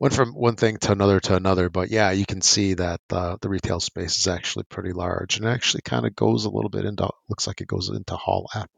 went 0.00 0.14
from 0.14 0.32
one 0.32 0.56
thing 0.56 0.78
to 0.78 0.92
another 0.92 1.20
to 1.20 1.36
another. 1.36 1.70
But 1.70 1.90
yeah, 1.90 2.10
you 2.12 2.26
can 2.26 2.42
see 2.42 2.74
that 2.74 3.00
uh, 3.10 3.36
the 3.40 3.48
retail 3.48 3.80
space 3.80 4.18
is 4.18 4.28
actually 4.28 4.64
pretty 4.64 4.92
large 4.92 5.36
and 5.36 5.46
it 5.46 5.50
actually 5.50 5.82
kind 5.82 6.06
of 6.06 6.16
goes 6.16 6.44
a 6.44 6.50
little 6.50 6.70
bit 6.70 6.84
into 6.84 7.08
looks 7.28 7.46
like 7.46 7.60
it 7.60 7.68
goes 7.68 7.88
into 7.90 8.16
Hall 8.16 8.48
F 8.54 8.68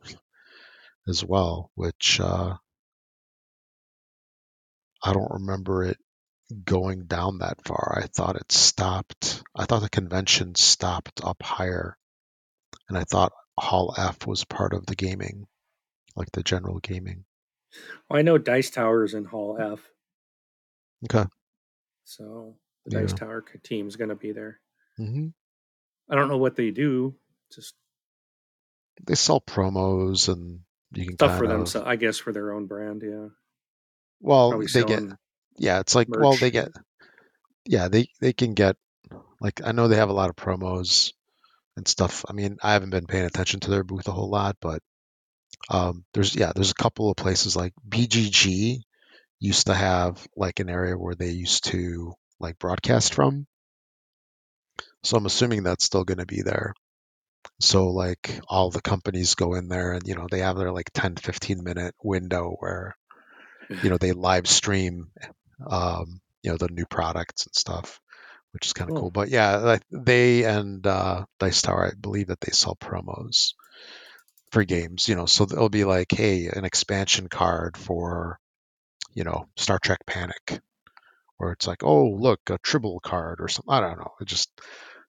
as 1.09 1.25
well, 1.25 1.71
which 1.75 2.21
uh, 2.21 2.55
I 5.03 5.13
don't 5.13 5.33
remember 5.33 5.85
it 5.85 5.99
going 6.65 7.05
down 7.07 7.39
that 7.39 7.65
far. 7.65 8.01
I 8.03 8.07
thought 8.07 8.37
it 8.37 8.53
stopped. 8.53 9.43
I 9.57 9.65
thought 9.67 9.83
the 9.83 9.89
convention 9.91 10.55
stopped 10.55 11.21
up 11.25 11.43
higher, 11.43 11.97
and 12.89 12.97
I 12.99 13.05
thought 13.05 13.33
Hall 13.59 13.95
F 13.97 14.27
was 14.27 14.45
part 14.45 14.73
of 14.75 14.87
the 14.87 14.97
gaming, 14.97 15.47
like 16.17 16.31
the 16.33 16.43
general 16.43 16.79
gaming. 16.79 17.25
Well, 18.09 18.19
I 18.19 18.23
know 18.23 18.39
Dice 18.39 18.71
Tower 18.71 19.05
is 19.05 19.15
in 19.15 19.25
Hall 19.25 19.59
F, 19.61 19.81
Okay. 21.05 21.29
so 22.05 22.57
the 22.85 22.91
Dice 22.93 23.13
Yeah. 23.13 23.17
Tower 23.17 23.45
team 23.63 23.87
is 23.89 23.97
going 23.97 24.11
to 24.11 24.17
be 24.17 24.33
there. 24.33 24.61
hmm 24.97 25.29
I 26.11 26.15
don't 26.15 26.29
know 26.29 26.39
what 26.39 26.57
they 26.57 26.71
do, 26.71 27.15
just 27.55 27.75
They 29.05 29.15
sell 29.15 29.41
promos, 29.41 30.29
and 30.33 30.61
you 30.93 31.05
can 31.07 31.15
stuff 31.17 31.37
for 31.37 31.47
them. 31.47 31.67
So 31.67 31.85
I 31.85 31.97
guess 31.97 32.19
for 32.19 32.33
their 32.33 32.53
own 32.53 32.67
brand, 32.67 33.03
yeah. 33.05 33.29
well, 34.21 34.51
Probably 34.51 34.67
they 34.67 34.85
get. 34.85 35.03
Yeah, 35.59 35.81
it's 35.81 35.95
like 35.95 36.09
well, 36.09 36.37
they 36.37 36.51
get. 36.51 36.71
Yeah, 37.67 37.89
they 37.89 38.09
they 38.21 38.33
can 38.33 38.55
get. 38.55 38.77
Like 39.41 39.61
I 39.65 39.73
know 39.73 39.89
they 39.89 39.97
have 39.97 40.11
a 40.11 40.15
lot 40.15 40.31
of 40.31 40.37
promos 40.37 41.13
and 41.77 41.87
stuff. 41.87 42.25
I 42.29 42.33
mean, 42.33 42.59
I 42.63 42.73
haven't 42.73 42.91
been 42.91 43.07
paying 43.07 43.27
attention 43.27 43.61
to 43.61 43.71
their 43.71 43.85
booth 43.85 44.09
a 44.09 44.13
whole 44.13 44.31
lot, 44.31 44.57
but 44.61 44.83
um, 45.71 46.05
there's 46.15 46.35
yeah, 46.35 46.53
there's 46.55 46.71
a 46.71 46.83
couple 46.83 47.11
of 47.11 47.17
places 47.17 47.57
like 47.57 47.73
BGG 47.89 48.83
used 49.41 49.67
to 49.67 49.75
have 49.75 50.27
like 50.37 50.61
an 50.61 50.71
area 50.71 50.97
where 50.97 51.15
they 51.15 51.31
used 51.31 51.65
to 51.67 52.15
like 52.41 52.59
broadcast 52.59 53.15
from. 53.15 53.47
So 55.03 55.17
I'm 55.17 55.27
assuming 55.27 55.63
that's 55.63 55.85
still 55.85 56.05
going 56.05 56.19
to 56.19 56.27
be 56.27 56.43
there. 56.43 56.75
So 57.61 57.89
like 57.89 58.41
all 58.49 58.71
the 58.71 58.83
companies 58.83 59.35
go 59.35 59.55
in 59.55 59.69
there 59.69 59.93
and 59.93 60.07
you 60.07 60.15
know 60.15 60.27
they 60.31 60.41
have 60.41 60.57
their 60.57 60.73
like 60.73 60.91
10 60.95 61.17
15 61.17 61.63
minute 61.65 61.95
window 62.03 62.57
where 62.59 62.97
you 63.69 63.91
know 63.91 63.99
they 63.99 64.13
live 64.13 64.47
stream 64.47 65.11
um, 65.67 66.21
you 66.43 66.51
know 66.51 66.57
the 66.57 66.69
new 66.69 66.87
products 66.87 67.47
and 67.47 67.55
stuff, 67.55 68.01
which 68.53 68.67
is 68.67 68.73
kind 68.73 68.91
of 68.91 68.95
Cool. 68.95 69.03
cool. 69.03 69.11
But 69.11 69.29
yeah, 69.29 69.79
they 69.91 70.45
and 70.45 70.87
uh, 70.87 71.25
Dice 71.39 71.63
Tower, 71.63 71.87
I 71.87 71.91
believe 72.01 72.29
that 72.29 72.41
they 72.41 72.53
sell 72.53 72.77
promos 72.77 73.55
for 74.53 74.65
games. 74.65 75.09
You 75.09 75.17
know, 75.17 75.27
so 75.27 75.45
it'll 75.45 75.69
be 75.69 75.85
like, 75.85 76.13
hey, 76.13 76.49
an 76.49 76.65
expansion 76.65 77.29
card 77.29 77.77
for 77.77 78.39
you 79.15 79.25
know 79.25 79.47
Star 79.57 79.79
Trek 79.79 80.01
Panic, 80.07 80.61
or 81.39 81.53
it's 81.53 81.67
like, 81.67 81.85
oh 81.85 82.07
look, 82.11 82.41
a 82.51 82.59
Tribble 82.59 83.01
card 83.01 83.41
or 83.41 83.49
something. 83.49 83.73
I 83.75 83.81
don't 83.81 83.99
know. 83.99 84.13
It 84.21 84.27
just 84.27 84.51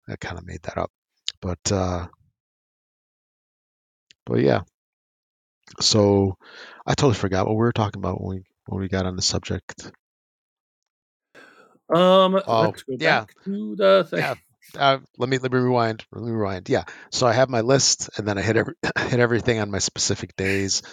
I 0.10 0.16
kind 0.18 0.38
of 0.38 0.46
made 0.46 0.64
that 0.64 0.78
up, 0.78 0.92
but 1.42 1.72
uh, 1.72 2.08
but 4.26 4.40
yeah. 4.42 4.62
So 5.82 6.38
I 6.86 6.96
totally 6.96 7.16
forgot 7.16 7.46
what 7.46 7.54
we 7.56 7.60
were 7.60 7.72
talking 7.72 8.00
about 8.00 8.22
when 8.22 8.38
we 8.38 8.44
when 8.68 8.82
we 8.82 8.88
got 8.90 9.06
on 9.06 9.16
the 9.16 9.22
subject. 9.22 9.92
Um, 11.94 12.42
Oh, 12.46 12.62
let's 12.62 12.84
go 12.84 12.96
yeah. 13.00 13.22
back 13.22 13.34
to 13.46 13.76
the 13.76 14.08
thing. 14.10 14.20
Yeah. 14.20 14.36
Uh, 14.78 15.00
let 15.18 15.30
me 15.30 15.40
let 15.40 15.52
me 15.52 15.58
rewind. 15.60 16.06
Let 16.12 16.24
me 16.24 16.32
rewind. 16.32 16.70
Yeah. 16.70 16.84
So 17.12 17.26
I 17.26 17.34
have 17.34 17.50
my 17.50 17.62
list, 17.62 18.10
and 18.18 18.28
then 18.28 18.38
I 18.38 18.42
hit 18.42 18.56
every, 18.58 18.76
hit 19.00 19.20
everything 19.20 19.60
on 19.60 19.72
my 19.72 19.80
specific 19.80 20.36
days, 20.36 20.84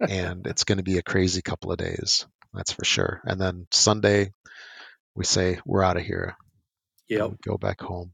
and 0.00 0.46
it's 0.46 0.64
going 0.64 0.78
to 0.78 0.84
be 0.84 0.96
a 0.96 1.02
crazy 1.02 1.42
couple 1.42 1.70
of 1.70 1.78
days. 1.78 2.26
That's 2.54 2.72
for 2.72 2.84
sure. 2.84 3.20
And 3.24 3.38
then 3.38 3.66
Sunday, 3.70 4.32
we 5.14 5.24
say 5.26 5.58
we're 5.66 5.82
out 5.82 5.98
of 5.98 6.04
here. 6.04 6.36
we 7.10 7.16
go 7.44 7.58
back 7.58 7.80
home. 7.82 8.12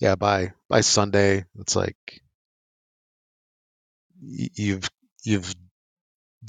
Yeah. 0.00 0.14
By 0.14 0.52
by 0.70 0.80
Sunday, 0.80 1.44
it's 1.58 1.76
like 1.76 1.96
you've 4.22 4.88
you've 5.24 5.54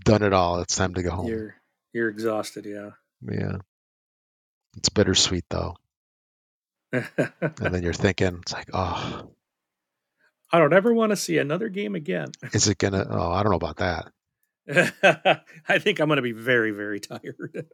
done 0.05 0.23
it 0.23 0.31
all. 0.31 0.61
It's 0.61 0.75
time 0.77 0.93
to 0.93 1.03
go 1.03 1.11
home. 1.11 1.27
You're 1.27 1.55
you're 1.93 2.09
exhausted, 2.09 2.65
yeah. 2.65 2.91
Yeah. 3.29 3.57
It's 4.78 4.89
bittersweet 4.89 5.45
though. 5.49 5.76
And 6.91 7.03
then 7.57 7.84
you're 7.84 7.93
thinking, 8.05 8.39
it's 8.41 8.53
like, 8.53 8.69
oh, 8.74 9.30
I 10.51 10.59
don't 10.59 10.74
ever 10.74 10.93
want 10.93 11.11
to 11.11 11.15
see 11.15 11.38
another 11.38 11.69
game 11.69 11.95
again. 11.95 12.32
is 12.53 12.67
it 12.67 12.78
gonna? 12.78 13.05
Oh, 13.09 13.32
I 13.32 13.43
don't 13.43 13.51
know 13.51 13.57
about 13.57 13.78
that. 13.78 14.11
I 15.67 15.80
think 15.80 15.99
I'm 15.99 16.07
going 16.07 16.17
to 16.17 16.22
be 16.22 16.34
very, 16.34 16.72
very 16.72 16.99
tired. 16.99 17.65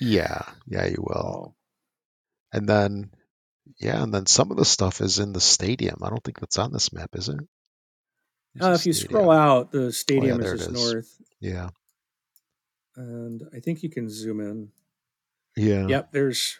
Yeah, 0.00 0.42
yeah, 0.66 0.86
you 0.86 0.98
will. 0.98 1.16
Oh, 1.16 1.54
And 2.52 2.68
then, 2.68 3.10
yeah, 3.80 4.02
and 4.02 4.12
then 4.14 4.26
some 4.26 4.50
of 4.50 4.56
the 4.56 4.64
stuff 4.64 5.00
is 5.00 5.18
in 5.18 5.32
the 5.32 5.40
stadium. 5.40 5.96
I 6.02 6.08
don't 6.08 6.22
think 6.22 6.38
that's 6.38 6.58
on 6.58 6.72
this 6.72 6.92
map, 6.92 7.10
is 7.14 7.28
it? 7.28 7.40
Uh, 8.60 8.72
if 8.72 8.86
you 8.86 8.92
stadium. 8.92 9.10
scroll 9.10 9.30
out, 9.30 9.72
the 9.72 9.92
stadium 9.92 10.38
there 10.40 10.54
is 10.54 10.62
it 10.62 10.64
just 10.66 10.76
is. 10.76 10.92
north, 10.94 11.18
Yeah, 11.40 11.68
and 12.96 13.42
I 13.54 13.60
think 13.60 13.82
you 13.82 13.90
can 13.90 14.08
zoom 14.08 14.40
in. 14.40 14.68
Yeah, 15.56 15.88
Yep, 15.88 16.12
there's 16.12 16.58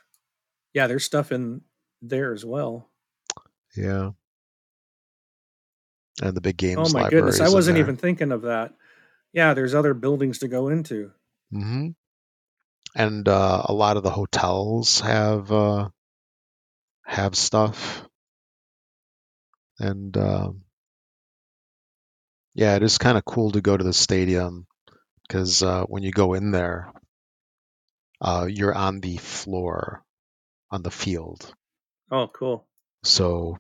yeah, 0.75 0.87
there's 0.87 1.05
stuff 1.05 1.33
in 1.33 1.63
there 2.03 2.33
as 2.33 2.45
well. 2.45 2.89
yeah. 3.77 4.11
And 6.23 6.35
the 6.35 6.41
big 6.41 6.57
games 6.57 6.95
oh 6.95 6.99
my 6.99 7.11
goodness, 7.11 7.41
I 7.41 7.49
wasn't 7.49 7.79
even 7.79 7.97
thinking 7.97 8.33
of 8.33 8.43
that. 8.43 8.73
Yeah, 9.33 9.53
there's 9.55 9.75
other 9.75 9.93
buildings 9.95 10.39
to 10.39 10.49
go 10.49 10.69
into. 10.69 11.13
hmm 11.51 11.89
And 12.95 13.29
uh, 13.29 13.63
a 13.67 13.73
lot 13.73 13.97
of 13.99 14.03
the 14.03 14.11
hotels 14.11 15.01
have 15.01 15.53
uh, 15.53 15.89
have 17.05 17.35
stuff, 17.37 18.03
and 19.79 20.17
um, 20.17 20.63
yeah, 22.55 22.77
it 22.77 22.83
is 22.83 22.97
kind 22.97 23.19
of 23.19 23.25
cool 23.27 23.51
to 23.51 23.61
go 23.61 23.77
to 23.77 23.85
the 23.85 23.93
stadium 23.93 24.67
because 25.29 25.63
uh, 25.63 25.85
when 25.85 26.03
you 26.03 26.13
go 26.13 26.33
in 26.33 26.51
there, 26.51 26.91
uh, 28.21 28.47
you're 28.49 28.75
on 28.75 29.01
the 29.01 29.17
floor, 29.17 30.03
on 30.71 30.83
the 30.83 30.91
field. 30.91 31.55
Oh, 32.11 32.29
cool. 32.29 32.67
So, 33.03 33.59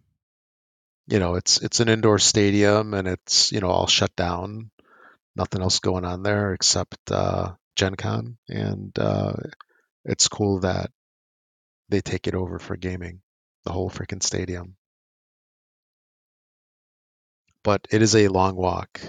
you 1.08 1.18
know, 1.18 1.34
it's 1.34 1.60
it's 1.60 1.80
an 1.80 1.88
indoor 1.88 2.18
stadium 2.18 2.94
and 2.94 3.06
it's 3.08 3.52
you 3.52 3.60
know 3.60 3.68
all 3.68 3.86
shut 3.86 4.14
down. 4.16 4.70
Nothing 5.34 5.62
else 5.62 5.80
going 5.80 6.04
on 6.04 6.22
there 6.22 6.54
except 6.54 6.96
uh, 7.10 7.54
Gen 7.76 7.94
Con, 7.94 8.38
and 8.48 8.98
uh, 8.98 9.34
it's 10.04 10.28
cool 10.28 10.60
that 10.60 10.90
they 11.88 12.00
take 12.00 12.26
it 12.26 12.34
over 12.34 12.58
for 12.58 12.76
gaming, 12.76 13.20
the 13.64 13.72
whole 13.72 13.90
freaking 13.90 14.22
stadium. 14.22 14.76
But 17.62 17.86
it 17.90 18.00
is 18.02 18.14
a 18.16 18.28
long 18.28 18.56
walk. 18.56 19.00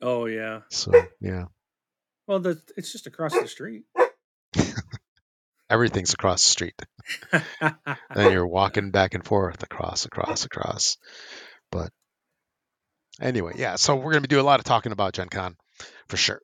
Oh 0.00 0.26
yeah. 0.26 0.60
So 0.70 0.92
yeah, 1.20 1.46
Well, 2.26 2.40
the, 2.40 2.60
it's 2.76 2.92
just 2.92 3.06
across 3.06 3.32
the 3.32 3.48
street. 3.48 3.84
everything's 5.70 6.14
across 6.14 6.42
the 6.44 6.50
street. 6.50 6.74
then 8.14 8.32
you're 8.32 8.46
walking 8.46 8.90
back 8.90 9.14
and 9.14 9.24
forth 9.24 9.62
across, 9.62 10.04
across, 10.06 10.44
across. 10.44 10.96
But 11.70 11.90
anyway, 13.20 13.52
yeah. 13.56 13.76
So 13.76 13.96
we're 13.96 14.12
gonna 14.12 14.22
be 14.22 14.28
doing 14.28 14.42
a 14.42 14.46
lot 14.46 14.60
of 14.60 14.64
talking 14.64 14.92
about 14.92 15.14
Gen 15.14 15.28
Con 15.28 15.56
for 16.08 16.16
sure 16.16 16.40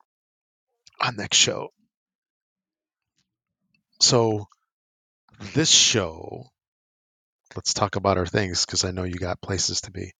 on 0.99 1.15
next 1.15 1.37
show. 1.37 1.69
So 3.99 4.47
this 5.53 5.69
show, 5.69 6.45
let's 7.55 7.73
talk 7.73 7.95
about 7.95 8.17
our 8.17 8.25
things 8.25 8.65
because 8.65 8.83
I 8.85 8.91
know 8.91 9.03
you 9.03 9.15
got 9.15 9.41
places 9.41 9.81
to 9.81 9.91
be. 9.91 10.11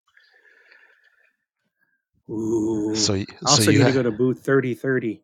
Ooh. 2.30 2.96
So, 2.96 3.14
y- 3.14 3.26
so 3.42 3.48
also, 3.48 3.72
you 3.72 3.80
need 3.80 3.86
to 3.86 3.92
go 3.92 4.04
to 4.04 4.12
booth 4.12 4.40
thirty 4.40 4.74
thirty. 4.74 5.24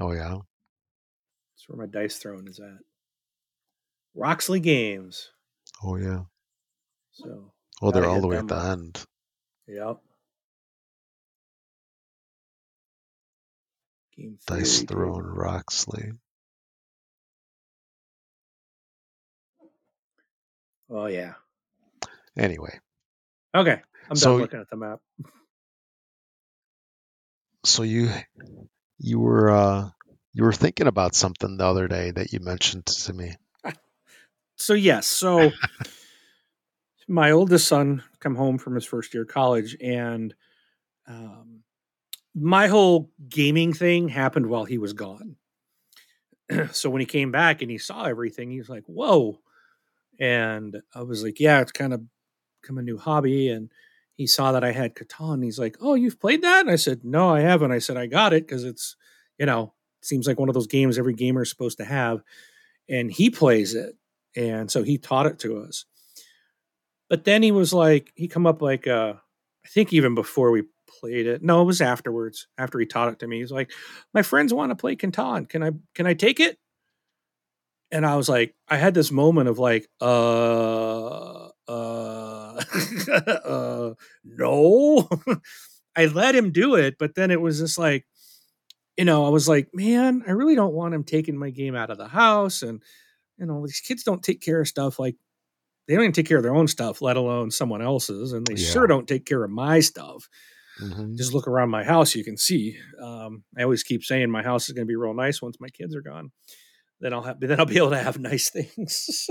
Oh 0.00 0.12
yeah, 0.12 0.38
That's 1.52 1.68
where 1.68 1.78
my 1.78 1.86
Dice 1.86 2.18
Throne 2.18 2.48
is 2.48 2.58
at. 2.60 2.78
Roxley 4.14 4.60
Games. 4.60 5.30
oh 5.82 5.96
yeah. 5.96 6.22
So, 7.12 7.52
Well, 7.80 7.92
they're 7.92 8.06
all 8.06 8.20
the 8.20 8.26
way 8.28 8.36
at 8.38 8.48
the 8.48 8.56
up. 8.56 8.72
end. 8.78 9.04
yep. 9.68 9.98
Game 14.16 14.38
Dice 14.46 14.78
theory 14.82 14.86
Throne, 14.86 15.22
table. 15.22 15.34
Roxley. 15.36 16.12
Oh 20.90 21.06
yeah. 21.06 21.34
Anyway, 22.36 22.78
Okay, 23.54 23.80
I'm 24.10 24.16
So- 24.16 24.32
done 24.32 24.40
looking 24.40 24.60
at 24.60 24.70
the 24.70 24.76
map. 24.76 25.00
so 27.64 27.82
you 27.84 28.10
you 29.04 29.20
were 29.20 29.50
uh 29.50 29.90
you 30.32 30.42
were 30.44 30.52
thinking 30.52 30.86
about 30.86 31.14
something 31.14 31.56
the 31.56 31.64
other 31.64 31.86
day 31.86 32.10
that 32.10 32.32
you 32.32 32.40
mentioned 32.40 32.86
to 32.86 33.12
me. 33.12 33.36
So 34.56 34.72
yes, 34.72 35.06
so 35.06 35.50
my 37.08 37.30
oldest 37.32 37.68
son 37.68 38.02
come 38.20 38.34
home 38.34 38.58
from 38.58 38.74
his 38.74 38.86
first 38.86 39.12
year 39.12 39.24
of 39.24 39.28
college, 39.28 39.76
and 39.80 40.34
um, 41.06 41.62
my 42.34 42.68
whole 42.68 43.10
gaming 43.28 43.72
thing 43.72 44.08
happened 44.08 44.46
while 44.46 44.64
he 44.64 44.78
was 44.78 44.92
gone. 44.92 45.36
so 46.72 46.88
when 46.88 47.00
he 47.00 47.06
came 47.06 47.30
back 47.30 47.62
and 47.62 47.70
he 47.70 47.78
saw 47.78 48.04
everything, 48.04 48.50
he 48.50 48.58
was 48.58 48.70
like, 48.70 48.84
"Whoa!" 48.86 49.40
And 50.18 50.80
I 50.94 51.02
was 51.02 51.22
like, 51.22 51.40
"Yeah, 51.40 51.60
it's 51.60 51.72
kind 51.72 51.92
of 51.92 52.02
become 52.62 52.78
a 52.78 52.82
new 52.82 52.96
hobby." 52.96 53.50
And 53.50 53.70
he 54.16 54.26
saw 54.26 54.52
that 54.52 54.64
I 54.64 54.72
had 54.72 54.94
Catan. 54.94 55.42
He's 55.44 55.58
like, 55.58 55.76
"Oh, 55.80 55.94
you've 55.94 56.20
played 56.20 56.42
that?" 56.42 56.60
And 56.60 56.70
I 56.70 56.76
said, 56.76 57.04
"No, 57.04 57.30
I 57.30 57.40
haven't." 57.40 57.72
I 57.72 57.78
said, 57.78 57.96
"I 57.96 58.06
got 58.06 58.32
it 58.32 58.46
because 58.46 58.64
it's, 58.64 58.96
you 59.38 59.46
know, 59.46 59.74
seems 60.02 60.26
like 60.26 60.38
one 60.38 60.48
of 60.48 60.54
those 60.54 60.66
games 60.66 60.98
every 60.98 61.14
gamer 61.14 61.42
is 61.42 61.50
supposed 61.50 61.78
to 61.78 61.84
have." 61.84 62.22
And 62.88 63.10
he 63.12 63.30
plays 63.30 63.74
it, 63.74 63.96
and 64.36 64.70
so 64.70 64.82
he 64.82 64.98
taught 64.98 65.26
it 65.26 65.38
to 65.40 65.58
us. 65.58 65.86
But 67.08 67.24
then 67.24 67.42
he 67.42 67.52
was 67.52 67.72
like, 67.72 68.12
he 68.14 68.28
come 68.28 68.46
up 68.46 68.62
like, 68.62 68.86
uh, 68.86 69.14
I 69.64 69.68
think 69.68 69.92
even 69.92 70.14
before 70.14 70.50
we 70.50 70.64
played 71.00 71.26
it. 71.26 71.42
No, 71.42 71.62
it 71.62 71.64
was 71.64 71.80
afterwards. 71.80 72.46
After 72.58 72.78
he 72.78 72.86
taught 72.86 73.12
it 73.12 73.18
to 73.20 73.26
me, 73.26 73.40
he's 73.40 73.52
like, 73.52 73.72
"My 74.12 74.22
friends 74.22 74.54
want 74.54 74.70
to 74.70 74.76
play 74.76 74.96
Catan. 74.96 75.48
Can 75.48 75.62
I? 75.62 75.70
Can 75.94 76.06
I 76.06 76.14
take 76.14 76.40
it?" 76.40 76.58
And 77.90 78.04
I 78.04 78.16
was 78.16 78.28
like, 78.28 78.54
I 78.68 78.76
had 78.76 78.94
this 78.94 79.12
moment 79.12 79.48
of 79.48 79.58
like, 79.58 79.88
uh, 80.00 81.48
uh, 81.68 82.62
uh 83.44 83.94
no. 84.24 85.08
I 85.96 86.06
let 86.06 86.34
him 86.34 86.50
do 86.52 86.74
it, 86.74 86.96
but 86.98 87.14
then 87.14 87.30
it 87.30 87.40
was 87.40 87.60
just 87.60 87.78
like, 87.78 88.04
you 88.96 89.04
know, 89.04 89.26
I 89.26 89.28
was 89.30 89.48
like, 89.48 89.68
man, 89.74 90.22
I 90.26 90.32
really 90.32 90.54
don't 90.56 90.74
want 90.74 90.94
him 90.94 91.04
taking 91.04 91.36
my 91.38 91.50
game 91.50 91.74
out 91.76 91.90
of 91.90 91.98
the 91.98 92.08
house. 92.08 92.62
And, 92.62 92.82
you 93.38 93.46
know, 93.46 93.66
these 93.66 93.80
kids 93.80 94.04
don't 94.04 94.22
take 94.22 94.40
care 94.40 94.60
of 94.60 94.68
stuff 94.68 94.98
like 94.98 95.16
they 95.88 95.94
don't 95.94 96.04
even 96.04 96.12
take 96.12 96.26
care 96.28 96.38
of 96.38 96.42
their 96.44 96.54
own 96.54 96.68
stuff, 96.68 97.02
let 97.02 97.16
alone 97.16 97.50
someone 97.50 97.82
else's. 97.82 98.32
And 98.32 98.46
they 98.46 98.54
Yeah. 98.54 98.70
sure 98.72 98.86
don't 98.86 99.08
take 99.08 99.26
care 99.26 99.44
of 99.44 99.50
my 99.50 99.80
stuff. 99.80 100.28
Mhm. 100.80 101.16
Just 101.16 101.34
look 101.34 101.48
around 101.48 101.70
my 101.70 101.84
house, 101.84 102.14
you 102.14 102.24
can 102.24 102.36
see. 102.36 102.78
Um, 103.00 103.44
I 103.56 103.62
always 103.64 103.82
keep 103.84 104.04
saying 104.04 104.30
my 104.30 104.42
house 104.42 104.68
is 104.68 104.74
going 104.74 104.86
to 104.86 104.90
be 104.90 104.96
real 104.96 105.14
nice 105.14 105.42
once 105.42 105.58
my 105.60 105.68
kids 105.68 105.94
are 105.94 106.02
gone. 106.02 106.32
Then 107.00 107.12
I'll 107.12 107.22
have, 107.22 107.40
then 107.40 107.58
I'll 107.60 107.66
be 107.66 107.76
able 107.78 107.90
to 107.90 107.98
have 108.02 108.18
nice 108.20 108.50
things. 108.50 109.28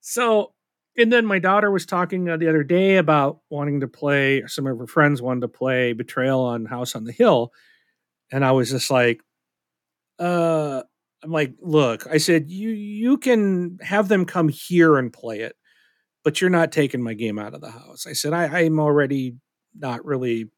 so, 0.00 0.54
and 0.96 1.12
then 1.12 1.26
my 1.26 1.38
daughter 1.38 1.70
was 1.70 1.86
talking 1.86 2.28
uh, 2.28 2.36
the 2.36 2.48
other 2.48 2.62
day 2.64 2.96
about 2.96 3.40
wanting 3.50 3.80
to 3.80 3.88
play. 3.88 4.42
Some 4.46 4.66
of 4.66 4.78
her 4.78 4.86
friends 4.86 5.22
wanted 5.22 5.40
to 5.42 5.48
play 5.48 5.92
Betrayal 5.92 6.40
on 6.40 6.66
House 6.66 6.94
on 6.94 7.04
the 7.04 7.12
Hill, 7.12 7.52
and 8.32 8.44
I 8.44 8.52
was 8.52 8.70
just 8.70 8.90
like, 8.90 9.20
uh, 10.18 10.82
I'm 11.22 11.32
like, 11.32 11.54
look, 11.60 12.06
I 12.10 12.18
said 12.18 12.50
you 12.50 12.70
you 12.70 13.16
can 13.18 13.78
have 13.82 14.08
them 14.08 14.24
come 14.24 14.48
here 14.48 14.98
and 14.98 15.12
play 15.12 15.40
it, 15.40 15.56
but 16.24 16.40
you're 16.40 16.50
not 16.50 16.72
taking 16.72 17.02
my 17.02 17.14
game 17.14 17.38
out 17.38 17.54
of 17.54 17.60
the 17.62 17.70
house. 17.70 18.06
I 18.06 18.12
said 18.14 18.32
I, 18.32 18.44
I'm 18.62 18.80
already 18.80 19.36
not 19.78 20.04
really. 20.04 20.50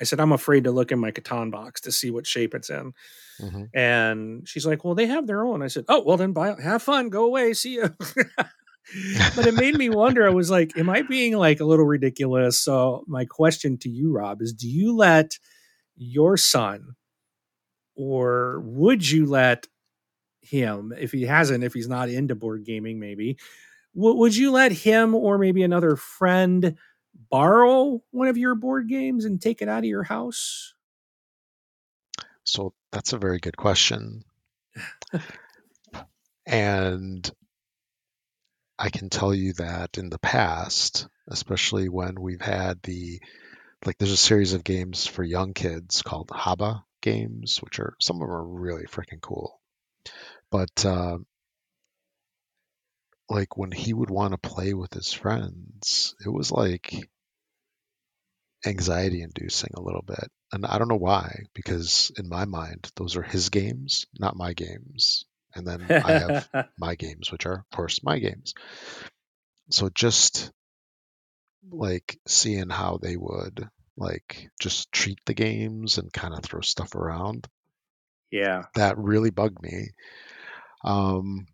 I 0.00 0.04
said 0.04 0.20
I'm 0.20 0.32
afraid 0.32 0.64
to 0.64 0.72
look 0.72 0.92
in 0.92 0.98
my 1.00 1.10
Catan 1.12 1.50
box 1.50 1.80
to 1.82 1.92
see 1.92 2.10
what 2.10 2.26
shape 2.26 2.54
it's 2.54 2.70
in. 2.70 2.92
Mhm. 3.40 3.68
And 3.74 4.48
she's 4.48 4.66
like, 4.66 4.84
"Well, 4.84 4.94
they 4.94 5.06
have 5.06 5.26
their 5.26 5.44
own." 5.44 5.62
I 5.62 5.68
said, 5.68 5.84
"Oh, 5.88 6.02
well 6.04 6.16
then, 6.16 6.32
buy, 6.32 6.54
have 6.62 6.82
fun, 6.82 7.08
go 7.10 7.24
away, 7.26 7.54
see 7.54 7.74
you." 7.74 7.94
but 9.36 9.46
it 9.46 9.54
made 9.54 9.76
me 9.76 9.90
wonder. 9.90 10.26
I 10.26 10.30
was 10.30 10.50
like, 10.50 10.76
"Am 10.78 10.90
I 10.90 11.02
being 11.02 11.36
like 11.36 11.60
a 11.60 11.64
little 11.64 11.86
ridiculous?" 11.86 12.60
So 12.60 13.04
my 13.06 13.24
question 13.24 13.78
to 13.78 13.88
you, 13.90 14.12
Rob, 14.12 14.42
is: 14.42 14.52
Do 14.52 14.68
you 14.68 14.96
let 14.96 15.38
your 15.96 16.36
son, 16.36 16.96
or 17.96 18.60
would 18.64 19.08
you 19.08 19.26
let 19.26 19.66
him, 20.42 20.92
if 20.98 21.12
he 21.12 21.24
hasn't, 21.24 21.64
if 21.64 21.74
he's 21.74 21.88
not 21.88 22.08
into 22.08 22.34
board 22.34 22.64
gaming, 22.64 22.98
maybe, 22.98 23.38
w- 23.94 24.16
would 24.16 24.36
you 24.36 24.50
let 24.52 24.72
him 24.72 25.14
or 25.14 25.38
maybe 25.38 25.62
another 25.62 25.96
friend 25.96 26.76
borrow 27.30 28.02
one 28.10 28.28
of 28.28 28.38
your 28.38 28.54
board 28.54 28.88
games 28.88 29.24
and 29.24 29.40
take 29.40 29.62
it 29.62 29.68
out 29.68 29.80
of 29.80 29.84
your 29.86 30.04
house? 30.04 30.74
So 32.44 32.72
that's 32.92 33.12
a 33.12 33.18
very 33.18 33.38
good 33.38 33.56
question. 33.56 34.24
and 36.46 37.30
I 38.78 38.90
can 38.90 39.10
tell 39.10 39.34
you 39.34 39.54
that 39.54 39.98
in 39.98 40.08
the 40.08 40.18
past, 40.18 41.08
especially 41.26 41.88
when 41.88 42.20
we've 42.20 42.40
had 42.40 42.80
the 42.82 43.20
like 43.84 43.98
there's 43.98 44.12
a 44.12 44.16
series 44.16 44.54
of 44.54 44.64
games 44.64 45.06
for 45.06 45.22
young 45.22 45.54
kids 45.54 46.02
called 46.02 46.28
Haba 46.28 46.84
games, 47.00 47.58
which 47.58 47.78
are 47.80 47.94
some 48.00 48.16
of 48.16 48.28
them 48.28 48.30
are 48.30 48.44
really 48.44 48.84
freaking 48.84 49.20
cool. 49.20 49.60
But 50.50 50.84
uh, 50.84 51.18
like 53.28 53.56
when 53.56 53.72
he 53.72 53.92
would 53.92 54.10
want 54.10 54.32
to 54.32 54.48
play 54.48 54.74
with 54.74 54.92
his 54.94 55.12
friends, 55.12 56.14
it 56.24 56.28
was 56.28 56.50
like 56.50 57.08
anxiety 58.64 59.22
inducing 59.22 59.70
a 59.74 59.82
little 59.82 60.02
bit. 60.02 60.30
And 60.52 60.64
I 60.64 60.78
don't 60.78 60.88
know 60.88 60.96
why, 60.96 61.44
because 61.54 62.10
in 62.16 62.28
my 62.28 62.44
mind, 62.44 62.90
those 62.96 63.16
are 63.16 63.22
his 63.22 63.50
games, 63.50 64.06
not 64.18 64.36
my 64.36 64.54
games. 64.54 65.24
And 65.54 65.66
then 65.66 65.86
I 65.90 66.12
have 66.12 66.48
my 66.78 66.94
games, 66.94 67.30
which 67.32 67.46
are, 67.46 67.54
of 67.54 67.70
course, 67.70 68.02
my 68.02 68.18
games. 68.18 68.54
So 69.70 69.88
just 69.88 70.50
like 71.70 72.18
seeing 72.26 72.70
how 72.70 72.98
they 73.00 73.16
would 73.16 73.68
like 73.96 74.50
just 74.60 74.92
treat 74.92 75.18
the 75.26 75.34
games 75.34 75.98
and 75.98 76.12
kind 76.12 76.32
of 76.34 76.42
throw 76.42 76.60
stuff 76.60 76.94
around, 76.94 77.48
yeah. 78.30 78.64
that 78.74 78.96
really 78.98 79.30
bugged 79.30 79.60
me. 79.60 79.90
Um, 80.84 81.46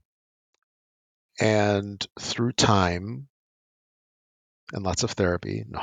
and 1.40 2.06
through 2.20 2.52
time 2.52 3.28
and 4.72 4.84
lots 4.84 5.02
of 5.02 5.10
therapy, 5.12 5.64
no, 5.68 5.80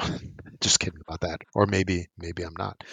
just 0.59 0.79
kidding 0.79 1.01
about 1.07 1.21
that. 1.21 1.41
Or 1.53 1.65
maybe, 1.65 2.07
maybe 2.17 2.43
I'm 2.43 2.55
not. 2.57 2.83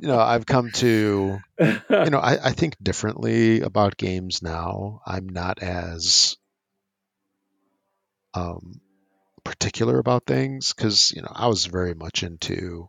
You 0.00 0.08
know, 0.08 0.20
I've 0.20 0.46
come 0.46 0.70
to 0.72 1.38
you 1.58 2.10
know, 2.10 2.18
I, 2.18 2.48
I 2.48 2.52
think 2.52 2.76
differently 2.82 3.62
about 3.62 3.96
games 3.96 4.42
now. 4.42 5.00
I'm 5.06 5.28
not 5.28 5.62
as 5.62 6.36
um, 8.34 8.80
particular 9.44 9.98
about 9.98 10.26
things 10.26 10.72
because 10.72 11.12
you 11.12 11.22
know 11.22 11.32
I 11.34 11.48
was 11.48 11.66
very 11.66 11.94
much 11.94 12.22
into 12.22 12.88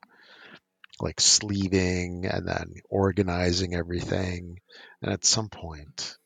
like 1.00 1.22
sleeving 1.22 2.26
and 2.26 2.48
then 2.48 2.74
organizing 2.90 3.74
everything, 3.74 4.60
and 5.02 5.14
at 5.14 5.26
some 5.26 5.50
point, 5.50 6.18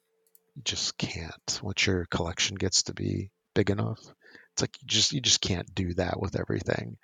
you 0.56 0.64
just 0.64 0.98
can't. 0.98 1.60
Once 1.62 1.86
your 1.86 2.06
collection 2.06 2.56
gets 2.56 2.84
to 2.84 2.94
be 2.94 3.30
big 3.54 3.70
enough, 3.70 4.00
it's 4.54 4.64
like 4.64 4.76
you 4.82 4.88
just 4.88 5.14
you 5.14 5.22
just 5.22 5.42
can't 5.42 5.74
do 5.76 5.94
that 5.96 6.20
with 6.20 6.40
everything. 6.40 6.98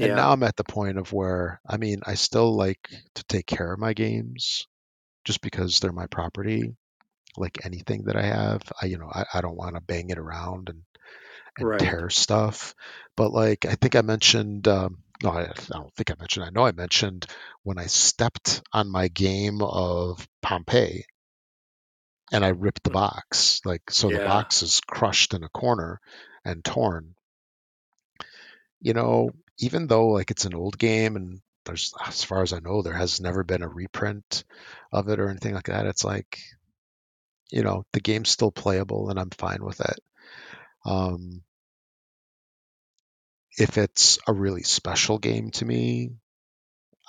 And 0.00 0.14
Yeah. 0.14 0.14
now 0.14 0.32
I'm 0.32 0.42
at 0.42 0.56
the 0.56 0.64
point 0.64 0.98
of 0.98 1.12
where 1.12 1.60
I 1.68 1.76
mean 1.76 2.00
I 2.06 2.14
still 2.14 2.56
like 2.56 2.88
to 3.14 3.24
take 3.24 3.46
care 3.46 3.72
of 3.72 3.78
my 3.80 3.92
games 3.94 4.66
just 5.24 5.40
because 5.42 5.80
they're 5.80 5.92
my 5.92 6.06
property. 6.06 6.74
Like 7.36 7.64
anything 7.66 8.04
that 8.04 8.16
I 8.16 8.22
have, 8.22 8.62
I 8.82 8.86
you 8.86 8.98
know 8.98 9.10
I, 9.12 9.24
I 9.34 9.40
don't 9.42 9.56
want 9.56 9.76
to 9.76 9.80
bang 9.82 10.10
it 10.10 10.18
around 10.18 10.68
and 10.70 10.82
and 11.58 11.68
Right. 11.68 11.78
tear 11.78 12.10
stuff. 12.10 12.74
But 13.16 13.32
like 13.32 13.66
I 13.66 13.74
think 13.76 13.96
I 13.96 14.02
mentioned 14.02 14.68
um, 14.68 15.02
no, 15.22 15.30
I, 15.30 15.42
I 15.42 15.54
don't 15.70 15.94
think 15.96 16.10
I 16.10 16.14
mentioned. 16.18 16.46
I 16.46 16.50
know 16.50 16.66
I 16.66 16.72
mentioned 16.72 17.26
when 17.64 17.78
I 17.78 17.86
stepped 17.86 18.62
on 18.72 18.90
my 18.90 19.08
game 19.08 19.62
of 19.62 20.26
Pompeii 20.42 21.06
and 22.32 22.44
I 22.44 22.48
ripped 22.48 22.84
the 22.84 22.90
box. 22.90 23.60
Like 23.64 23.90
so 23.90 24.10
the 24.10 24.20
box 24.20 24.62
is 24.62 24.80
crushed 24.86 25.34
in 25.34 25.44
a 25.44 25.48
corner 25.48 26.00
and 26.44 26.64
torn. 26.64 27.14
You 28.80 28.92
know, 28.94 29.30
even 29.58 29.86
though 29.86 30.08
like 30.08 30.30
it's 30.30 30.44
an 30.44 30.54
old 30.54 30.78
game 30.78 31.16
and 31.16 31.40
there's 31.64 31.92
as 32.06 32.24
far 32.24 32.42
as 32.42 32.52
I 32.52 32.60
know 32.60 32.82
there 32.82 32.94
has 32.96 33.20
never 33.20 33.44
been 33.44 33.62
a 33.62 33.68
reprint 33.68 34.44
of 34.92 35.08
it 35.08 35.20
or 35.20 35.28
anything 35.28 35.54
like 35.54 35.66
that, 35.66 35.86
it's 35.86 36.04
like 36.04 36.38
you 37.50 37.62
know, 37.62 37.84
the 37.92 38.00
game's 38.00 38.30
still 38.30 38.50
playable 38.50 39.10
and 39.10 39.18
I'm 39.18 39.30
fine 39.30 39.62
with 39.64 39.80
it. 39.80 40.00
Um 40.86 41.42
if 43.58 43.76
it's 43.76 44.18
a 44.26 44.32
really 44.32 44.62
special 44.62 45.18
game 45.18 45.50
to 45.50 45.64
me, 45.64 46.10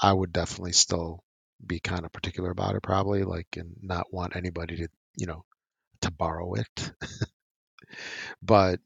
I 0.01 0.11
would 0.13 0.33
definitely 0.33 0.73
still 0.73 1.23
be 1.65 1.79
kind 1.79 2.05
of 2.05 2.11
particular 2.11 2.51
about 2.51 2.75
it 2.75 2.83
probably 2.83 3.23
like 3.23 3.47
and 3.57 3.75
not 3.81 4.13
want 4.13 4.35
anybody 4.35 4.77
to, 4.77 4.87
you 5.15 5.27
know, 5.27 5.45
to 6.01 6.11
borrow 6.11 6.55
it. 6.55 6.93
but 8.41 8.79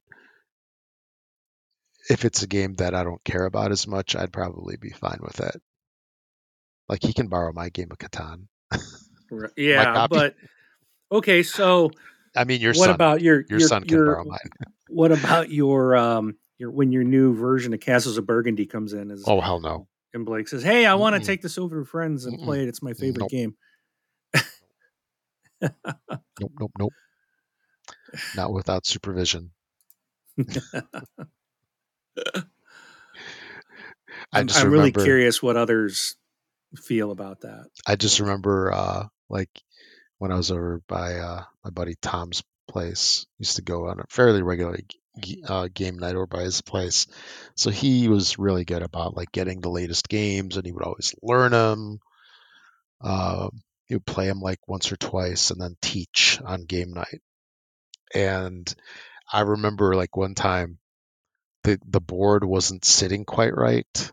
if 2.09 2.25
it's 2.25 2.43
a 2.43 2.47
game 2.47 2.75
that 2.75 2.93
I 2.93 3.03
don't 3.03 3.23
care 3.23 3.45
about 3.45 3.71
as 3.71 3.87
much, 3.87 4.15
I'd 4.15 4.33
probably 4.33 4.77
be 4.77 4.89
fine 4.89 5.19
with 5.21 5.39
it. 5.39 5.61
Like 6.89 7.03
he 7.03 7.13
can 7.13 7.27
borrow 7.27 7.51
my 7.53 7.69
game 7.69 7.89
of 7.91 7.97
Catan. 7.97 8.47
Yeah, 9.57 10.05
but 10.07 10.35
okay. 11.11 11.41
So 11.41 11.91
I 12.35 12.43
mean, 12.43 12.61
your 12.61 12.73
what 12.73 12.85
son, 12.87 12.95
about 12.95 13.21
your 13.21 13.45
your 13.49 13.59
your, 13.59 13.67
son 13.67 13.83
can 13.83 13.97
your- 13.97 14.05
borrow 14.05 14.25
mine. 14.25 14.37
What 14.89 15.11
about 15.11 15.49
your 15.49 15.95
um 15.95 16.35
your 16.59 16.69
when 16.69 16.91
your 16.91 17.03
new 17.03 17.33
version 17.33 17.73
of 17.73 17.79
Castles 17.79 18.19
of 18.19 18.27
Burgundy 18.27 18.67
comes 18.67 18.93
in? 18.93 19.09
Is 19.09 19.23
Oh 19.25 19.41
hell 19.41 19.59
no. 19.59 19.87
and 20.13 20.23
Blake 20.23 20.47
says, 20.47 20.61
"Hey, 20.61 20.85
I 20.85 20.93
want 20.93 21.15
to 21.15 21.25
take 21.25 21.41
this 21.41 21.57
over 21.57 21.79
to 21.79 21.85
friends 21.85 22.25
and 22.25 22.37
Mm-mm. 22.37 22.43
play 22.45 22.61
it. 22.61 22.67
It's 22.67 22.83
my 22.83 22.93
favorite 22.93 23.21
Nope. 23.21 23.31
game." 23.31 23.55
Nope, 26.39 26.51
nope, 26.59 26.71
nope. 26.77 26.93
Not 28.35 28.53
without 28.53 28.85
supervision. 28.85 29.51
I 32.17 32.43
I'm, 34.33 34.47
just 34.47 34.59
I'm 34.59 34.71
really 34.71 34.91
curious 34.91 35.41
what 35.41 35.57
others 35.57 36.15
feel 36.75 37.11
about 37.11 37.41
that. 37.41 37.67
I 37.85 37.95
just 37.95 38.19
remember 38.19 38.71
uh 38.71 39.07
like 39.29 39.49
when 40.17 40.31
I 40.31 40.35
was 40.35 40.51
over 40.51 40.81
by 40.87 41.15
uh 41.15 41.43
my 41.63 41.69
buddy 41.69 41.95
Tom's 42.01 42.43
place, 42.67 43.25
used 43.39 43.57
to 43.57 43.61
go 43.61 43.87
on 43.87 43.99
a 43.99 44.05
fairly 44.09 44.41
regular 44.41 44.77
uh, 45.47 45.67
game 45.73 45.99
night 45.99 46.15
over 46.15 46.27
by 46.27 46.41
his 46.41 46.61
place. 46.61 47.07
So 47.55 47.69
he 47.69 48.07
was 48.07 48.39
really 48.39 48.65
good 48.65 48.81
about 48.81 49.15
like 49.15 49.31
getting 49.31 49.61
the 49.61 49.69
latest 49.69 50.09
games 50.09 50.57
and 50.57 50.65
he 50.65 50.71
would 50.71 50.83
always 50.83 51.13
learn 51.21 51.51
them. 51.51 51.99
Um, 53.01 53.61
he 53.85 53.95
would 53.95 54.05
play 54.05 54.27
them 54.27 54.39
like 54.39 54.59
once 54.67 54.91
or 54.91 54.97
twice 54.97 55.51
and 55.51 55.61
then 55.61 55.75
teach 55.81 56.39
on 56.43 56.65
game 56.65 56.93
night. 56.93 57.21
And 58.13 58.73
I 59.31 59.41
remember 59.41 59.95
like 59.95 60.15
one 60.15 60.35
time 60.35 60.79
the 61.63 61.79
the 61.87 62.01
board 62.01 62.43
wasn't 62.43 62.85
sitting 62.85 63.25
quite 63.25 63.55
right. 63.55 64.11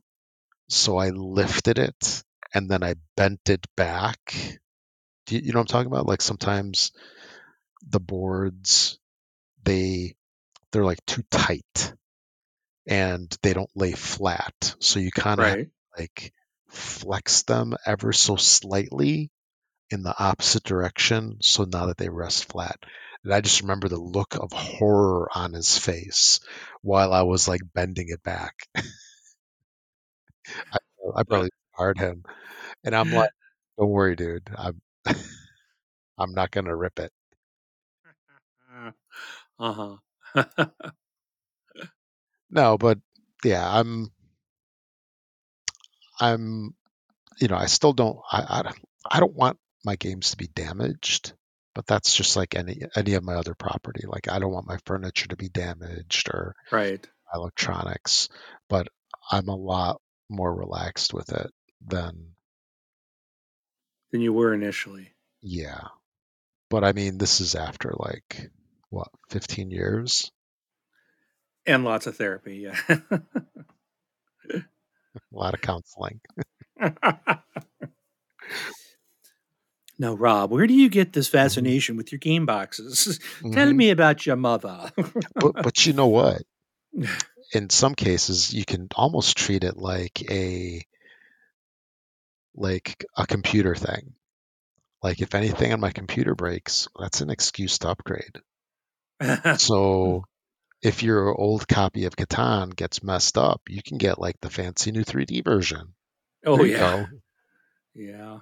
So 0.68 0.96
I 0.98 1.10
lifted 1.10 1.78
it 1.78 2.22
and 2.54 2.70
then 2.70 2.82
I 2.82 2.94
bent 3.16 3.48
it 3.48 3.66
back. 3.76 4.18
Do 5.26 5.36
you, 5.36 5.42
you 5.42 5.52
know 5.52 5.60
what 5.60 5.62
I'm 5.62 5.66
talking 5.68 5.92
about? 5.92 6.06
Like 6.06 6.22
sometimes 6.22 6.92
the 7.88 8.00
boards 8.00 8.98
they 9.64 10.14
they're 10.72 10.84
like 10.84 11.04
too 11.06 11.22
tight 11.30 11.94
and 12.86 13.36
they 13.42 13.52
don't 13.52 13.70
lay 13.76 13.92
flat. 13.92 14.74
So 14.80 15.00
you 15.00 15.10
kind 15.10 15.40
of 15.40 15.46
Right. 15.46 15.68
like 15.98 16.32
flex 16.68 17.42
them 17.42 17.74
ever 17.86 18.12
so 18.12 18.36
slightly 18.36 19.30
in 19.90 20.02
the 20.02 20.14
opposite 20.18 20.64
direction 20.64 21.38
so 21.42 21.64
now 21.64 21.86
that 21.86 21.96
they 21.98 22.08
rest 22.08 22.46
flat. 22.46 22.78
And 23.24 23.32
I 23.34 23.40
just 23.40 23.60
remember 23.62 23.88
the 23.88 23.98
look 24.00 24.34
of 24.36 24.52
horror 24.52 25.28
on 25.34 25.52
his 25.52 25.76
face 25.78 26.40
while 26.82 27.12
I 27.12 27.22
was 27.22 27.48
like 27.48 27.60
bending 27.74 28.08
it 28.08 28.22
back. 28.22 28.54
I, 30.72 30.78
I 31.16 31.22
probably 31.24 31.50
scarred 31.74 31.98
him. 31.98 32.24
And 32.84 32.94
I'm 32.94 33.10
like, 33.10 33.30
don't 33.78 33.90
worry, 33.90 34.16
dude. 34.16 34.50
I'm 34.56 34.80
I'm 36.18 36.32
not 36.34 36.50
gonna 36.50 36.74
rip 36.76 36.98
it. 36.98 37.12
Uh 39.58 39.72
huh. 39.74 39.96
No, 42.50 42.76
but 42.78 42.98
yeah, 43.44 43.66
I'm 43.78 44.12
I'm 46.20 46.74
you 47.40 47.48
know, 47.48 47.56
I 47.56 47.66
still 47.66 47.92
don't 47.92 48.18
I 48.30 48.42
I, 48.60 48.72
I 49.16 49.20
don't 49.20 49.34
want 49.34 49.58
my 49.84 49.96
games 49.96 50.30
to 50.30 50.36
be 50.36 50.46
damaged, 50.48 51.32
but 51.80 51.86
that's 51.86 52.14
just 52.14 52.36
like 52.36 52.54
any 52.54 52.82
any 52.94 53.14
of 53.14 53.24
my 53.24 53.36
other 53.36 53.54
property. 53.54 54.04
Like 54.06 54.30
I 54.30 54.38
don't 54.38 54.52
want 54.52 54.68
my 54.68 54.76
furniture 54.84 55.28
to 55.28 55.36
be 55.36 55.48
damaged 55.48 56.28
or 56.28 56.54
right. 56.70 57.08
electronics, 57.34 58.28
but 58.68 58.88
I'm 59.30 59.48
a 59.48 59.56
lot 59.56 59.98
more 60.28 60.54
relaxed 60.54 61.14
with 61.14 61.32
it 61.32 61.50
than 61.86 62.34
Than 64.12 64.20
you 64.20 64.34
were 64.34 64.52
initially. 64.52 65.14
yeah. 65.40 65.84
But 66.68 66.84
I 66.84 66.92
mean, 66.92 67.16
this 67.16 67.40
is 67.40 67.54
after 67.54 67.94
like 67.98 68.50
what, 68.90 69.08
15 69.30 69.70
years? 69.70 70.30
And 71.64 71.82
lots 71.82 72.06
of 72.06 72.16
therapy. 72.16 72.58
Yeah. 72.58 72.78
A 74.52 74.62
lot 75.32 75.54
of 75.54 75.62
counseling. 75.62 76.20
now, 80.00 80.14
Rob, 80.14 80.50
where 80.50 80.66
do 80.66 80.74
you 80.74 80.88
get 80.88 81.12
this 81.12 81.28
fascination 81.28 81.96
with 81.96 82.10
your 82.10 82.18
game 82.18 82.46
boxes? 82.46 83.20
Tell 83.52 83.68
Mhm. 83.68 83.76
me 83.76 83.90
about 83.90 84.26
your 84.26 84.36
mother. 84.36 84.90
but 85.36 85.62
but 85.62 85.86
you 85.86 85.92
know 85.92 86.08
what? 86.08 86.42
In 87.52 87.68
some 87.68 87.94
cases, 87.94 88.52
you 88.54 88.64
can 88.64 88.88
almost 88.94 89.36
treat 89.36 89.64
it 89.64 89.76
like 89.76 90.22
a 90.30 90.82
like 92.54 93.04
a 93.16 93.26
computer 93.26 93.74
thing. 93.74 94.14
Like 95.02 95.20
if 95.20 95.34
anything 95.34 95.72
on 95.72 95.80
my 95.80 95.90
computer 95.90 96.34
breaks, 96.34 96.88
that's 96.98 97.20
an 97.20 97.30
excuse 97.30 97.78
to 97.78 97.90
upgrade. 97.90 98.40
So 99.58 100.24
if 100.82 101.02
your 101.02 101.34
old 101.34 101.68
copy 101.68 102.06
of 102.06 102.16
Catan 102.16 102.74
gets 102.74 103.02
messed 103.02 103.36
up, 103.36 103.62
you 103.68 103.82
can 103.82 103.98
get 103.98 104.18
like 104.18 104.40
the 104.40 104.50
fancy 104.50 104.92
new 104.92 105.04
3D 105.04 105.42
version. 105.44 105.94
oh 106.46 106.56
There 106.56 106.66
you 106.66 106.76
yeah, 107.94 108.38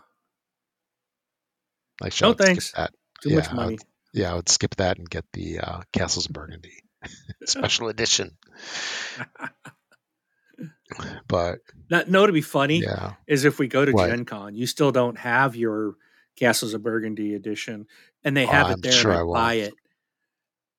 yeah. 2.01 2.07
Like, 2.07 2.20
No 2.20 2.32
thanks. 2.34 2.72
That. 2.72 2.90
Too 3.22 3.30
Yeah, 3.30 3.36
much 3.36 3.51
I 3.51 3.55
money. 3.55 3.78
Yeah, 4.12 4.32
I 4.32 4.34
would 4.36 4.49
skip 4.49 4.76
that 4.76 4.99
and 4.99 5.09
get 5.09 5.24
the 5.32 5.61
uh, 5.61 5.80
Castles 5.92 6.26
of 6.26 6.32
Burgundy 6.32 6.82
special 7.44 7.88
edition. 7.88 8.36
But 11.28 11.59
Not, 11.90 12.09
no, 12.09 12.26
to 12.26 12.32
be 12.32 12.40
funny 12.40 12.78
yeah, 12.80 13.14
is 13.26 13.44
if 13.44 13.59
we 13.59 13.68
go 13.68 13.84
to 13.84 13.92
What? 13.92 14.09
Gen 14.09 14.24
Con, 14.24 14.57
you 14.57 14.66
still 14.66 14.90
don't 14.90 15.18
have 15.18 15.55
your 15.55 15.94
Castles 16.36 16.74
of 16.74 16.82
Burgundy 16.82 17.34
edition, 17.34 17.86
and 18.24 18.36
they 18.36 18.46
Oh, 18.46 18.51
have 18.51 18.68
I'm 18.68 18.78
it 18.78 18.82
there, 18.82 18.92
sure 18.92 19.12
and 19.12 19.20
I, 19.20 19.22
I 19.22 19.24
buy 19.34 19.55
it. 19.55 19.74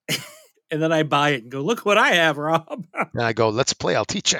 and 0.72 0.82
then 0.82 0.91
I 0.91 1.03
buy 1.03 1.30
it 1.32 1.43
and 1.43 1.51
go, 1.51 1.61
look 1.61 1.86
what 1.86 1.97
I 1.97 2.09
have, 2.15 2.38
Rob. 2.38 2.86
and 3.13 3.22
I 3.24 3.34
go, 3.34 3.49
let's 3.49 3.74
play. 3.74 3.95
I'll 3.95 4.05
teach 4.05 4.34
you. 4.34 4.39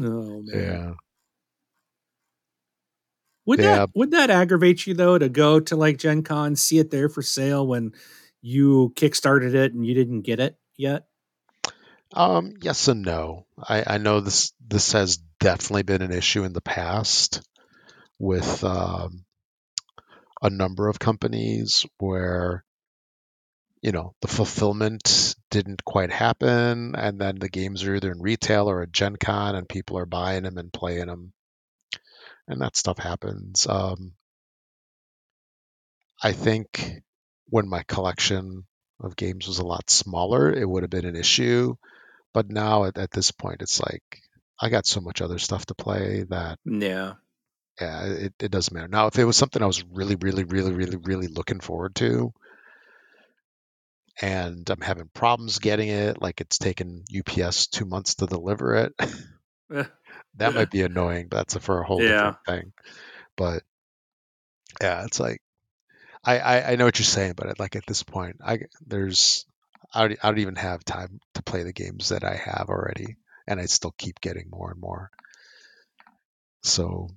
oh 0.00 0.42
man. 0.44 0.44
Yeah. 0.46 0.94
Would 3.48 3.60
Yeah. 3.60 3.76
that 3.76 3.90
would 3.94 4.10
that 4.10 4.28
aggravate 4.28 4.86
you 4.86 4.92
though 4.92 5.16
to 5.16 5.30
go 5.30 5.58
to 5.58 5.74
like 5.74 5.96
Gen 5.96 6.22
Con, 6.22 6.54
see 6.54 6.78
it 6.80 6.90
there 6.90 7.08
for 7.08 7.22
sale 7.22 7.66
when 7.66 7.92
you 8.42 8.92
kickstarted 8.94 9.54
it 9.54 9.72
and 9.72 9.86
you 9.86 9.94
didn't 9.94 10.20
get 10.20 10.38
it 10.38 10.58
yet? 10.76 11.06
Um, 12.12 12.52
yes 12.60 12.88
and 12.88 13.00
no. 13.00 13.46
I, 13.58 13.94
I 13.94 13.98
know 13.98 14.20
this 14.20 14.52
this 14.60 14.92
has 14.92 15.16
definitely 15.40 15.84
been 15.84 16.02
an 16.02 16.12
issue 16.12 16.44
in 16.44 16.52
the 16.52 16.60
past 16.60 17.40
with 18.18 18.62
um, 18.64 19.24
a 20.42 20.50
number 20.50 20.86
of 20.86 20.98
companies 20.98 21.86
where 21.96 22.64
you 23.80 23.92
know 23.92 24.14
the 24.20 24.28
fulfillment 24.28 25.34
didn't 25.50 25.86
quite 25.86 26.10
happen, 26.10 26.94
and 26.94 27.18
then 27.18 27.38
the 27.38 27.48
games 27.48 27.82
are 27.84 27.94
either 27.94 28.12
in 28.12 28.20
retail 28.20 28.68
or 28.68 28.82
at 28.82 28.92
Gen 28.92 29.16
Con, 29.16 29.54
and 29.54 29.66
people 29.66 29.96
are 29.96 30.04
buying 30.04 30.42
them 30.42 30.58
and 30.58 30.70
playing 30.70 31.06
them, 31.06 31.32
and 32.48 32.60
that 32.60 32.76
stuff 32.76 32.98
happens. 32.98 33.66
Um, 33.66 34.12
I 36.22 36.32
think 36.32 37.02
when 37.48 37.68
my 37.68 37.82
collection 37.84 38.64
of 39.00 39.16
games 39.16 39.46
was 39.46 39.58
a 39.58 39.66
lot 39.66 39.90
smaller, 39.90 40.52
it 40.52 40.68
would 40.68 40.82
have 40.82 40.90
been 40.90 41.04
an 41.06 41.16
issue. 41.16 41.76
But 42.34 42.50
now 42.50 42.84
at, 42.84 42.98
at 42.98 43.10
this 43.10 43.30
point, 43.30 43.62
it's 43.62 43.80
like 43.80 44.02
I 44.60 44.68
got 44.70 44.86
so 44.86 45.00
much 45.00 45.20
other 45.22 45.38
stuff 45.38 45.66
to 45.66 45.74
play 45.74 46.24
that 46.30 46.58
Yeah. 46.64 47.14
yeah, 47.80 48.04
it, 48.06 48.34
it 48.40 48.50
doesn't 48.50 48.74
matter. 48.74 48.88
Now, 48.88 49.06
if 49.06 49.18
it 49.18 49.24
was 49.24 49.36
something 49.36 49.62
I 49.62 49.66
was 49.66 49.84
really, 49.84 50.16
really, 50.16 50.44
really, 50.44 50.72
really, 50.72 50.96
really 50.96 51.28
looking 51.28 51.60
forward 51.60 51.94
to, 51.96 52.32
and 54.20 54.68
I'm 54.68 54.80
having 54.80 55.08
problems 55.14 55.58
getting 55.60 55.88
it. 55.88 56.20
Like 56.20 56.40
it's 56.40 56.58
taken 56.58 57.04
UPS 57.16 57.68
two 57.68 57.84
months 57.84 58.16
to 58.16 58.26
deliver 58.26 58.74
it. 58.74 58.92
that 60.38 60.54
might 60.54 60.70
be 60.70 60.82
annoying. 60.82 61.28
But 61.30 61.38
that's 61.48 61.56
for 61.64 61.80
a 61.80 61.86
whole 61.86 62.02
Yeah. 62.02 62.04
different 62.04 62.38
thing. 62.46 62.72
But 63.36 63.62
yeah, 64.80 65.04
it's 65.04 65.20
like 65.20 65.40
I, 66.24 66.38
I 66.38 66.72
I 66.72 66.76
know 66.76 66.86
what 66.86 66.98
you're 66.98 67.04
saying, 67.06 67.34
but 67.36 67.48
uh, 67.48 67.54
like 67.58 67.76
at 67.76 67.86
this 67.86 68.02
point, 68.02 68.36
I 68.44 68.60
there's 68.86 69.46
I 69.94 70.08
don't, 70.08 70.20
I 70.24 70.28
don't 70.30 70.40
even 70.40 70.56
have 70.56 70.84
time 70.84 71.20
to 71.34 71.42
play 71.42 71.62
the 71.64 71.72
games 71.72 72.10
that 72.10 72.24
I 72.24 72.36
have 72.36 72.68
already, 72.70 73.16
and 73.46 73.60
I 73.60 73.66
still 73.66 73.94
keep 73.98 74.20
getting 74.20 74.48
more 74.50 74.70
and 74.72 74.80
more. 74.80 75.10
So 76.62 77.08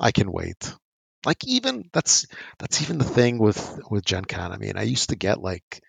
I 0.00 0.10
can 0.10 0.32
wait. 0.32 0.74
Like 1.26 1.44
even 1.44 1.90
that's 1.92 2.26
that's 2.58 2.80
even 2.82 2.98
the 2.98 3.04
thing 3.04 3.38
with 3.38 3.80
with 3.90 4.04
Gen 4.04 4.24
Con. 4.24 4.52
I 4.52 4.56
mean, 4.56 4.76
I 4.78 4.82
used 4.82 5.10
to 5.10 5.16
get 5.16 5.40
like 5.40 5.82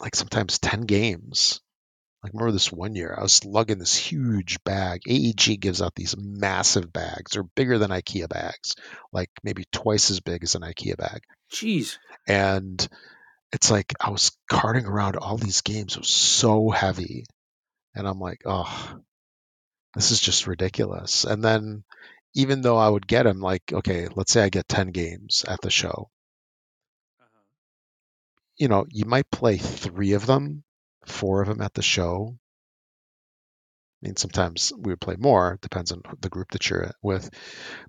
like 0.00 0.14
sometimes 0.16 0.58
10 0.58 0.82
games. 0.82 1.60
Like 2.22 2.32
remember 2.32 2.52
this 2.52 2.72
one 2.72 2.96
year, 2.96 3.14
I 3.16 3.22
was 3.22 3.44
lugging 3.44 3.78
this 3.78 3.96
huge 3.96 4.62
bag. 4.64 5.02
AEG 5.06 5.60
gives 5.60 5.80
out 5.80 5.94
these 5.94 6.16
massive 6.18 6.92
bags. 6.92 7.32
They're 7.32 7.44
bigger 7.44 7.78
than 7.78 7.90
IKEA 7.90 8.28
bags, 8.28 8.74
like 9.12 9.30
maybe 9.44 9.66
twice 9.70 10.10
as 10.10 10.20
big 10.20 10.42
as 10.42 10.56
an 10.56 10.62
IKEA 10.62 10.96
bag. 10.96 11.22
Jeez. 11.52 11.96
And 12.26 12.86
it's 13.52 13.70
like 13.70 13.94
I 14.00 14.10
was 14.10 14.32
carting 14.50 14.86
around 14.86 15.16
all 15.16 15.36
these 15.36 15.60
games. 15.60 15.94
It 15.94 16.00
was 16.00 16.10
so 16.10 16.70
heavy. 16.70 17.24
And 17.94 18.06
I'm 18.06 18.18
like, 18.18 18.42
oh, 18.44 19.00
this 19.94 20.10
is 20.10 20.20
just 20.20 20.46
ridiculous. 20.46 21.24
And 21.24 21.42
then 21.42 21.84
even 22.34 22.62
though 22.62 22.76
I 22.76 22.88
would 22.88 23.06
get 23.06 23.24
them, 23.24 23.40
like, 23.40 23.62
okay, 23.72 24.08
let's 24.14 24.32
say 24.32 24.42
I 24.42 24.48
get 24.48 24.68
10 24.68 24.88
games 24.88 25.44
at 25.48 25.60
the 25.62 25.70
show, 25.70 26.10
uh-huh. 27.20 27.42
you 28.56 28.68
know, 28.68 28.86
you 28.90 29.06
might 29.06 29.30
play 29.30 29.56
three 29.56 30.12
of 30.12 30.26
them, 30.26 30.62
four 31.10 31.42
of 31.42 31.48
them 31.48 31.60
at 31.60 31.74
the 31.74 31.82
show. 31.82 32.36
I 34.02 34.06
mean, 34.06 34.16
sometimes 34.16 34.72
we 34.78 34.92
would 34.92 35.00
play 35.00 35.16
more, 35.18 35.58
depends 35.60 35.90
on 35.90 36.02
the 36.20 36.28
group 36.28 36.52
that 36.52 36.70
you're 36.70 36.92
with, 37.02 37.30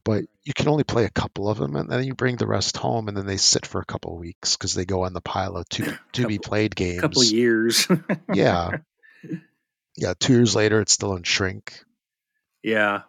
but 0.04 0.24
you 0.44 0.54
can 0.56 0.68
only 0.68 0.84
play 0.84 1.06
a 1.06 1.10
couple 1.12 1.48
of 1.48 1.60
them, 1.60 1.76
and 1.76 1.88
then 1.88 2.04
you 2.04 2.16
bring 2.16 2.36
the 2.38 2.48
rest 2.48 2.78
home, 2.78 3.08
and 3.08 3.16
then 3.16 3.28
they 3.28 3.38
sit 3.38 3.68
for 3.68 3.80
a 3.80 3.86
couple 3.86 4.14
of 4.14 4.20
weeks 4.20 4.58
because 4.58 4.74
they 4.74 4.86
go 4.86 5.06
on 5.06 5.14
the 5.14 5.22
pile 5.22 5.56
of 5.56 5.70
to, 5.70 5.96
to 6.14 6.26
be 6.26 6.40
played 6.40 6.76
games. 6.76 7.02
couple 7.02 7.22
of 7.22 7.28
years. 7.28 7.88
yeah, 8.34 8.78
yeah. 9.98 10.14
Two 10.20 10.34
years 10.34 10.56
later, 10.56 10.82
it's 10.82 10.94
still 10.94 11.16
in 11.16 11.22
shrink. 11.24 11.84
yeah. 12.64 13.02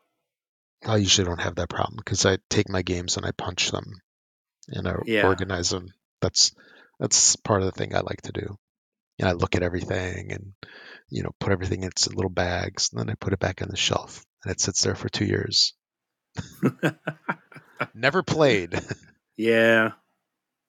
I 0.83 0.97
usually 0.97 1.27
don't 1.27 1.41
have 1.43 1.57
that 1.57 1.69
problem 1.69 1.97
because 1.99 2.25
I 2.25 2.39
take 2.49 2.71
my 2.71 2.81
games 2.81 3.19
and 3.19 3.27
I 3.27 3.33
punch 3.33 3.71
them 3.71 4.01
and 4.69 4.89
I 4.89 4.95
Yeah. 5.05 5.27
organize 5.27 5.69
them. 5.69 5.89
That's 6.23 6.55
that's 6.99 7.37
part 7.37 7.61
of 7.61 7.67
the 7.67 7.73
thing 7.79 7.95
I 7.95 8.01
like 8.01 8.23
to 8.23 8.33
do. 8.33 8.57
And 9.21 9.29
I 9.29 9.33
look 9.33 9.55
at 9.55 9.63
everything 9.63 10.33
and 10.33 10.53
you 11.09 11.23
know 11.23 11.31
put 11.39 11.53
everything 11.53 11.83
in 11.83 11.89
its 11.89 12.09
little 12.13 12.31
bags 12.31 12.91
and 12.91 13.01
then 13.01 13.11
I 13.11 13.15
put 13.15 13.33
it 13.33 13.39
back 13.39 13.63
on 13.63 13.69
the 13.69 13.77
shelf 13.77 14.25
and 14.45 14.51
it 14.53 14.61
sits 14.61 14.83
there 14.83 14.95
for 14.97 15.09
two 15.09 15.25
years. 15.27 15.75
Never 17.95 18.23
played, 18.23 18.79
yeah. 19.37 19.93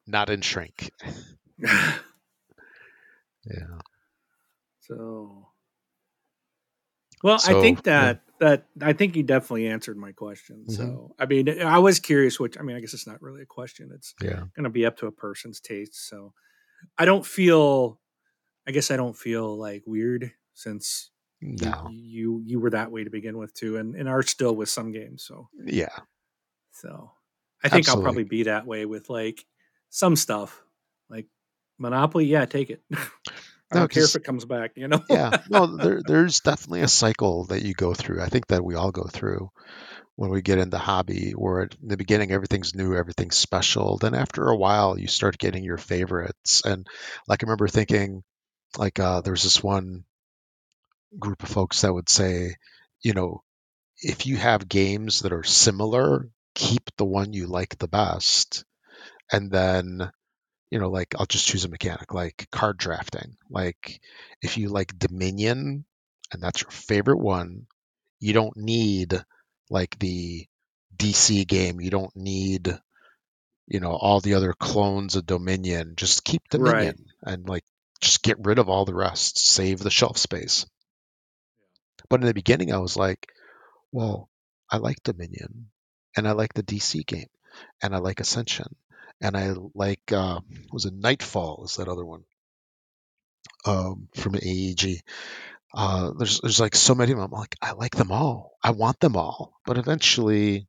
not 0.08 0.30
in 0.30 0.41
shrink. 0.41 0.91
Yeah. 3.43 3.80
so 4.82 5.47
well, 7.24 7.36
I 7.36 7.39
So, 7.54 7.62
think 7.62 7.80
yeah. 7.86 8.14
that 8.14 8.22
that 8.39 8.66
I 8.82 8.93
think 8.93 9.16
you 9.16 9.24
definitely 9.24 9.68
answered 9.68 9.97
my 9.97 10.12
question. 10.12 10.66
Mhm. 10.68 10.72
So 10.76 11.16
I 11.20 11.26
mean, 11.26 11.62
I 11.62 11.80
was 11.80 11.99
curious. 11.99 12.39
Which 12.39 12.58
I 12.60 12.62
mean, 12.64 12.76
I 12.76 12.80
guess 12.82 12.93
it's 12.93 13.08
not 13.08 13.22
really 13.22 13.41
a 13.41 13.45
question. 13.47 13.89
It's 13.93 14.14
Yeah. 14.22 14.43
going 14.56 14.64
to 14.64 14.70
be 14.70 14.86
up 14.86 14.97
to 14.97 15.08
a 15.08 15.12
person's 15.12 15.60
taste. 15.60 16.08
So 16.08 16.34
I 16.97 17.06
don't 17.06 17.26
feel. 17.26 17.99
I 18.68 18.72
guess 18.72 18.91
I 18.91 18.97
don't 18.97 19.18
feel 19.18 19.57
like 19.57 19.84
weird 19.86 20.32
since 20.53 21.09
you- 21.39 21.55
No. 21.62 21.89
you 21.91 22.41
you 22.45 22.59
were 22.59 22.70
that 22.72 22.91
way 22.91 23.03
to 23.03 23.09
begin 23.09 23.38
with 23.38 23.53
too, 23.53 23.78
and 23.78 23.95
and 23.95 24.07
are 24.07 24.24
still 24.24 24.55
with 24.55 24.70
some 24.70 24.91
games. 24.91 25.24
So 25.24 25.49
Yeah. 25.66 25.95
So 26.74 27.12
I 27.64 27.70
think 27.70 27.89
I'll 27.89 28.01
probably 28.01 28.24
be 28.24 28.43
that 28.43 28.66
way 28.66 28.86
with 28.86 29.09
like 29.09 29.45
some 29.89 30.16
stuff, 30.16 30.62
like 31.09 31.28
Monopoly. 31.78 32.26
Yeah, 32.26 32.45
take 32.45 32.70
it. 32.70 32.82
I 32.93 33.76
No, 33.76 33.80
don't 33.82 33.91
care 33.91 34.03
if 34.03 34.16
it 34.16 34.24
comes 34.24 34.45
back. 34.45 34.72
You 34.76 34.88
know. 34.89 35.01
yeah 35.09 35.38
no 35.49 35.66
there, 35.78 36.01
there's 36.05 36.41
definitely 36.41 36.82
a 36.82 36.88
cycle 36.88 37.45
that 37.45 37.62
you 37.64 37.74
go 37.74 37.93
through 37.93 38.22
i 38.22 38.28
think 38.28 38.47
that 38.47 38.64
we 38.66 38.76
all 38.76 38.91
go 38.91 39.03
through 39.03 39.49
when 40.16 40.30
we 40.30 40.41
get 40.41 40.57
into 40.59 40.78
hobby 40.78 41.32
where 41.32 41.62
in 41.64 41.70
the 41.88 41.95
beginning 41.97 42.32
everything's 42.32 42.76
new 42.76 42.93
everything's 42.95 43.38
special 43.38 43.97
then 43.97 44.14
after 44.14 44.47
a 44.49 44.57
while 44.57 44.99
you 44.99 45.07
start 45.07 45.38
getting 45.38 45.64
your 45.64 45.78
favorites 45.78 46.62
and 46.66 46.86
like 47.30 47.41
i 47.41 47.45
remember 47.45 47.68
thinking 47.70 48.24
like 48.78 48.99
uh 48.99 49.22
there's 49.22 49.43
this 49.43 49.63
one 49.63 50.05
group 51.19 51.43
of 51.43 51.49
folks 51.49 51.82
that 51.82 51.93
would 51.93 52.09
say 52.09 52.55
you 53.01 53.13
know 53.13 53.41
if 54.01 54.26
you 54.28 54.38
have 54.38 54.69
games 54.69 55.22
that 55.22 55.34
are 55.34 55.43
similar 55.43 56.30
keep 56.55 56.84
the 56.97 57.05
one 57.05 57.34
you 57.34 57.47
like 57.47 57.78
the 57.78 57.88
best. 57.88 58.65
And 59.32 59.51
then 59.51 60.11
you 60.72 60.80
know 60.80 60.89
like 60.89 61.15
i'll 61.17 61.26
just 61.28 61.47
choose 61.47 61.65
a 61.65 61.69
mechanic 61.69 62.13
like 62.13 62.47
card 62.51 62.78
drafting. 62.78 63.36
Like 63.49 64.01
if 64.41 64.57
you 64.57 64.69
like 64.69 64.97
dominion 64.97 65.86
and 66.34 66.41
that's 66.43 66.61
your 66.61 66.72
favorite 66.72 67.19
one 67.19 67.67
you 68.19 68.34
don't 68.34 68.57
need 68.57 69.24
like 69.69 69.97
the 69.99 70.47
dc 70.97 71.47
game. 71.47 71.82
You 71.82 71.89
don't 71.91 72.15
need 72.15 72.78
you 73.67 73.80
know 73.80 73.91
all 73.93 74.19
the 74.22 74.36
other 74.36 74.53
clones 74.53 75.15
of 75.15 75.26
dominion. 75.26 75.93
Just 75.97 76.24
keep 76.24 76.43
Right. 76.55 76.95
dominion 76.95 77.05
and 77.24 77.47
like 77.47 77.63
just 78.02 78.24
get 78.24 78.43
rid 78.45 78.60
of 78.60 78.70
all 78.70 78.86
the 78.86 78.93
rest 78.95 79.39
save 79.39 79.80
the 79.80 79.91
shelf 79.91 80.18
space. 80.18 80.66
But 82.10 82.22
in 82.22 82.28
the 82.28 82.34
beginning 82.34 82.74
i 82.74 82.78
was 82.78 82.97
like 82.97 83.30
well 83.91 84.30
i 84.70 84.78
like 84.78 85.02
dominion 85.04 85.70
and 86.18 86.28
i 86.28 86.34
like 86.34 86.54
the 86.54 86.64
dc 86.64 87.06
game 87.06 87.30
and 87.82 87.95
i 87.95 87.99
like 87.99 88.20
ascension 88.20 88.76
and 89.22 89.38
i 89.38 89.54
like 89.74 90.12
uh 90.12 90.39
was 90.72 90.86
it 90.86 90.93
nightfall 90.93 91.64
is 91.66 91.76
that 91.76 91.88
other 91.88 92.06
one? 92.06 92.24
Um 93.66 94.10
from 94.16 94.34
aeg 94.34 95.02
uh 95.74 96.12
there's 96.18 96.41
there's 96.41 96.60
like 96.60 96.76
so 96.76 96.95
many 96.95 97.12
of 97.12 97.18
them 97.18 97.26
i'm 97.26 97.39
like 97.39 97.56
i 97.62 97.72
like 97.74 97.95
them 97.95 98.12
all. 98.12 98.58
I 98.64 98.72
want 98.72 98.99
them 98.99 99.16
all. 99.16 99.54
But 99.66 99.78
eventually 99.78 100.68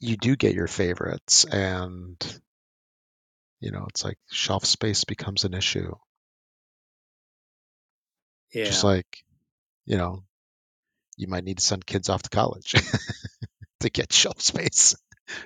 you 0.00 0.16
do 0.16 0.36
get 0.36 0.54
your 0.54 0.66
favorites 0.68 1.44
and 1.44 2.16
you 3.60 3.70
know 3.70 3.86
it's 3.88 4.04
like 4.04 4.18
shelf 4.30 4.64
space 4.64 5.04
becomes 5.04 5.44
an 5.44 5.54
issue 5.54 5.92
Yeah. 8.52 8.64
just 8.64 8.84
like 8.84 9.06
you 9.86 9.96
know 9.96 10.22
you 11.16 11.26
might 11.28 11.44
need 11.44 11.58
to 11.58 11.64
send 11.64 11.84
kids 11.86 12.08
off 12.08 12.22
to 12.22 12.30
college 12.30 12.74
to 13.80 13.90
get 13.90 14.12
shelf 14.12 14.40
space 14.40 14.94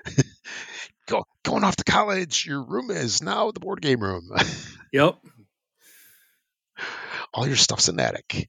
Go, 1.08 1.24
going 1.44 1.64
off 1.64 1.74
to 1.76 1.84
college 1.84 2.46
your 2.46 2.62
room 2.64 2.90
is 2.90 3.22
now 3.22 3.50
the 3.50 3.58
board 3.60 3.80
game 3.82 4.00
room 4.00 4.30
yep. 4.92 5.16
all 7.34 7.46
your 7.46 7.56
stuff's 7.56 7.88
in 7.88 7.96
the 7.96 8.04
attic 8.04 8.48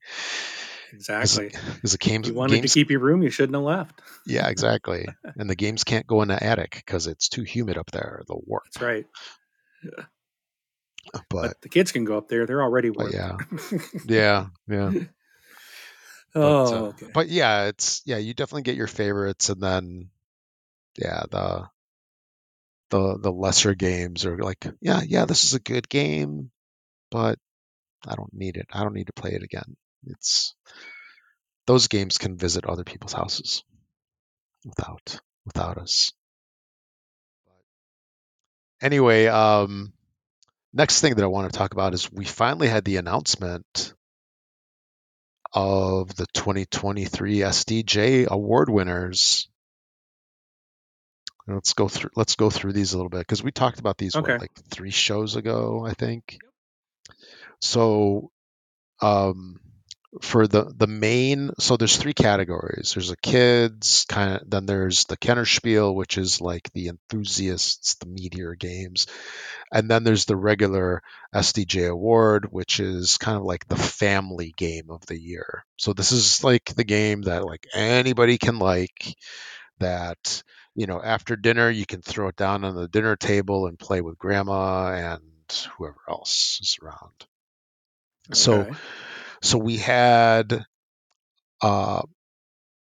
Exactly. 0.95 1.47
because 1.47 1.93
the 1.93 1.97
games, 1.97 2.27
You 2.27 2.35
wanted 2.35 2.57
games 2.57 2.71
to 2.73 2.79
keep 2.79 2.91
your 2.91 2.99
room. 2.99 3.23
You 3.23 3.31
shouldn't 3.31 3.55
have 3.55 3.63
left. 3.63 3.99
yeah 4.27 4.47
exactly 4.47 5.07
and 5.37 5.49
the 5.49 5.55
games 5.55 5.83
can't 5.83 6.05
go 6.05 6.21
in 6.21 6.27
the 6.27 6.41
attic 6.43 6.73
because 6.75 7.07
it's 7.07 7.29
too 7.29 7.41
humid 7.41 7.77
up 7.79 7.89
there 7.91 8.21
they'll 8.27 8.43
warp 8.45 8.63
That's 8.65 8.83
right. 8.83 9.05
but, 11.13 11.23
But 11.29 11.61
the 11.61 11.69
kids 11.69 11.91
can 11.91 12.05
go 12.05 12.17
up 12.17 12.27
there. 12.27 12.45
They're 12.45 12.63
already 12.63 12.89
but 12.89 13.11
yeah. 13.13 13.37
Yeah 14.05 14.47
yeah. 14.67 14.91
Oh, 16.35 16.65
uh, 16.65 16.79
okay. 16.89 17.07
but 17.13 17.29
yeah 17.29 17.65
it's 17.65 18.01
yeah 18.05 18.17
you 18.17 18.33
definitely 18.33 18.63
get 18.63 18.75
your 18.75 18.87
favorites 18.87 19.49
and 19.49 19.61
then 19.61 20.09
yeah 20.97 21.23
the 21.29 21.67
the 22.89 23.19
the 23.21 23.31
lesser 23.31 23.75
games 23.75 24.25
are 24.25 24.37
like 24.39 24.65
yeah 24.81 25.01
yeah 25.05 25.25
this 25.25 25.43
is 25.43 25.53
a 25.53 25.59
good 25.59 25.87
game 25.87 26.49
but 27.11 27.37
i 28.07 28.15
don't 28.15 28.33
need 28.33 28.57
it. 28.57 28.65
I 28.71 28.83
don't 28.83 28.95
need 28.95 29.07
to 29.07 29.13
play 29.13 29.31
it 29.31 29.43
again. 29.43 29.75
It's 30.07 30.55
those 31.65 31.87
games 31.87 32.17
can 32.17 32.37
visit 32.37 32.65
other 32.65 32.83
people's 32.83 33.13
houses 33.13 33.63
without 34.65 35.19
without 35.45 35.77
us 35.77 36.13
anyway 38.83 39.25
um 39.25 39.91
next 40.73 41.01
thing 41.01 41.15
that 41.15 41.23
i 41.23 41.27
want 41.27 41.51
to 41.51 41.57
talk 41.57 41.73
about 41.73 41.95
is 41.95 42.11
we 42.11 42.25
finally 42.25 42.67
had 42.67 42.85
the 42.85 42.97
announcement 42.97 43.93
of 45.53 46.15
the 46.15 46.25
2023 46.33 47.37
SDJ 47.37 48.27
award 48.27 48.69
winners. 48.69 49.47
Let's 51.47 51.73
go 51.73 51.87
through 51.87 52.11
let's 52.15 52.35
go 52.35 52.49
through 52.49 52.73
these 52.73 52.93
a 52.93 52.97
little 52.97 53.09
bit 53.09 53.19
because 53.19 53.43
we 53.43 53.51
talked 53.51 53.79
about 53.79 53.97
these 53.97 54.15
what, 54.15 54.27
like 54.27 54.51
three 54.71 54.91
shows 54.91 55.35
ago, 55.35 55.85
I 55.85 55.93
think. 55.93 56.39
So 57.59 58.31
um 59.01 59.59
for 60.21 60.47
the 60.47 60.71
the 60.75 60.87
main 60.87 61.51
so 61.59 61.75
there's 61.75 61.97
three 61.97 62.13
categories. 62.13 62.93
There's 62.93 63.09
a 63.09 63.17
kids 63.17 64.05
kind 64.07 64.35
of 64.35 64.49
then 64.49 64.65
there's 64.65 65.05
the 65.05 65.17
kennerspiel 65.17 65.93
which 65.93 66.17
is 66.17 66.39
like 66.39 66.71
the 66.73 66.89
enthusiasts 66.89 67.95
the 67.95 68.05
meteor 68.05 68.55
games. 68.55 69.07
And 69.71 69.89
then 69.89 70.03
there's 70.03 70.25
the 70.25 70.35
regular 70.35 71.01
sdj 71.33 71.89
award 71.89 72.47
which 72.51 72.79
is 72.79 73.17
kind 73.17 73.37
of 73.37 73.43
like 73.43 73.67
the 73.67 73.75
family 73.75 74.53
game 74.55 74.89
of 74.89 75.05
the 75.07 75.19
year. 75.19 75.65
So 75.77 75.93
this 75.93 76.11
is 76.11 76.43
like 76.43 76.65
the 76.65 76.83
game 76.83 77.23
that 77.23 77.45
like 77.45 77.67
anybody 77.73 78.37
can 78.37 78.59
like 78.59 79.15
that 79.79 80.43
you 80.75 80.85
know 80.85 81.01
after 81.03 81.35
dinner 81.35 81.69
you 81.69 81.85
can 81.85 82.01
throw 82.01 82.27
it 82.27 82.35
down 82.35 82.63
on 82.63 82.75
the 82.75 82.87
dinner 82.87 83.15
table 83.15 83.65
and 83.65 83.79
play 83.79 84.01
with 84.01 84.19
grandma 84.19 84.93
and 84.93 85.21
whoever 85.77 85.97
else 86.07 86.59
is 86.61 86.77
around. 86.81 87.25
Okay. 88.29 88.39
so 88.39 88.75
we 89.57 89.77
had 89.77 90.65
uh, 91.61 92.01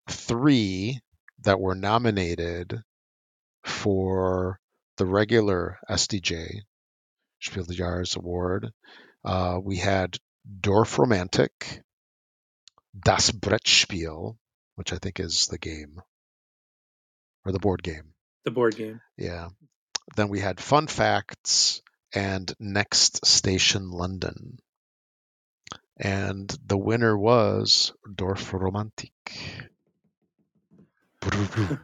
three 0.10 1.00
that 1.44 1.60
were 1.60 1.76
nominated 1.76 2.82
for 3.64 4.60
the 4.98 5.06
regular 5.06 5.78
SDJ 5.90 6.62
Spiel 7.42 7.64
des 7.64 7.76
Jahres 7.76 8.18
Award. 8.18 8.72
Uh, 9.24 9.60
we 9.64 9.78
had 9.78 10.18
Dorf 10.60 10.98
Romantik, 10.98 11.82
Das 13.00 13.32
Brettspiel, 13.32 14.38
which 14.76 14.92
I 14.92 14.98
think 14.98 15.20
is 15.20 15.48
the 15.48 15.58
game 15.58 16.02
or 17.46 17.52
the 17.54 17.60
board 17.60 17.82
game. 17.84 18.14
the 18.44 18.52
board 18.52 18.76
game. 18.76 19.00
Yeah. 19.18 19.50
Then 20.16 20.30
we 20.30 20.40
had 20.40 20.60
Fun 20.60 20.88
Facts 20.88 21.82
and 22.14 22.54
Next 22.60 23.26
Station 23.26 23.92
London. 23.92 24.58
And 26.00 26.50
the 26.66 26.78
winner 26.78 27.18
was 27.18 27.94
Dorf 28.16 28.52
Romantik. 28.52 29.12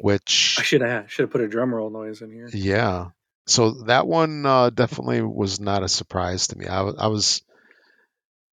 Which 0.00 0.56
I 0.58 0.62
should 0.62 0.80
have 0.82 1.10
should 1.10 1.24
have 1.24 1.30
put 1.30 1.40
a 1.40 1.48
drum 1.48 1.74
roll 1.74 1.90
noise 1.90 2.22
in 2.22 2.30
here. 2.30 2.48
Yeah. 2.52 3.08
So 3.46 3.82
that 3.84 4.06
one 4.06 4.46
uh, 4.46 4.70
definitely 4.70 5.20
was 5.22 5.58
not 5.60 5.82
a 5.82 5.88
surprise 5.88 6.46
to 6.48 6.58
me. 6.58 6.66
I, 6.66 6.82
wa- 6.82 6.94
I 6.96 7.08
was, 7.08 7.42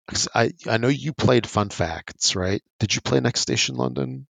'cause 0.06 0.28
I 0.34 0.52
I 0.68 0.76
know 0.76 0.88
you 0.88 1.12
played 1.14 1.46
Fun 1.46 1.70
Facts, 1.70 2.36
right? 2.36 2.62
Did 2.78 2.94
you 2.94 3.00
play 3.00 3.20
Next 3.20 3.40
Station 3.40 3.76
London? 3.76 4.26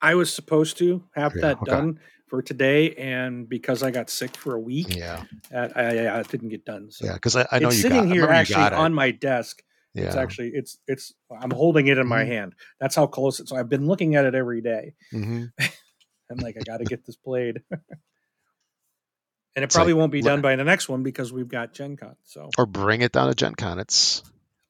I 0.00 0.14
was 0.14 0.32
supposed 0.32 0.78
to 0.78 1.04
have 1.14 1.34
Yeah, 1.34 1.40
that 1.42 1.62
okay. 1.62 1.70
done 1.70 2.00
for 2.26 2.42
today, 2.42 2.94
and 2.94 3.48
because 3.48 3.82
I 3.82 3.90
got 3.90 4.10
sick 4.10 4.36
for 4.36 4.54
a 4.54 4.60
week, 4.60 4.96
Yeah, 4.96 5.22
uh, 5.54 5.68
I, 5.76 5.82
I, 5.98 6.18
I 6.18 6.22
didn't 6.22 6.48
get 6.50 6.64
done. 6.64 6.90
So 6.90 7.06
yeah. 7.06 7.14
Because 7.14 7.36
I, 7.36 7.46
I 7.52 7.58
know 7.60 7.68
it's 7.68 7.76
you 7.76 7.82
sitting 7.82 7.98
got. 8.04 8.14
Here 8.14 8.28
actually 8.28 8.64
on 8.72 8.92
my 8.94 9.10
desk. 9.12 9.62
yeah. 9.94 10.04
It's 10.04 10.16
actually 10.16 10.50
it's 10.54 10.78
it's 10.86 11.14
I'm 11.30 11.50
holding 11.50 11.86
it 11.86 11.98
in 11.98 12.06
my 12.06 12.24
Mhm. 12.24 12.26
hand. 12.28 12.54
That's 12.80 12.94
how 12.94 13.06
close 13.06 13.40
it. 13.40 13.48
So 13.48 13.56
I've 13.56 13.68
been 13.68 13.86
looking 13.86 14.14
at 14.16 14.24
it 14.24 14.34
every 14.34 14.60
day. 14.60 14.94
hmm 15.10 15.44
I'm 16.30 16.38
like, 16.38 16.56
I 16.56 16.62
got 16.64 16.78
to 16.78 16.84
get 16.84 17.06
this 17.06 17.14
played. 17.16 17.62
and 17.70 19.64
it 19.64 19.70
probably 19.72 19.92
like, 19.92 19.98
won't 20.00 20.12
be 20.12 20.20
done 20.20 20.40
by 20.42 20.56
the 20.56 20.64
next 20.64 20.88
one 20.88 21.02
because 21.04 21.32
we've 21.32 21.48
got 21.48 21.72
Gen 21.72 21.96
Con. 21.96 22.16
So 22.24 22.50
Or 22.58 22.66
bring 22.66 23.02
it 23.02 23.12
down 23.12 23.28
to 23.28 23.34
Gen 23.34 23.54
Con. 23.54 23.78
It's 23.78 24.22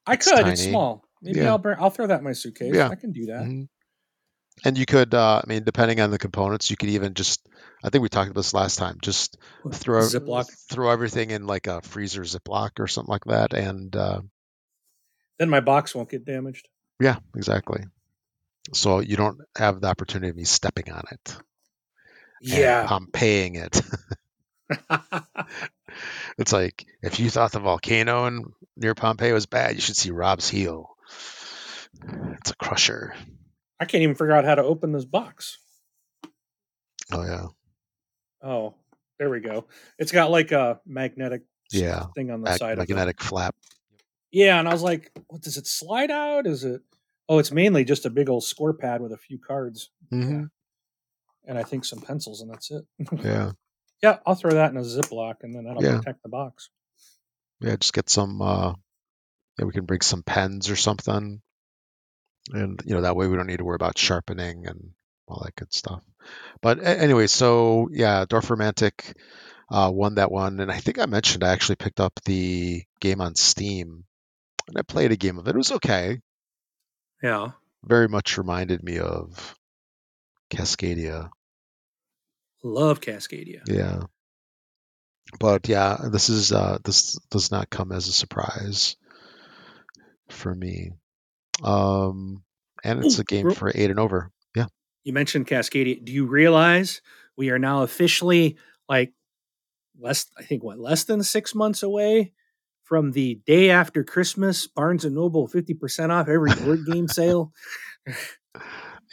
I 0.06 0.14
it's 0.14 0.26
could. 0.30 0.46
It's 0.46 0.60
tiny. 0.60 0.70
small. 0.70 1.04
Maybe 1.22 1.40
Yeah. 1.40 1.48
I'll 1.50 1.58
bring. 1.58 1.78
I'll 1.80 1.90
throw 1.90 2.06
that 2.06 2.18
in 2.18 2.24
my 2.24 2.32
suitcase. 2.32 2.74
Yeah. 2.74 2.88
I 2.90 2.94
can 2.96 3.12
do 3.12 3.26
that. 3.26 3.42
mhm. 3.44 3.68
And 4.64 4.78
you 4.78 4.86
could. 4.86 5.14
Uh, 5.14 5.42
I 5.44 5.48
mean, 5.48 5.64
depending 5.64 6.00
on 6.00 6.10
the 6.10 6.18
components, 6.18 6.70
you 6.70 6.76
could 6.76 6.90
even 6.90 7.14
just. 7.14 7.46
I 7.84 7.90
think 7.90 8.02
we 8.02 8.08
talked 8.08 8.30
about 8.30 8.40
this 8.40 8.54
last 8.54 8.78
time. 8.78 8.98
Just 9.02 9.36
throw 9.72 10.00
Ziploc. 10.00 10.46
throw 10.70 10.90
everything 10.90 11.30
in 11.30 11.46
like 11.46 11.66
a 11.66 11.82
freezer 11.82 12.22
Ziploc 12.22 12.80
or 12.80 12.86
something 12.86 13.10
like 13.10 13.24
that, 13.26 13.52
and 13.52 13.94
uh, 13.94 14.20
Then 15.38 15.50
my 15.50 15.60
box 15.60 15.94
won't 15.94 16.10
get 16.10 16.24
damaged. 16.24 16.68
Yeah, 17.00 17.16
exactly. 17.36 17.84
So 18.72 19.00
you 19.00 19.16
don't 19.16 19.40
have 19.56 19.80
the 19.80 19.88
opportunity 19.88 20.30
of 20.30 20.36
me 20.36 20.44
stepping 20.44 20.90
on 20.90 21.04
it. 21.12 21.36
Yeah. 22.40 22.86
I'm 22.88 23.06
paying 23.06 23.54
it. 23.56 23.80
it's 26.38 26.52
like 26.52 26.86
if 27.02 27.20
you 27.20 27.30
thought 27.30 27.52
the 27.52 27.60
volcano 27.60 28.26
in 28.26 28.44
near 28.76 28.94
Pompeii 28.94 29.32
was 29.32 29.46
bad, 29.46 29.74
you 29.74 29.80
should 29.80 29.96
see 29.96 30.10
Rob's 30.10 30.48
heel. 30.48 30.96
It's 32.38 32.50
a 32.50 32.56
crusher. 32.56 33.14
I 33.78 33.84
can't 33.84 34.02
even 34.02 34.14
figure 34.14 34.32
out 34.32 34.44
how 34.44 34.54
to 34.54 34.62
open 34.62 34.92
this 34.92 35.04
box. 35.04 35.58
Oh 37.12 37.22
yeah. 37.24 37.46
Oh, 38.42 38.74
there 39.18 39.30
we 39.30 39.40
go. 39.40 39.66
It's 39.98 40.12
got 40.12 40.30
like 40.30 40.52
a 40.52 40.80
magnetic 40.86 41.42
Yeah. 41.72 42.06
thing 42.14 42.30
on 42.30 42.40
the 42.40 42.50
Mag- 42.50 42.58
side 42.58 42.72
of 42.72 42.78
it. 42.78 42.88
magnetic 42.88 43.22
flap. 43.22 43.54
Yeah, 44.32 44.58
and 44.58 44.68
I 44.68 44.72
was 44.72 44.82
like, 44.82 45.12
what 45.28 45.42
does 45.42 45.56
it 45.56 45.66
slide 45.66 46.10
out? 46.10 46.46
Is 46.46 46.64
it 46.64 46.82
Oh, 47.28 47.38
it's 47.38 47.50
mainly 47.50 47.84
just 47.84 48.06
a 48.06 48.10
big 48.10 48.28
old 48.28 48.44
score 48.44 48.72
pad 48.72 49.00
with 49.00 49.12
a 49.12 49.16
few 49.16 49.38
cards 49.38 49.90
hmm 50.10 50.44
and 51.48 51.56
I 51.58 51.62
think 51.62 51.84
some 51.84 52.00
pencils 52.00 52.40
and 52.40 52.50
that's 52.50 52.70
it. 52.72 52.84
Yeah. 53.24 53.52
yeah, 54.02 54.18
I'll 54.26 54.34
throw 54.34 54.52
that 54.52 54.70
in 54.72 54.76
a 54.76 54.80
Ziploc 54.82 55.36
and 55.42 55.54
then 55.54 55.64
that'll 55.64 55.82
Yeah. 55.82 55.98
protect 55.98 56.22
the 56.22 56.28
box. 56.28 56.70
Yeah. 57.60 57.76
Just 57.76 57.92
get 57.94 58.08
some. 58.10 58.40
uh 58.42 58.74
Yeah, 59.58 59.64
we 59.64 59.72
can 59.72 59.84
bring 59.86 60.00
some 60.02 60.22
pens 60.22 60.68
or 60.70 60.76
something, 60.76 61.40
and 62.52 62.80
you 62.84 62.94
know 62.94 63.02
that 63.02 63.16
way 63.16 63.26
we 63.26 63.36
don't 63.36 63.46
need 63.46 63.58
to 63.58 63.64
worry 63.64 63.76
about 63.76 63.98
sharpening 63.98 64.66
and 64.66 64.90
all 65.28 65.42
that 65.44 65.56
good 65.56 65.72
stuff. 65.72 66.02
But 66.60 66.78
a- 66.78 67.00
anyway, 67.00 67.26
so 67.26 67.88
yeah, 67.90 68.24
Dorf 68.28 68.48
Romantik 68.48 69.14
uh, 69.70 69.90
won 69.92 70.16
that 70.16 70.30
one, 70.30 70.60
and 70.60 70.70
I 70.70 70.78
think 70.78 70.98
I 70.98 71.06
mentioned 71.06 71.44
I 71.44 71.52
actually 71.52 71.76
picked 71.76 72.00
up 72.00 72.20
the 72.24 72.82
game 73.00 73.20
on 73.20 73.34
Steam, 73.34 74.04
and 74.68 74.78
I 74.78 74.82
played 74.82 75.12
a 75.12 75.16
game 75.16 75.38
of 75.38 75.46
it. 75.46 75.54
It 75.54 75.58
was 75.58 75.72
okay. 75.72 76.20
Yeah. 77.22 77.52
Very 77.84 78.08
much 78.08 78.38
reminded 78.38 78.82
me 78.82 78.98
of 78.98 79.56
Cascadia. 80.50 81.30
Love 82.62 83.00
Cascadia. 83.00 83.62
Yeah. 83.66 84.02
But 85.40 85.68
yeah, 85.68 85.96
this 86.10 86.28
is 86.28 86.52
uh, 86.52 86.78
this 86.84 87.18
does 87.30 87.50
not 87.50 87.70
come 87.70 87.92
as 87.92 88.08
a 88.08 88.12
surprise 88.12 88.96
for 90.28 90.54
me. 90.54 90.92
Um, 91.62 92.42
and 92.84 93.04
it's 93.04 93.18
Ooh, 93.18 93.22
a 93.22 93.24
game 93.24 93.50
for 93.50 93.72
eight 93.74 93.90
and 93.90 93.98
over. 93.98 94.30
Yeah. 94.54 94.66
You 95.04 95.12
mentioned 95.12 95.46
Cascadia. 95.46 96.04
Do 96.04 96.12
you 96.12 96.26
realize 96.26 97.00
we 97.36 97.50
are 97.50 97.58
now 97.58 97.82
officially 97.82 98.56
like 98.88 99.12
less 99.98 100.26
I 100.38 100.42
think 100.42 100.62
what 100.62 100.78
less 100.78 101.04
than 101.04 101.22
6 101.22 101.54
months 101.54 101.82
away 101.82 102.32
from 102.84 103.12
the 103.12 103.40
day 103.46 103.70
after 103.70 104.04
Christmas 104.04 104.66
Barnes 104.66 105.04
and 105.04 105.14
Noble 105.14 105.48
50% 105.48 106.10
off 106.10 106.28
every 106.28 106.54
board 106.54 106.86
game 106.86 107.08
sale? 107.08 107.52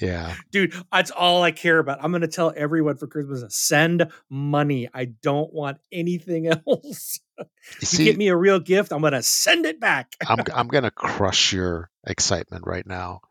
Yeah. 0.02 0.36
Dude, 0.52 0.74
that's 0.92 1.12
all 1.12 1.44
I 1.44 1.52
care 1.52 1.78
about. 1.80 2.00
I'm 2.04 2.12
going 2.12 2.22
to 2.22 2.28
tell 2.28 2.52
everyone 2.56 2.98
for 2.98 3.08
Christmas 3.08 3.44
send 3.56 4.12
money. 4.30 4.90
I 4.94 5.06
don't 5.06 5.54
want 5.54 5.78
anything 5.92 6.48
else. 6.68 7.20
You 7.38 7.46
You 7.82 7.88
see, 7.88 8.04
get 8.06 8.18
me 8.18 8.28
a 8.30 8.36
real 8.36 8.60
gift, 8.60 8.92
I'm 8.92 9.02
going 9.02 9.14
to 9.14 9.24
send 9.24 9.66
it 9.66 9.80
back. 9.80 10.16
I'm 10.28 10.40
I'm 10.54 10.68
gonna 10.68 10.92
crush 10.96 11.54
your 11.54 11.90
excitement 12.06 12.66
right 12.68 12.86
now. 12.86 13.22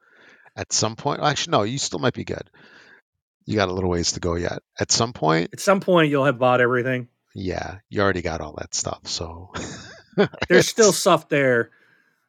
At 0.57 0.73
some 0.73 0.97
point, 0.97 1.21
actually, 1.23 1.53
no, 1.53 1.63
you 1.63 1.79
still 1.79 1.99
might 1.99 2.15
be 2.15 2.25
good. 2.25 2.49
You 3.47 3.57
got 3.57 3.69
a 3.69 3.73
little 3.73 3.91
ways 3.91 4.13
to 4.13 4.21
go 4.21 4.35
yet. 4.37 4.61
At 4.79 4.93
some 4.93 5.13
point, 5.13 5.51
At 5.53 5.61
some 5.61 5.81
point 5.81 6.11
you'll 6.11 6.25
have 6.27 6.39
bought 6.39 6.61
everything. 6.61 7.09
yeah, 7.35 7.79
you 7.89 8.01
already 8.03 8.23
got 8.23 8.41
all 8.41 8.55
that 8.59 8.75
stuff. 8.75 9.01
So 9.09 9.53
There's 10.49 10.69
still 10.69 10.93
stuff 10.93 11.29
there. 11.29 11.71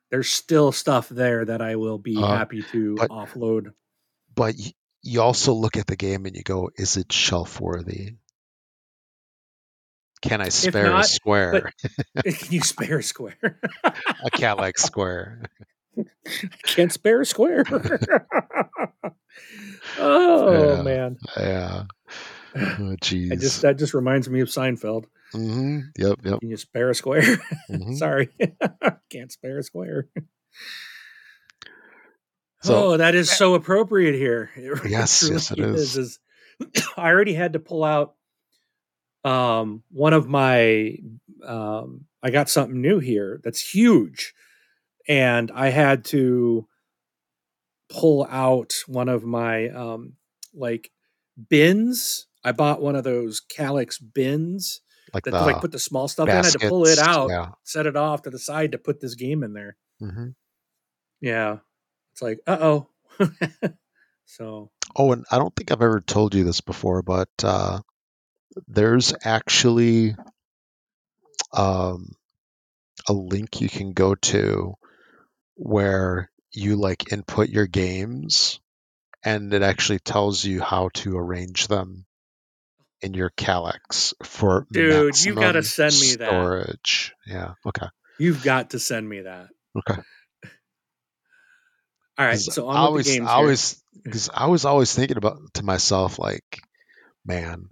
There's 0.10 0.32
still 0.32 0.72
stuff 0.72 1.10
there 1.10 1.44
that 1.46 1.62
I 1.62 1.76
will 1.76 1.98
be 1.98 2.16
Uh, 2.18 2.28
happy 2.36 2.64
to 2.72 2.96
but- 2.96 3.10
offload. 3.10 3.74
But 4.36 4.56
you 5.02 5.22
also 5.22 5.54
look 5.54 5.78
at 5.78 5.88
the 5.88 5.96
game 5.96 6.26
and 6.26 6.36
you 6.36 6.44
go, 6.44 6.70
is 6.76 6.98
it 6.98 7.12
shelf 7.12 7.60
worthy? 7.62 8.16
Can 10.22 10.40
I 10.40 10.50
spare 10.50 10.94
a 10.96 11.04
square? 11.04 11.72
Can 12.24 12.52
you 12.54 12.62
spare 12.62 13.00
a 13.00 13.04
square? 13.04 13.60
a 13.84 14.32
cat 14.32 14.58
like 14.58 14.78
square. 14.78 15.42
Can't 16.64 16.92
spare 16.92 17.22
a 17.22 17.26
square. 17.26 17.66
oh 20.00 20.76
Yeah. 20.76 20.82
man. 20.84 21.18
Yeah. 21.38 21.84
Oh, 22.56 22.96
jeez. 23.02 23.32
I 23.34 23.36
just 23.36 23.62
that 23.64 23.78
just 23.78 23.94
reminds 23.94 24.30
me 24.30 24.40
of 24.40 24.48
Seinfeld. 24.48 25.06
hmm 25.34 25.80
Yep. 25.98 26.20
Yep. 26.24 26.40
Can 26.40 26.50
you 26.50 26.58
spare 26.58 26.90
a 26.90 26.96
square? 26.96 27.24
mhm. 27.70 27.98
Sorry. 27.98 28.30
Can't 29.10 29.32
spare 29.32 29.58
a 29.58 29.64
square. 29.64 30.08
So- 32.64 32.94
oh, 32.94 32.98
that 32.98 33.14
is 33.16 33.30
so 33.32 33.54
appropriate 33.56 34.16
here. 34.16 34.50
It 34.56 34.90
Yes, 34.90 35.20
truly 35.20 35.34
yes, 35.36 35.52
it 35.52 35.60
is. 35.60 35.98
is. 35.98 36.20
I 36.98 37.10
already 37.10 37.34
had 37.34 37.54
to 37.54 37.60
pull 37.60 37.84
out 37.84 38.16
um, 39.24 39.84
one 39.92 40.14
of 40.14 40.28
my. 40.28 40.98
Um, 41.46 42.06
I 42.22 42.30
got 42.30 42.50
something 42.50 42.80
new 42.82 43.00
here 43.00 43.42
that's 43.44 43.60
huge, 43.60 44.34
and 45.08 45.52
I 45.52 45.70
had 45.70 46.06
to 46.06 46.68
pull 47.90 48.26
out 48.30 48.74
one 48.88 49.10
of 49.10 49.24
my 49.24 49.70
um, 49.70 50.14
like 50.54 50.90
bins. 51.50 52.28
I 52.44 52.52
bought 52.54 52.82
one 52.82 52.96
of 52.96 53.04
those 53.04 53.42
Kallax 53.42 54.02
bins 54.14 54.82
Like 55.14 55.24
that 55.24 55.32
the 55.32 55.42
like 55.42 55.62
put 55.62 55.72
the 55.72 55.80
small 55.80 56.08
stuff 56.08 56.28
in. 56.30 56.34
I 56.36 56.44
had 56.44 56.54
to 56.60 56.70
pull 56.70 56.86
it 56.86 57.00
out, 57.00 57.30
Yeah. 57.30 57.50
set 57.64 57.86
it 57.88 57.96
off 57.96 58.22
to 58.24 58.30
the 58.30 58.40
side 58.40 58.72
to 58.74 58.78
put 58.78 59.00
this 59.02 59.16
game 59.16 59.44
in 59.44 59.54
there. 59.54 59.76
hmm 60.00 60.30
Yeah. 61.22 61.58
It's 62.14 62.22
like, 62.22 62.40
uh 62.48 62.58
oh. 62.62 62.88
so 64.26 64.72
Oh, 64.96 65.12
and 65.12 65.26
I 65.32 65.38
don't 65.38 65.56
think 65.56 65.72
I've 65.72 65.82
ever 65.82 66.02
told 66.02 66.36
you 66.36 66.44
this 66.44 66.62
before, 66.62 67.02
but 67.02 67.30
uh, 67.44 67.80
there's 68.68 69.14
actually 69.24 70.16
um, 71.52 72.12
a 73.08 73.14
link 73.14 73.60
you 73.60 73.70
can 73.70 73.94
go 73.94 74.16
to 74.16 74.76
where 75.56 76.30
you 76.52 76.76
like 76.76 77.12
input 77.12 77.50
your 77.50 77.66
games 77.66 78.60
and 79.24 79.54
it 79.54 79.64
actually 79.64 80.00
tells 80.00 80.46
you 80.46 80.62
how 80.62 80.90
to 80.94 81.18
arrange 81.18 81.68
them 81.68 82.06
in 83.02 83.14
your 83.14 83.32
Kallax 83.32 84.14
for 84.24 84.68
Dude, 84.72 85.18
you 85.26 85.36
gotta 85.36 85.64
send 85.64 86.00
me 86.00 86.16
that. 86.16 86.30
storage. 86.30 87.14
Yeah. 87.26 87.54
Okay. 87.66 87.88
you've 88.20 88.44
got 88.44 88.70
to 88.72 88.80
send 88.80 89.10
me 89.10 89.22
that. 89.22 89.48
Okay. 89.76 90.02
All 92.18 92.26
right. 92.26 92.40
So 92.40 92.68
I 92.70 92.78
always, 92.78 93.06
games 93.08 93.30
I 93.30 93.34
always, 93.34 93.84
because 94.04 94.30
I 94.34 94.48
was 94.48 94.66
always 94.66 94.94
thinking 94.94 95.18
about 95.18 95.40
to 95.56 95.64
myself 95.64 96.20
like, 96.20 96.60
man, 97.26 97.70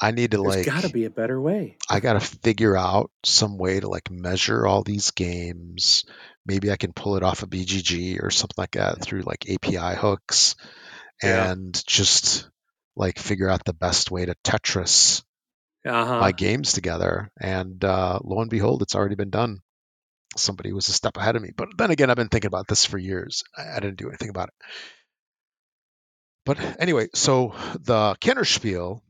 I 0.00 0.10
need 0.10 0.32
to 0.32 0.38
There's 0.42 0.56
like, 0.56 0.66
got 0.66 0.82
to 0.82 0.88
be 0.88 1.04
a 1.04 1.10
better 1.10 1.40
way. 1.40 1.76
I 1.90 2.00
got 2.00 2.14
to 2.14 2.20
figure 2.20 2.76
out 2.76 3.10
some 3.24 3.58
way 3.58 3.80
to 3.80 3.88
like 3.88 4.10
measure 4.10 4.66
all 4.66 4.82
these 4.82 5.10
games. 5.12 6.04
Maybe 6.46 6.70
I 6.70 6.76
can 6.76 6.92
pull 6.92 7.16
it 7.16 7.22
off 7.22 7.42
of 7.42 7.50
BGG 7.50 8.22
or 8.22 8.30
something 8.30 8.54
like 8.56 8.72
that 8.72 9.00
through 9.02 9.22
like 9.22 9.48
API 9.48 9.96
hooks 9.96 10.56
Yeah. 11.22 11.50
and 11.50 11.82
just 11.86 12.48
like 12.96 13.18
figure 13.18 13.48
out 13.48 13.64
the 13.64 13.74
best 13.74 14.10
way 14.10 14.26
to 14.26 14.34
Tetris 14.44 15.22
Uh 15.86 16.04
huh. 16.06 16.20
my 16.20 16.32
games 16.32 16.72
together. 16.72 17.30
And 17.40 17.84
uh, 17.84 18.18
lo 18.22 18.40
and 18.40 18.50
behold, 18.50 18.82
it's 18.82 18.94
already 18.94 19.14
been 19.16 19.30
done. 19.30 19.60
Somebody 20.36 20.72
was 20.72 20.88
a 20.88 20.92
step 20.92 21.16
ahead 21.16 21.36
of 21.36 21.42
me. 21.42 21.50
But 21.56 21.68
then 21.76 21.90
again, 21.90 22.10
I've 22.10 22.16
been 22.16 22.28
thinking 22.28 22.48
about 22.48 22.68
this 22.68 22.84
for 22.84 22.98
years. 22.98 23.42
I, 23.56 23.76
I 23.76 23.80
didn't 23.80 23.98
do 23.98 24.08
anything 24.08 24.30
about 24.30 24.48
it. 24.48 24.54
But 26.44 26.58
anyway, 26.80 27.08
so 27.14 27.54
the 27.80 28.16
Kinderspiel. 28.20 29.00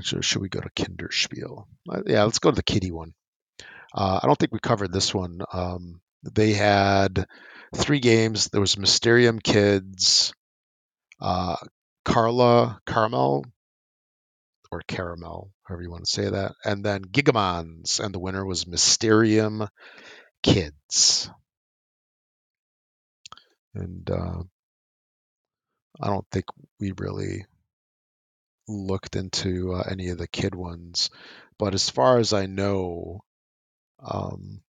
Should, 0.00 0.24
should 0.24 0.42
we 0.42 0.48
go 0.48 0.60
to 0.60 0.70
Kinderspiel? 0.70 1.64
Uh, 1.90 2.02
yeah, 2.06 2.22
let's 2.22 2.38
go 2.38 2.50
to 2.50 2.56
the 2.56 2.62
kitty 2.62 2.92
one. 2.92 3.14
Uh, 3.92 4.20
I 4.22 4.26
don't 4.26 4.38
think 4.38 4.52
we 4.52 4.60
covered 4.60 4.92
this 4.92 5.12
one. 5.12 5.40
Um, 5.52 6.00
they 6.22 6.52
had 6.52 7.26
three 7.74 8.00
games. 8.00 8.48
There 8.48 8.60
was 8.60 8.78
Mysterium 8.78 9.40
Kids, 9.40 10.32
uh, 11.20 11.56
Carla 12.04 12.80
Caramel, 12.86 13.44
or 14.70 14.82
Caramel, 14.86 15.50
however 15.68 15.82
you 15.82 15.90
want 15.90 16.06
to 16.06 16.10
say 16.10 16.30
that, 16.30 16.52
and 16.64 16.82
then 16.82 17.02
Gigamons, 17.02 18.00
and 18.00 18.14
the 18.14 18.18
winner 18.18 18.44
was 18.44 18.66
Mysterium 18.66 19.68
Kids. 20.42 21.30
And 23.74 24.08
uh, 24.10 24.42
I 26.00 26.06
don't 26.06 26.26
think 26.32 26.46
we 26.80 26.92
really 26.96 27.44
looked 28.66 29.14
into 29.14 29.74
uh, 29.74 29.82
any 29.90 30.08
of 30.08 30.18
the 30.18 30.26
kid 30.26 30.54
ones, 30.54 31.10
but 31.58 31.74
as 31.74 31.90
far 31.90 32.18
as 32.18 32.32
I 32.32 32.46
know, 32.46 33.20
um, 34.00 34.62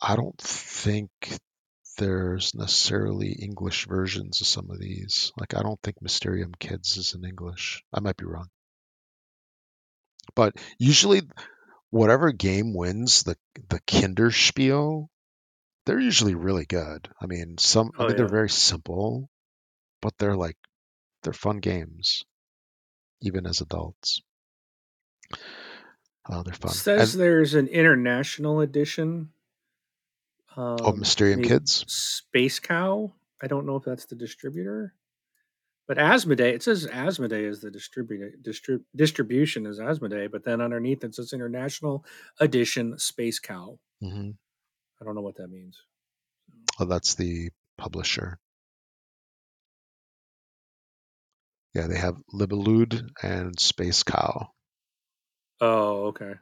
I 0.00 0.16
don't 0.16 0.40
think 0.40 1.10
there's 1.98 2.54
necessarily 2.54 3.32
English 3.32 3.86
versions 3.86 4.40
of 4.40 4.46
some 4.46 4.70
of 4.70 4.78
these. 4.78 5.30
Like, 5.38 5.54
I 5.54 5.62
don't 5.62 5.80
think 5.82 6.00
Mysterium 6.00 6.52
Kids 6.58 6.96
is 6.96 7.14
in 7.14 7.24
English. 7.24 7.84
I 7.92 8.00
might 8.00 8.16
be 8.16 8.24
wrong. 8.24 8.48
But 10.34 10.54
usually, 10.78 11.22
whatever 11.90 12.32
game 12.32 12.74
wins 12.74 13.22
the 13.24 13.36
the 13.68 13.80
Kinderspiel, 13.80 15.08
they're 15.86 16.00
usually 16.00 16.34
really 16.34 16.64
good. 16.64 17.08
I 17.20 17.26
mean, 17.26 17.58
some 17.58 17.90
I 17.98 18.02
Oh, 18.04 18.06
mean 18.08 18.16
they're 18.16 18.26
yeah. 18.26 18.30
very 18.30 18.50
simple, 18.50 19.28
but 20.00 20.16
they're 20.18 20.36
like 20.36 20.56
they're 21.22 21.32
fun 21.32 21.58
games, 21.58 22.24
even 23.20 23.46
as 23.46 23.60
adults. 23.60 24.22
Uh, 26.24 26.42
they're 26.42 26.54
fun. 26.54 26.70
It 26.70 26.74
says 26.74 27.14
And- 27.14 27.22
there's 27.22 27.54
an 27.54 27.66
international 27.68 28.60
edition. 28.60 29.32
Um, 30.56 30.76
oh, 30.82 30.92
Mysterium 30.92 31.38
maybe 31.40 31.48
Kids. 31.48 31.84
Space 31.88 32.60
Cow. 32.60 33.12
I 33.42 33.46
don't 33.46 33.66
know 33.66 33.76
if 33.76 33.84
that's 33.84 34.04
the 34.06 34.14
distributor. 34.16 34.94
But 35.88 35.98
Asmodee, 35.98 36.52
it 36.54 36.62
says 36.62 36.86
Asmodee 36.86 37.48
is 37.48 37.60
the 37.60 37.70
distributor. 37.70 38.32
Distrib- 38.40 38.84
distribution 38.94 39.66
is 39.66 39.78
Asmodee, 39.80 40.30
but 40.30 40.44
then 40.44 40.60
underneath 40.60 41.02
it 41.04 41.14
says 41.14 41.32
International 41.32 42.04
Edition 42.40 42.98
Space 42.98 43.38
Cow. 43.38 43.78
hmm 44.00 44.30
I 45.00 45.04
don't 45.04 45.16
know 45.16 45.20
what 45.22 45.36
that 45.36 45.48
means. 45.48 45.76
Oh, 46.78 46.84
that's 46.84 47.16
the 47.16 47.50
publisher. 47.76 48.38
Yeah, 51.74 51.88
they 51.88 51.98
have 51.98 52.16
Libellud 52.32 53.08
and 53.22 53.58
Space 53.58 54.02
Cow. 54.04 54.50
Oh, 55.60 56.06
okay. 56.06 56.34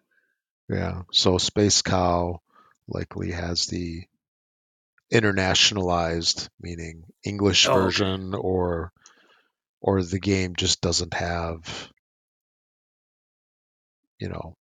Yeah, 0.69 1.03
so 1.13 1.39
Space 1.39 1.83
Cow 1.83 2.41
likely 2.89 3.31
has 3.33 3.67
the 3.67 4.03
internationalized, 5.13 6.49
meaning 6.61 7.05
English 7.25 7.67
Oh, 7.67 7.73
okay. 7.73 7.83
version, 7.85 8.35
or 8.35 8.93
or 9.81 10.03
the 10.03 10.21
game 10.21 10.57
just 10.57 10.81
doesn't 10.81 11.15
have, 11.15 11.91
you 14.19 14.29
know, 14.29 14.57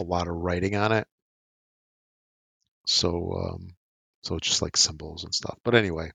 a 0.00 0.04
lot 0.04 0.28
of 0.28 0.34
writing 0.34 0.76
on 0.76 0.92
it. 0.92 1.06
So 2.86 3.32
um, 3.34 3.74
so 4.22 4.36
it's 4.36 4.48
just 4.48 4.62
like 4.62 4.76
symbols 4.76 5.24
and 5.24 5.34
stuff. 5.34 5.58
But 5.64 5.74
anyway, 5.74 6.12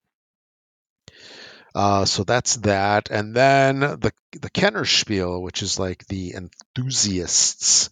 uh, 1.76 2.06
so 2.06 2.24
that's 2.24 2.56
that, 2.58 3.10
and 3.12 3.36
then 3.36 3.80
the 3.80 4.12
the 4.34 4.50
Kennerspiel 4.50 5.42
which 5.42 5.62
is 5.62 5.80
like 5.80 6.06
the 6.08 6.34
enthusiasts 6.36 7.90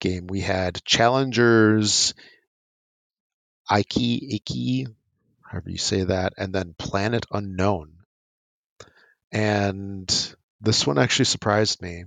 game. 0.00 0.26
We 0.26 0.40
had 0.40 0.82
challengers, 0.84 2.14
Iki 3.70 4.34
Iki, 4.34 4.86
however 5.42 5.70
you 5.70 5.78
say 5.78 6.04
that, 6.04 6.34
and 6.36 6.54
then 6.54 6.74
Planet 6.76 7.24
Unknown. 7.30 7.97
And 9.32 10.34
this 10.60 10.86
one 10.86 10.98
actually 10.98 11.26
surprised 11.26 11.80
me 11.82 12.04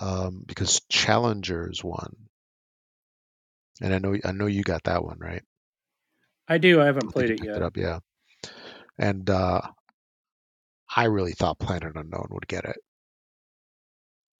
um, 0.00 0.42
because 0.46 0.80
Challengers 0.88 1.82
won, 1.82 2.28
and 3.80 3.92
I 3.94 3.98
know 3.98 4.16
I 4.24 4.30
know 4.32 4.46
you 4.46 4.62
got 4.62 4.84
that 4.84 5.02
one 5.04 5.18
right. 5.18 5.42
I 6.48 6.58
do. 6.58 6.80
I 6.80 6.86
I 6.86 6.86
haven't 6.86 7.08
think 7.12 7.12
played 7.12 7.30
it 7.30 7.40
yet. 7.40 7.62
up, 7.62 7.76
yeah. 7.76 7.98
And 8.98 9.28
uh, 9.30 9.62
I 10.94 11.04
really 11.04 11.32
thought 11.32 11.58
Planet 11.58 11.96
Unknown 11.96 12.28
would 12.30 12.46
get 12.46 12.64
it 12.64 12.76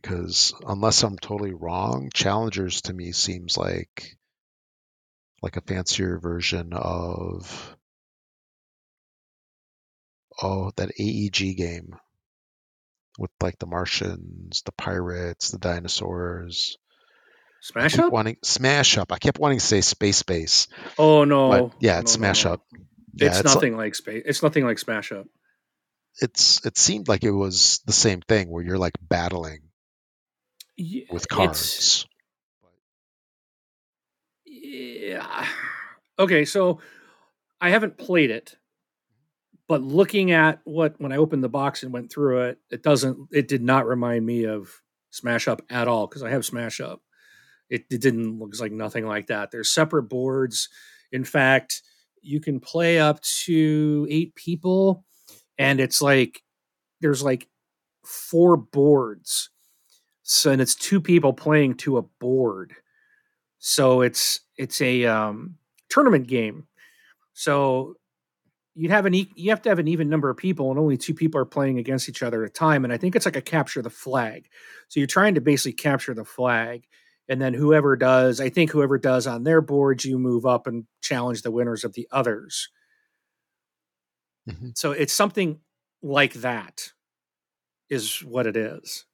because 0.00 0.52
unless 0.66 1.02
I'm 1.02 1.16
totally 1.18 1.52
wrong, 1.52 2.10
Challengers 2.12 2.82
to 2.82 2.92
me 2.92 3.12
seems 3.12 3.56
like 3.56 4.16
like 5.42 5.56
a 5.56 5.60
fancier 5.62 6.18
version 6.18 6.72
of 6.72 7.76
oh 10.42 10.70
that 10.76 10.90
AEG 10.98 11.56
game 11.56 11.96
with 13.18 13.30
like 13.40 13.58
the 13.58 13.66
Martians, 13.66 14.62
the 14.64 14.72
pirates, 14.72 15.50
the 15.50 15.58
dinosaurs. 15.58 16.76
Smash 17.60 17.98
Up? 17.98 18.12
wanting 18.12 18.36
Smash 18.44 18.96
Up. 18.98 19.10
I 19.12 19.18
kept 19.18 19.40
wanting 19.40 19.58
to 19.58 19.64
say 19.64 19.80
Space 19.80 20.22
Base, 20.22 20.68
Oh 20.96 21.24
no. 21.24 21.48
but 21.50 21.72
yeah, 21.80 21.98
it's 21.98 22.12
no, 22.16 22.18
Smash 22.20 22.44
no. 22.44 22.52
Up. 22.52 22.62
Yeah, 23.14 23.28
it's, 23.28 23.40
it's, 23.40 23.54
nothing 23.54 23.76
like 23.76 23.94
space. 23.96 24.22
It's 24.26 24.42
nothing 24.44 24.64
like 24.64 24.78
Smash 24.78 25.10
Up. 25.10 25.26
it's 26.20 26.64
it 26.64 26.78
seemed 26.78 27.08
like 27.08 27.24
it 27.24 27.32
was 27.32 27.80
the 27.86 27.92
same 27.92 28.20
thing 28.20 28.48
where 28.48 28.62
you're 28.62 28.78
like 28.78 28.94
battling 29.02 29.62
Yeah, 30.76 31.04
with 31.10 31.28
cards. 31.28 32.06
Yeah. 34.46 35.46
Okay, 36.20 36.44
so 36.44 36.80
I 37.60 37.70
haven't 37.70 37.96
played 37.96 38.32
it, 38.32 38.56
but 39.68 39.82
looking 39.82 40.30
at 40.32 40.60
what 40.64 40.94
when 40.98 41.12
I 41.12 41.18
opened 41.18 41.44
the 41.44 41.48
box 41.48 41.82
and 41.82 41.92
went 41.92 42.10
through 42.10 42.40
it, 42.44 42.58
it 42.70 42.82
doesn't. 42.82 43.28
It 43.30 43.48
did 43.48 43.62
not 43.62 43.86
remind 43.86 44.24
me 44.24 44.44
of 44.44 44.70
Smash 45.10 45.46
Up 45.46 45.60
at 45.68 45.86
all 45.86 46.06
because 46.06 46.22
I 46.22 46.30
have 46.30 46.46
Smash 46.46 46.80
Up. 46.80 47.02
It, 47.68 47.84
it 47.90 48.00
didn't 48.00 48.38
looks 48.38 48.60
like 48.60 48.72
nothing 48.72 49.06
like 49.06 49.26
that. 49.26 49.50
There's 49.50 49.70
separate 49.70 50.04
boards. 50.04 50.70
In 51.12 51.22
fact, 51.22 51.82
you 52.22 52.40
can 52.40 52.60
play 52.60 52.98
up 52.98 53.20
to 53.44 54.06
eight 54.10 54.34
people, 54.34 55.04
and 55.58 55.80
it's 55.80 56.00
like 56.00 56.42
there's 57.02 57.22
like 57.22 57.46
four 58.04 58.56
boards. 58.56 59.50
So 60.22 60.50
and 60.50 60.62
it's 60.62 60.74
two 60.74 61.00
people 61.00 61.34
playing 61.34 61.74
to 61.76 61.98
a 61.98 62.02
board. 62.02 62.72
So 63.58 64.00
it's 64.00 64.40
it's 64.56 64.80
a 64.80 65.04
um, 65.04 65.56
tournament 65.90 66.26
game. 66.26 66.66
So 67.34 67.97
you 68.78 68.88
have 68.90 69.06
an 69.06 69.14
e- 69.14 69.32
you 69.36 69.50
have 69.50 69.62
to 69.62 69.68
have 69.70 69.78
an 69.80 69.88
even 69.88 70.08
number 70.08 70.30
of 70.30 70.36
people, 70.36 70.70
and 70.70 70.78
only 70.78 70.96
two 70.96 71.14
people 71.14 71.40
are 71.40 71.44
playing 71.46 71.78
against 71.78 72.08
each 72.08 72.22
other 72.22 72.44
at 72.44 72.50
a 72.50 72.52
time. 72.52 72.84
And 72.84 72.92
I 72.92 72.98
think 72.98 73.16
it's 73.16 73.26
like 73.26 73.36
a 73.36 73.42
capture 73.42 73.82
the 73.82 73.90
flag. 73.90 74.48
So 74.88 75.00
you're 75.00 75.06
trying 75.08 75.34
to 75.34 75.40
basically 75.40 75.74
capture 75.74 76.14
the 76.14 76.24
flag, 76.24 76.84
and 77.28 77.40
then 77.42 77.54
whoever 77.54 77.96
does, 77.96 78.40
I 78.40 78.50
think 78.50 78.70
whoever 78.70 78.98
does 78.98 79.26
on 79.26 79.44
their 79.44 79.60
boards, 79.60 80.04
you 80.04 80.18
move 80.18 80.46
up 80.46 80.66
and 80.66 80.86
challenge 81.02 81.42
the 81.42 81.50
winners 81.52 81.84
of 81.84 81.94
the 81.94 82.08
others. 82.12 82.68
Mhm. 84.48 84.76
So 84.76 84.92
it's 84.92 85.12
something 85.12 85.60
like 86.02 86.34
that, 86.34 86.92
is 87.90 88.20
what 88.24 88.46
it 88.46 88.56
is. 88.56 89.06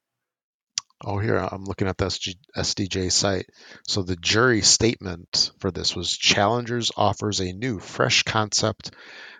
Oh, 1.03 1.19
here 1.19 1.37
I'm 1.37 1.65
looking 1.65 1.87
at 1.87 1.97
the 1.97 2.05
SDJ 2.05 3.11
site. 3.11 3.47
So 3.87 4.01
the 4.01 4.15
jury 4.15 4.61
statement 4.61 5.51
for 5.59 5.69
this 5.69 5.95
was 5.95 6.15
Challengers 6.15 6.91
offers 6.95 7.41
a 7.41 7.51
new, 7.51 7.79
fresh 7.79 8.23
concept 8.23 8.91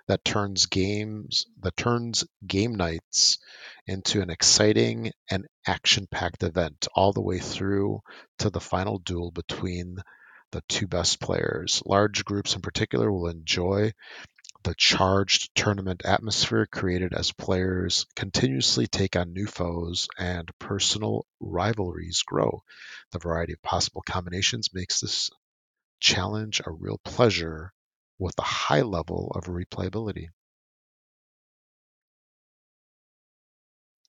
that 0.08 0.26
turns 0.26 0.66
games 0.66 1.46
that 1.62 1.76
turns 1.78 2.26
game 2.46 2.76
nights 2.76 3.40
into 3.88 4.22
an 4.22 4.30
exciting 4.30 5.12
and 5.32 5.46
action-packed 5.66 6.44
event 6.44 6.88
all 6.94 7.14
the 7.14 7.22
way 7.22 7.40
through 7.40 8.02
to 8.40 8.50
the 8.50 8.60
final 8.60 9.00
duel 9.00 9.32
between 9.32 9.98
the 10.52 10.62
two 10.68 10.88
best 10.88 11.20
players. 11.20 11.82
Large 11.86 12.26
groups 12.26 12.56
in 12.56 12.62
particular 12.62 13.12
will 13.12 13.28
enjoy 13.28 13.92
the 14.66 14.74
charged 14.74 15.54
tournament 15.54 16.02
atmosphere 16.06 16.66
created 16.66 17.14
as 17.14 17.32
players 17.32 18.08
continuously 18.16 18.88
take 18.88 19.16
on 19.16 19.32
new 19.32 19.46
foes 19.46 20.08
and 20.18 20.50
personal 20.58 21.28
rivalries 21.40 22.24
grow. 22.24 22.64
The 23.12 23.20
variety 23.20 23.54
of 23.54 23.62
possible 23.62 24.02
combinations 24.02 24.74
makes 24.74 25.02
this 25.02 25.30
challenge 26.00 26.64
a 26.66 26.72
real 26.72 27.00
pleasure 27.06 27.74
with 28.18 28.34
a 28.40 28.42
high 28.42 28.82
level 28.82 29.32
of 29.36 29.44
replayability. 29.44 30.30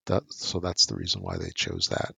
That, 0.06 0.22
so 0.30 0.58
that's 0.58 0.86
the 0.86 0.96
reason 0.96 1.20
why 1.20 1.36
they 1.36 1.50
chose 1.54 1.88
that. 1.88 2.14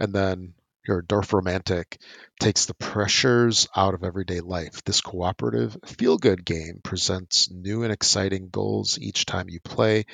And 0.00 0.12
then 0.12 0.54
your 0.86 1.02
Dorf 1.02 1.30
Romantik 1.30 2.00
takes 2.40 2.66
the 2.66 2.74
pressures 2.74 3.68
out 3.76 3.94
of 3.94 4.04
everyday 4.04 4.40
life. 4.40 4.82
This 4.84 5.00
cooperative, 5.00 5.76
feel 5.86 6.18
good 6.18 6.44
game 6.44 6.80
presents 6.82 7.50
new 7.50 7.82
and 7.82 7.92
exciting 7.92 8.48
goals 8.50 8.98
each 8.98 9.26
time 9.26 9.48
you 9.48 9.60
play, 9.60 10.04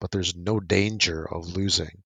but 0.00 0.10
there's 0.10 0.34
no 0.36 0.60
danger 0.60 1.26
of 1.28 1.46
losing. 1.56 2.02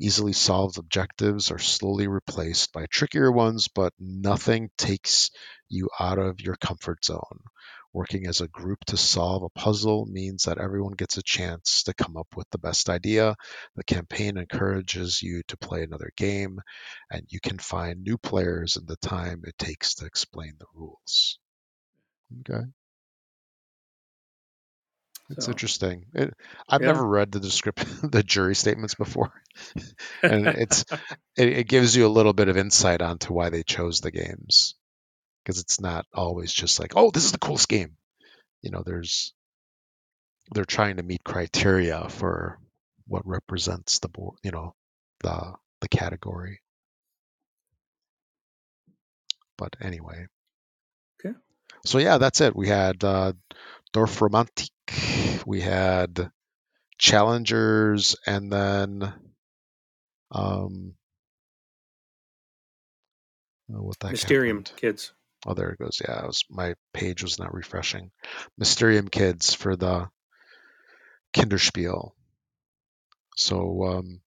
Easily 0.00 0.32
solved 0.32 0.78
objectives 0.78 1.50
are 1.50 1.58
slowly 1.58 2.06
replaced 2.06 2.72
by 2.72 2.86
trickier 2.86 3.32
ones, 3.32 3.68
but 3.68 3.92
nothing 3.98 4.70
takes 4.78 5.30
you 5.68 5.88
out 5.98 6.18
of 6.18 6.40
your 6.40 6.56
comfort 6.56 7.04
zone. 7.04 7.40
Working 7.92 8.26
as 8.26 8.40
a 8.40 8.48
group 8.48 8.84
to 8.86 8.96
solve 8.96 9.42
a 9.42 9.50
puzzle 9.50 10.06
means 10.06 10.44
that 10.44 10.58
everyone 10.58 10.94
gets 10.94 11.18
a 11.18 11.22
chance 11.22 11.82
to 11.84 11.94
come 11.94 12.16
up 12.16 12.28
with 12.36 12.48
the 12.50 12.58
best 12.58 12.88
idea. 12.88 13.36
The 13.76 13.84
campaign 13.84 14.38
encourages 14.38 15.22
you 15.22 15.42
to 15.48 15.56
play 15.58 15.82
another 15.82 16.10
game, 16.16 16.60
and 17.10 17.26
you 17.28 17.40
can 17.40 17.58
find 17.58 18.02
new 18.02 18.16
players 18.18 18.76
in 18.76 18.86
the 18.86 18.96
time 18.96 19.42
it 19.46 19.58
takes 19.58 19.96
to 19.96 20.06
explain 20.06 20.54
the 20.58 20.66
rules. 20.74 21.38
Okay. 22.40 22.68
It's 25.30 25.48
So, 25.48 25.48
interesting. 25.48 26.06
It, 26.14 26.34
I've 26.68 26.82
Yeah. 26.82 26.86
never 26.86 27.06
read 27.06 27.32
the 27.32 27.40
description, 27.40 27.88
the 28.10 28.22
jury 28.22 28.54
statements 28.54 28.94
before, 28.94 29.32
and 30.28 30.54
it's 30.54 30.84
it, 31.36 31.48
it 31.48 31.68
gives 31.68 31.96
you 31.96 32.06
a 32.06 32.08
little 32.16 32.32
bit 32.34 32.48
of 32.48 32.56
insight 32.58 33.02
onto 33.02 33.32
why 33.34 33.50
they 33.50 33.62
chose 33.62 34.00
the 34.00 34.10
games, 34.10 34.74
because 35.48 35.62
it's 35.62 35.80
not 35.80 36.04
always 36.12 36.52
just 36.52 36.78
like, 36.78 36.92
oh, 36.94 37.10
this 37.10 37.24
is 37.24 37.32
the 37.32 37.38
coolest 37.38 37.70
game. 37.70 37.96
You 38.60 38.70
know, 38.70 38.82
there's 38.84 39.32
they're 40.52 40.66
trying 40.66 40.96
to 40.96 41.02
meet 41.02 41.24
criteria 41.24 42.06
for 42.10 42.58
what 43.06 43.26
represents 43.26 43.98
the 44.00 44.08
board, 44.08 44.36
you 44.42 44.50
know, 44.50 44.74
the 45.20 45.54
the 45.80 45.88
category. 45.88 46.60
But 49.56 49.74
anyway. 49.80 50.26
Okay. 51.24 51.34
So 51.86 51.96
yeah, 51.96 52.18
that's 52.18 52.42
it. 52.42 52.54
We 52.54 52.68
had 52.68 53.02
uh, 53.02 53.32
Dorf 53.94 54.18
Romantik, 54.18 55.46
we 55.46 55.62
had 55.62 56.30
Challengers, 56.98 58.16
and 58.26 58.52
then 58.52 59.14
um, 60.30 60.92
what 63.68 63.98
the 63.98 64.08
heck 64.08 64.12
Mysterium 64.12 64.58
happened? 64.58 64.76
kids. 64.78 65.12
Oh, 65.46 65.54
there 65.54 65.70
it 65.70 65.78
goes. 65.80 66.00
Yeah, 66.00 66.22
it 66.22 66.26
was, 66.28 66.44
my 66.48 66.74
page 66.92 67.22
was 67.24 67.38
not 67.40 67.52
refreshing. 67.52 68.12
Mysterium 68.56 69.08
Kids 69.08 69.52
for 69.54 69.74
the 69.74 70.08
Kinderspiel. 71.32 72.12
So, 73.36 73.84
um, 73.84 74.20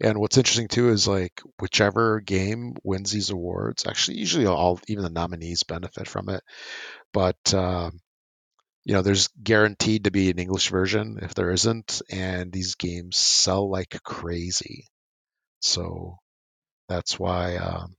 and 0.00 0.18
what's 0.18 0.36
interesting 0.38 0.68
too 0.68 0.90
is 0.90 1.08
like 1.08 1.40
whichever 1.60 2.20
game 2.20 2.74
wins 2.84 3.10
these 3.10 3.30
awards, 3.30 3.84
actually, 3.86 4.18
usually 4.18 4.46
all 4.46 4.80
even 4.86 5.02
the 5.02 5.10
nominees 5.10 5.64
benefit 5.64 6.06
from 6.06 6.28
it. 6.28 6.42
But 7.12 7.54
um, 7.54 8.00
you 8.84 8.94
know, 8.94 9.02
there's 9.02 9.28
guaranteed 9.42 10.04
to 10.04 10.12
be 10.12 10.30
an 10.30 10.38
English 10.40 10.70
version 10.70 11.18
if 11.22 11.34
there 11.34 11.52
isn't, 11.52 12.02
and 12.10 12.52
these 12.52 12.76
games 12.76 13.18
sell 13.18 13.70
like 13.70 13.98
crazy. 14.04 14.86
So 15.60 16.18
that's 16.88 17.18
why 17.18 17.56
um, 17.58 17.96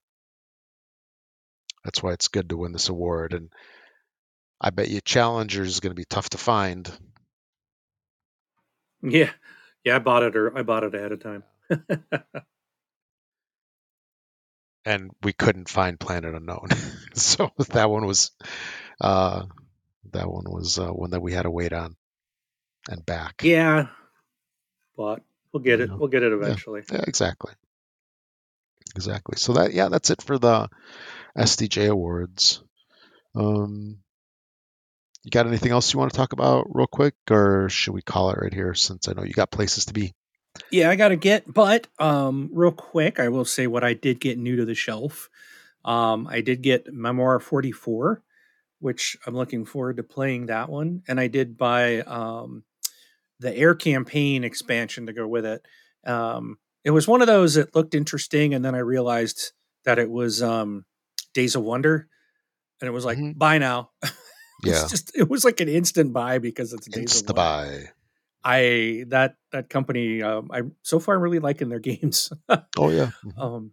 that's 1.83 2.03
why 2.03 2.13
it's 2.13 2.27
good 2.27 2.49
to 2.49 2.57
win 2.57 2.71
this 2.71 2.89
award. 2.89 3.33
And 3.33 3.49
I 4.59 4.69
bet 4.69 4.89
you 4.89 5.01
Challenger 5.01 5.63
is 5.63 5.79
going 5.79 5.91
to 5.91 5.99
be 5.99 6.05
tough 6.05 6.29
to 6.31 6.37
find. 6.37 6.91
Yeah. 9.01 9.31
Yeah, 9.85 9.95
I 9.95 9.99
bought 9.99 10.23
it 10.23 10.35
or 10.35 10.57
I 10.57 10.63
bought 10.63 10.83
it 10.83 10.93
ahead 10.93 11.11
of 11.11 11.23
time. 11.23 11.43
and 14.85 15.11
we 15.23 15.33
couldn't 15.33 15.69
find 15.69 15.99
Planet 15.99 16.35
Unknown. 16.35 16.67
so 17.13 17.51
that 17.69 17.89
one 17.89 18.05
was 18.05 18.31
uh, 18.99 19.43
that 20.11 20.29
one 20.29 20.45
was 20.47 20.77
uh, 20.79 20.89
one 20.89 21.11
that 21.11 21.21
we 21.21 21.31
had 21.33 21.43
to 21.43 21.51
wait 21.51 21.73
on 21.73 21.95
and 22.89 23.05
back. 23.05 23.41
yeah. 23.43 23.87
But 24.97 25.21
we'll 25.53 25.63
get 25.63 25.79
it. 25.79 25.89
Yeah. 25.89 25.95
We'll 25.95 26.09
get 26.09 26.23
it 26.23 26.33
eventually. 26.33 26.81
Yeah, 26.91 27.03
exactly. 27.07 27.53
Exactly. 28.95 29.37
So 29.37 29.53
that 29.53 29.73
yeah, 29.73 29.87
that's 29.87 30.09
it 30.09 30.21
for 30.21 30.37
the 30.37 30.67
SDJ 31.37 31.89
awards. 31.89 32.63
Um, 33.35 33.99
you 35.23 35.31
got 35.31 35.47
anything 35.47 35.71
else 35.71 35.93
you 35.93 35.99
want 35.99 36.11
to 36.11 36.17
talk 36.17 36.33
about 36.33 36.67
real 36.73 36.87
quick, 36.87 37.15
or 37.29 37.69
should 37.69 37.93
we 37.93 38.01
call 38.01 38.31
it 38.31 38.39
right 38.39 38.53
here? 38.53 38.73
Since 38.73 39.07
I 39.07 39.13
know 39.13 39.23
you 39.23 39.33
got 39.33 39.51
places 39.51 39.85
to 39.85 39.93
be. 39.93 40.13
Yeah, 40.71 40.89
I 40.89 40.95
got 40.95 41.09
to 41.09 41.15
get, 41.15 41.51
but 41.51 41.87
um, 41.99 42.49
real 42.53 42.71
quick, 42.71 43.19
I 43.19 43.29
will 43.29 43.45
say 43.45 43.67
what 43.67 43.83
I 43.83 43.93
did 43.93 44.19
get 44.19 44.37
new 44.37 44.55
to 44.57 44.65
the 44.65 44.75
shelf. 44.75 45.29
Um, 45.85 46.27
I 46.27 46.41
did 46.41 46.61
get 46.61 46.91
Memoir 46.93 47.39
44, 47.39 48.21
which 48.79 49.17
I'm 49.25 49.35
looking 49.35 49.65
forward 49.65 49.97
to 49.97 50.03
playing 50.03 50.47
that 50.47 50.69
one. 50.69 51.03
And 51.07 51.19
I 51.19 51.27
did 51.27 51.57
buy 51.57 51.99
um, 52.01 52.63
the 53.39 53.55
Air 53.55 53.75
Campaign 53.75 54.43
expansion 54.43 55.05
to 55.05 55.13
go 55.13 55.27
with 55.27 55.45
it. 55.45 55.65
Um, 56.05 56.57
it 56.83 56.91
was 56.91 57.07
one 57.07 57.21
of 57.21 57.27
those 57.27 57.55
that 57.55 57.75
looked 57.75 57.93
interesting, 57.93 58.53
and 58.53 58.63
then 58.63 58.75
I 58.75 58.79
realized 58.79 59.51
that 59.85 59.99
it 59.99 60.09
was 60.09 60.41
um, 60.41 60.85
Days 61.33 61.55
of 61.55 61.63
Wonder, 61.63 62.07
and 62.81 62.87
it 62.87 62.91
was 62.91 63.05
like, 63.05 63.17
Mhm. 63.17 63.37
buy 63.37 63.57
now. 63.57 63.91
Yeah, 64.61 64.73
It's 64.81 64.89
just 64.89 65.11
it 65.15 65.29
was 65.29 65.45
like 65.45 65.61
an 65.61 65.69
instant 65.69 66.11
buy 66.11 66.37
because 66.37 66.73
it's 66.73 66.85
Days 66.87 67.21
of 67.21 67.25
insta 67.25 67.27
Wonder. 67.27 67.33
buy. 67.33 67.91
I 68.43 69.05
that 69.07 69.35
that 69.51 69.69
company 69.69 70.21
um, 70.21 70.49
I 70.51 70.63
so 70.81 70.99
far 70.99 71.15
I'm 71.15 71.21
really 71.21 71.39
liking 71.39 71.69
their 71.69 71.79
games. 71.91 72.31
Oh 72.77 72.89
yeah. 72.89 73.11
Mhm. 73.25 73.37
um, 73.41 73.71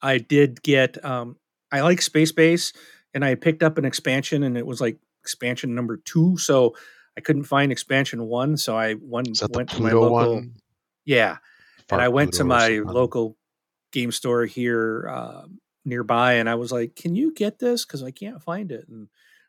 I 0.00 0.18
did 0.18 0.62
get 0.62 1.02
um, 1.04 1.36
I 1.72 1.80
like 1.82 2.00
Space 2.02 2.32
Base, 2.32 2.72
and 3.12 3.24
I 3.24 3.34
picked 3.34 3.62
up 3.62 3.76
an 3.78 3.84
expansion, 3.84 4.42
and 4.42 4.56
it 4.56 4.66
was 4.66 4.80
like 4.80 4.98
expansion 5.20 5.74
number 5.74 5.96
two, 5.98 6.36
so 6.38 6.74
I 7.16 7.20
couldn't 7.20 7.44
find 7.44 7.70
expansion 7.72 8.24
one, 8.26 8.56
so 8.56 8.76
I 8.76 8.94
one 8.94 9.24
went 9.50 9.70
to 9.72 9.82
my 9.82 9.92
local 9.92 10.34
one? 10.36 10.54
yeah, 11.04 11.36
and 11.90 12.00
I 12.00 12.08
went 12.08 12.32
to 12.34 12.44
Pluto 12.44 12.80
or 12.80 12.84
my 12.84 12.92
local 12.92 13.36
game 13.92 14.10
store 14.12 14.44
here 14.46 15.08
uh, 15.08 15.44
nearby, 15.84 16.34
and 16.34 16.48
I 16.48 16.54
was 16.54 16.72
like, 16.72 16.96
"Can 16.96 17.14
you 17.14 17.32
get 17.32 17.58
this? 17.58 17.84
Because 17.84 18.02
I 18.02 18.10
can't 18.10 18.42
find 18.42 18.72
it." 18.72 18.86
And 18.88 19.08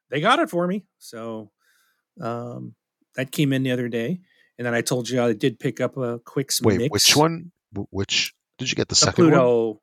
they 0.09 0.21
got 0.21 0.39
it 0.39 0.49
for 0.49 0.67
me, 0.67 0.85
so 0.99 1.51
um, 2.21 2.75
that 3.15 3.31
came 3.31 3.53
in 3.53 3.63
the 3.63 3.71
other 3.71 3.89
day. 3.89 4.19
And 4.57 4.65
then 4.65 4.73
I 4.73 4.81
told 4.81 5.09
you 5.09 5.21
I 5.21 5.33
did 5.33 5.59
pick 5.59 5.81
up 5.81 5.97
a 5.97 6.19
Qwixx 6.19 6.61
Wait, 6.63 6.79
Mixx. 6.79 6.91
which 6.91 7.15
one? 7.15 7.51
Which 7.89 8.33
did 8.57 8.69
you 8.69 8.75
get? 8.75 8.87
The, 8.87 8.93
The 8.93 8.95
second 8.95 9.25
one? 9.25 9.33
Pluto. 9.33 9.81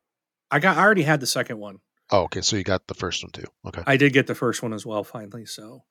I 0.51 0.59
got. 0.59 0.77
I 0.77 0.83
already 0.83 1.03
had 1.03 1.21
the 1.21 1.27
second 1.27 1.59
one. 1.59 1.79
Oh, 2.11 2.23
okay. 2.25 2.41
So 2.41 2.57
you 2.57 2.65
got 2.65 2.87
the 2.87 2.95
first 2.95 3.23
one 3.23 3.33
too. 3.33 3.47
Okay. 3.67 3.83
I 3.87 3.97
did 3.97 4.13
get 4.13 4.27
the 4.27 4.35
first 4.35 4.63
one 4.63 4.73
as 4.73 4.85
well, 4.87 5.05
finally. 5.05 5.47
So, 5.47 5.85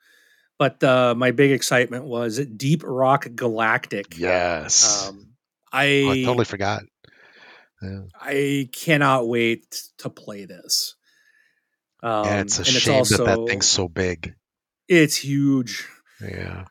but 0.58 0.84
uh, 0.84 1.16
my 1.16 1.32
big 1.32 1.52
excitement 1.52 2.06
was 2.06 2.40
Deep 2.40 2.84
Rock 2.86 3.28
Galactic. 3.36 4.18
Yes. 4.18 5.08
Um, 5.08 5.28
I 5.72 6.04
oh, 6.06 6.12
I 6.12 6.24
totally 6.24 6.46
forgot. 6.46 6.84
Yeah. 7.82 8.02
I 8.20 8.70
cannot 8.74 9.28
wait 9.28 9.66
to 10.00 10.10
play 10.10 10.46
this. 10.46 10.96
Um, 12.04 12.26
yeah, 12.26 12.42
it's 12.42 12.58
a 12.58 12.62
and 12.62 12.68
shame 12.68 12.78
it's 12.78 13.12
also 13.12 13.26
that 13.26 13.38
that 13.38 13.48
thing's 13.48 13.68
so 13.68 13.88
big. 13.88 14.34
it's 14.88 15.16
huge. 15.16 15.88
Yeah. 16.22 16.66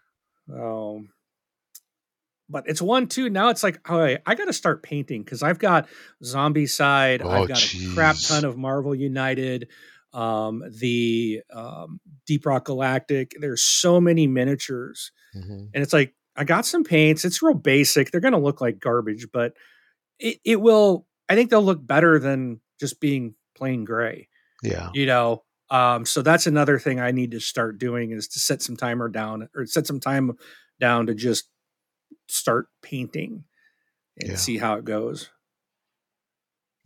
Um, 0.53 1.11
but 2.49 2.65
it's 2.66 2.82
one 2.82 3.07
two 3.07 3.28
now. 3.31 3.49
It's 3.51 3.62
like, 3.62 3.89
all 3.89 3.99
right, 4.01 4.19
I 4.27 4.35
got 4.35 4.47
to 4.47 4.53
start 4.53 4.82
painting 4.82 5.23
because 5.23 5.43
I've 5.43 5.59
got 5.61 5.89
Zombicide, 6.24 7.20
Oh, 7.23 7.31
I've 7.31 7.49
got 7.49 7.62
a 7.62 7.95
crap 7.95 8.16
ton 8.20 8.45
of 8.45 8.57
Marvel 8.57 8.95
United, 8.95 9.69
um, 10.12 10.62
the 10.81 11.43
um, 11.55 12.01
Deep 12.27 12.45
Rock 12.47 12.65
Galactic. 12.65 13.32
There's 13.39 13.62
so 13.62 14.01
many 14.01 14.27
miniatures, 14.27 15.12
Mhm. 15.37 15.69
and 15.73 15.82
it's 15.82 15.93
like 15.93 16.12
I 16.37 16.43
got 16.45 16.66
some 16.66 16.82
paints. 16.82 17.24
It's 17.24 17.41
real 17.43 17.55
basic. 17.55 18.11
They're 18.11 18.20
gonna 18.20 18.41
look 18.41 18.61
like 18.61 18.81
garbage, 18.81 19.28
but 19.32 19.53
it 20.21 20.39
it 20.45 20.61
will. 20.61 21.07
I 21.29 21.35
think 21.35 21.51
they'll 21.51 21.63
look 21.63 21.85
better 21.87 22.19
than 22.19 22.61
just 22.79 23.01
being 23.01 23.35
plain 23.57 23.85
gray 23.85 24.29
Yeah. 24.63 24.89
you 24.95 25.05
know 25.07 25.43
um 25.71 26.07
so 26.07 26.23
that's 26.23 26.47
another 26.47 26.79
thing 26.79 26.99
i 26.99 27.11
need 27.11 27.33
to 27.33 27.41
start 27.41 27.79
doing 27.79 28.11
is 28.11 28.27
to 28.29 28.39
set 28.39 28.63
some 28.63 28.75
timer 28.77 29.09
down 29.11 29.49
or 29.55 29.67
set 29.67 29.87
some 29.87 30.01
time 30.01 30.33
down 30.81 31.07
to 31.07 31.15
just 31.15 31.45
start 32.29 32.69
painting 32.83 33.45
and 34.19 34.31
Yeah. 34.31 34.37
see 34.37 34.57
how 34.57 34.77
it 34.77 34.85
goes 34.87 35.29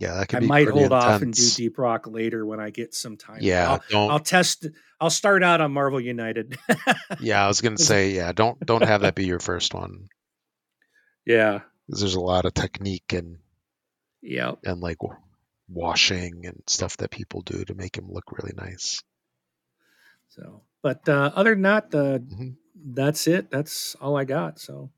Yeah. 0.01 0.15
That 0.17 0.29
could 0.29 0.43
i 0.43 0.47
might 0.47 0.69
hold 0.69 0.93
off 0.93 1.23
and 1.23 1.33
do 1.33 1.49
deep 1.55 1.79
rock 1.79 2.07
later 2.09 2.45
when 2.45 2.59
i 2.61 2.71
get 2.71 2.93
some 2.95 3.17
time 3.17 3.39
Yeah. 3.41 3.71
i'll, 3.71 3.85
don't. 3.89 4.11
I'll 4.11 4.19
test 4.19 4.67
i'll 5.01 5.11
start 5.11 5.45
out 5.45 5.61
on 5.61 5.73
marvel 5.73 6.01
united 6.01 6.59
yeah. 7.21 7.45
I 7.45 7.47
was 7.49 7.61
gonna 7.61 7.79
say. 7.93 8.11
Yeah. 8.11 8.33
Don't 8.33 8.59
don't 8.67 8.83
have 8.83 9.03
that 9.03 9.15
be 9.15 9.27
your 9.27 9.39
first 9.41 9.75
one. 9.75 10.09
yeah 11.27 11.61
'cause 11.91 12.01
there's 12.01 12.15
a 12.15 12.21
lot 12.21 12.45
of 12.45 12.55
technique 12.55 13.13
and 13.13 13.39
yeah 14.23 14.53
and 14.65 14.81
like 14.81 14.99
washing 15.69 16.47
and 16.47 16.63
stuff 16.67 16.97
that 16.99 17.11
people 17.11 17.43
do 17.43 17.65
to 17.65 17.75
make 17.75 17.97
him 17.97 18.11
look 18.11 18.33
really 18.33 18.53
nice. 18.57 19.03
so 20.29 20.63
but 20.83 21.09
uh 21.09 21.31
other 21.35 21.55
than 21.55 21.63
that 21.63 21.91
the 21.91 22.19
Mhm. 22.21 22.57
that's 22.95 23.27
it 23.27 23.51
that's 23.51 23.95
all 23.97 24.17
i 24.17 24.25
got 24.25 24.59
so 24.59 24.91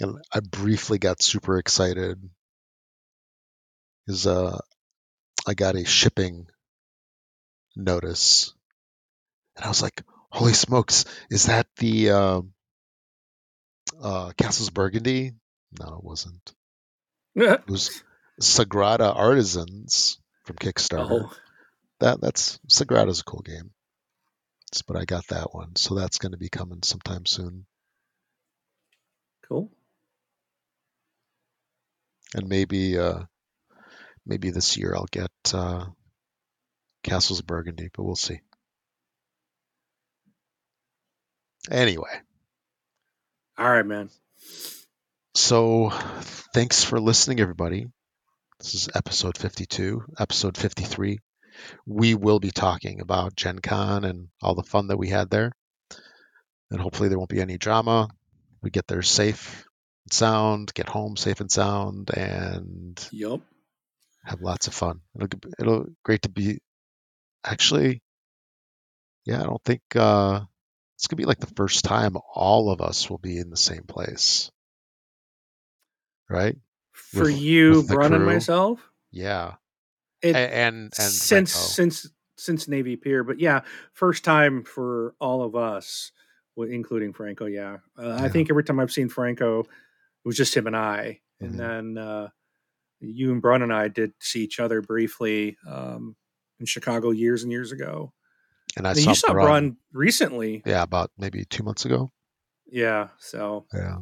And 0.00 0.18
I 0.32 0.40
briefly 0.40 0.98
got 0.98 1.20
super 1.22 1.58
excited 1.58 2.30
because 4.06 4.26
uh, 4.26 4.58
I 5.46 5.54
got 5.54 5.76
a 5.76 5.84
shipping 5.84 6.48
notice, 7.76 8.54
and 9.56 9.64
I 9.64 9.68
was 9.68 9.82
like, 9.82 10.02
"Holy 10.30 10.52
smokes! 10.54 11.04
Is 11.30 11.46
that 11.46 11.66
the 11.76 12.10
um 12.10 12.54
uh, 14.00 14.32
Castles 14.36 14.70
Burgundy?" 14.70 15.32
No, 15.80 15.96
it 15.96 16.04
wasn't. 16.04 16.52
It 17.66 17.72
was 17.72 17.90
Sagrada 18.40 19.14
Artisans 19.14 20.18
from 20.44 20.56
Kickstarter. 20.56 21.08
oh 21.10 21.32
That 22.00 22.20
that's 22.20 22.58
Sagrada's 22.68 23.20
a 23.20 23.24
cool 23.24 23.42
game, 23.42 23.70
S- 24.74 24.82
but 24.82 24.96
I 24.96 25.04
got 25.04 25.26
that 25.28 25.54
one, 25.54 25.76
so 25.76 25.94
that's 25.94 26.18
going 26.18 26.32
to 26.32 26.38
be 26.38 26.48
coming 26.50 26.82
sometime 26.82 27.26
soon, 27.26 27.66
cool 29.48 29.70
and 32.34 32.48
maybe 32.48 32.98
uh, 32.98 33.20
maybe 34.26 34.50
this 34.50 34.76
year 34.76 34.94
I'll 34.94 35.06
get 35.10 35.30
uh, 35.54 35.86
Castles 37.04 37.40
of 37.40 37.46
Burgundy, 37.46 37.90
but 37.94 38.04
we'll 38.04 38.16
see. 38.16 38.40
Anyway, 41.70 42.20
all 43.58 43.70
right 43.70 43.86
man 43.86 44.10
so 45.34 45.90
thanks 46.54 46.84
for 46.84 47.00
listening, 47.00 47.40
everybody. 47.40 47.86
This 48.58 48.74
is 48.74 48.88
episode 48.94 49.38
52, 49.38 50.02
episode 50.18 50.56
53. 50.56 51.18
We 51.86 52.14
will 52.14 52.38
be 52.38 52.50
talking 52.50 53.00
about 53.00 53.34
Gen 53.36 53.58
Con 53.58 54.04
and 54.04 54.28
all 54.42 54.54
the 54.54 54.62
fun 54.62 54.88
that 54.88 54.98
we 54.98 55.08
had 55.08 55.30
there. 55.30 55.52
And 56.70 56.80
hopefully 56.80 57.08
there 57.08 57.18
won't 57.18 57.30
be 57.30 57.40
any 57.40 57.58
drama. 57.58 58.08
We 58.62 58.70
get 58.70 58.86
there 58.86 59.02
safe 59.02 59.66
and 60.04 60.12
sound, 60.12 60.74
get 60.74 60.88
home 60.88 61.16
safe 61.16 61.40
and 61.40 61.50
sound, 61.50 62.10
and 62.10 63.08
yup 63.10 63.40
have 64.24 64.40
lots 64.40 64.66
of 64.68 64.74
fun. 64.74 65.00
It'll 65.16 65.28
it'll 65.58 65.86
great 66.04 66.22
to 66.22 66.28
be 66.28 66.60
actually 67.44 68.02
yeah, 69.24 69.40
I 69.40 69.44
don't 69.44 69.64
think 69.64 69.82
uh 69.96 70.40
it's 70.96 71.06
gonna 71.06 71.18
be 71.18 71.24
like 71.24 71.40
the 71.40 71.54
first 71.54 71.84
time 71.84 72.16
all 72.34 72.70
of 72.70 72.80
us 72.80 73.10
will 73.10 73.18
be 73.18 73.38
in 73.38 73.50
the 73.50 73.56
same 73.56 73.82
place. 73.84 74.50
Right? 76.32 76.56
for 76.92 77.24
With- 77.24 77.38
you 77.40 77.70
with 77.76 77.88
Brun 77.88 78.12
and 78.12 78.24
myself 78.26 78.80
Yeah. 79.10 79.54
it, 80.22 80.34
A- 80.36 80.38
and 80.54 80.76
and 80.84 80.94
since 80.94 81.52
Franco. 81.52 81.68
since 81.72 82.06
since 82.36 82.68
Navy 82.68 82.96
Pier, 82.96 83.22
but 83.24 83.38
yeah, 83.38 83.60
first 83.92 84.24
time 84.24 84.64
for 84.64 85.14
all 85.20 85.42
of 85.42 85.54
us, 85.54 86.10
including 86.56 87.12
Franco. 87.12 87.46
Yeah, 87.46 87.78
uh, 87.98 88.18
I 88.20 88.28
think 88.28 88.50
every 88.50 88.64
time 88.64 88.80
I've 88.80 88.90
seen 88.92 89.08
Franco, 89.08 89.60
it 89.60 89.68
was 90.24 90.36
just 90.36 90.54
him 90.56 90.66
and 90.66 90.76
I, 90.76 91.20
Mhm. 91.40 91.46
and 91.46 91.60
then 91.60 91.98
uh, 91.98 92.28
you 93.00 93.30
and 93.32 93.40
Brun 93.42 93.62
and 93.62 93.72
I 93.72 93.88
did 93.88 94.12
see 94.20 94.42
each 94.44 94.58
other 94.60 94.80
briefly 94.82 95.56
um, 95.66 96.16
in 96.60 96.66
Chicago 96.66 97.10
years 97.10 97.42
and 97.42 97.52
years 97.52 97.72
ago. 97.72 98.12
and 98.76 98.86
I 98.86 98.90
And 98.90 98.98
saw, 99.00 99.10
you 99.10 99.14
saw 99.16 99.32
Brun, 99.32 99.44
Brun 99.46 99.76
recently, 99.92 100.62
yeah, 100.66 100.82
about 100.82 101.10
maybe 101.18 101.44
two 101.44 101.62
months 101.62 101.84
ago. 101.84 102.10
yeah. 102.66 103.08
So 103.18 103.66
Yeah. 103.72 103.98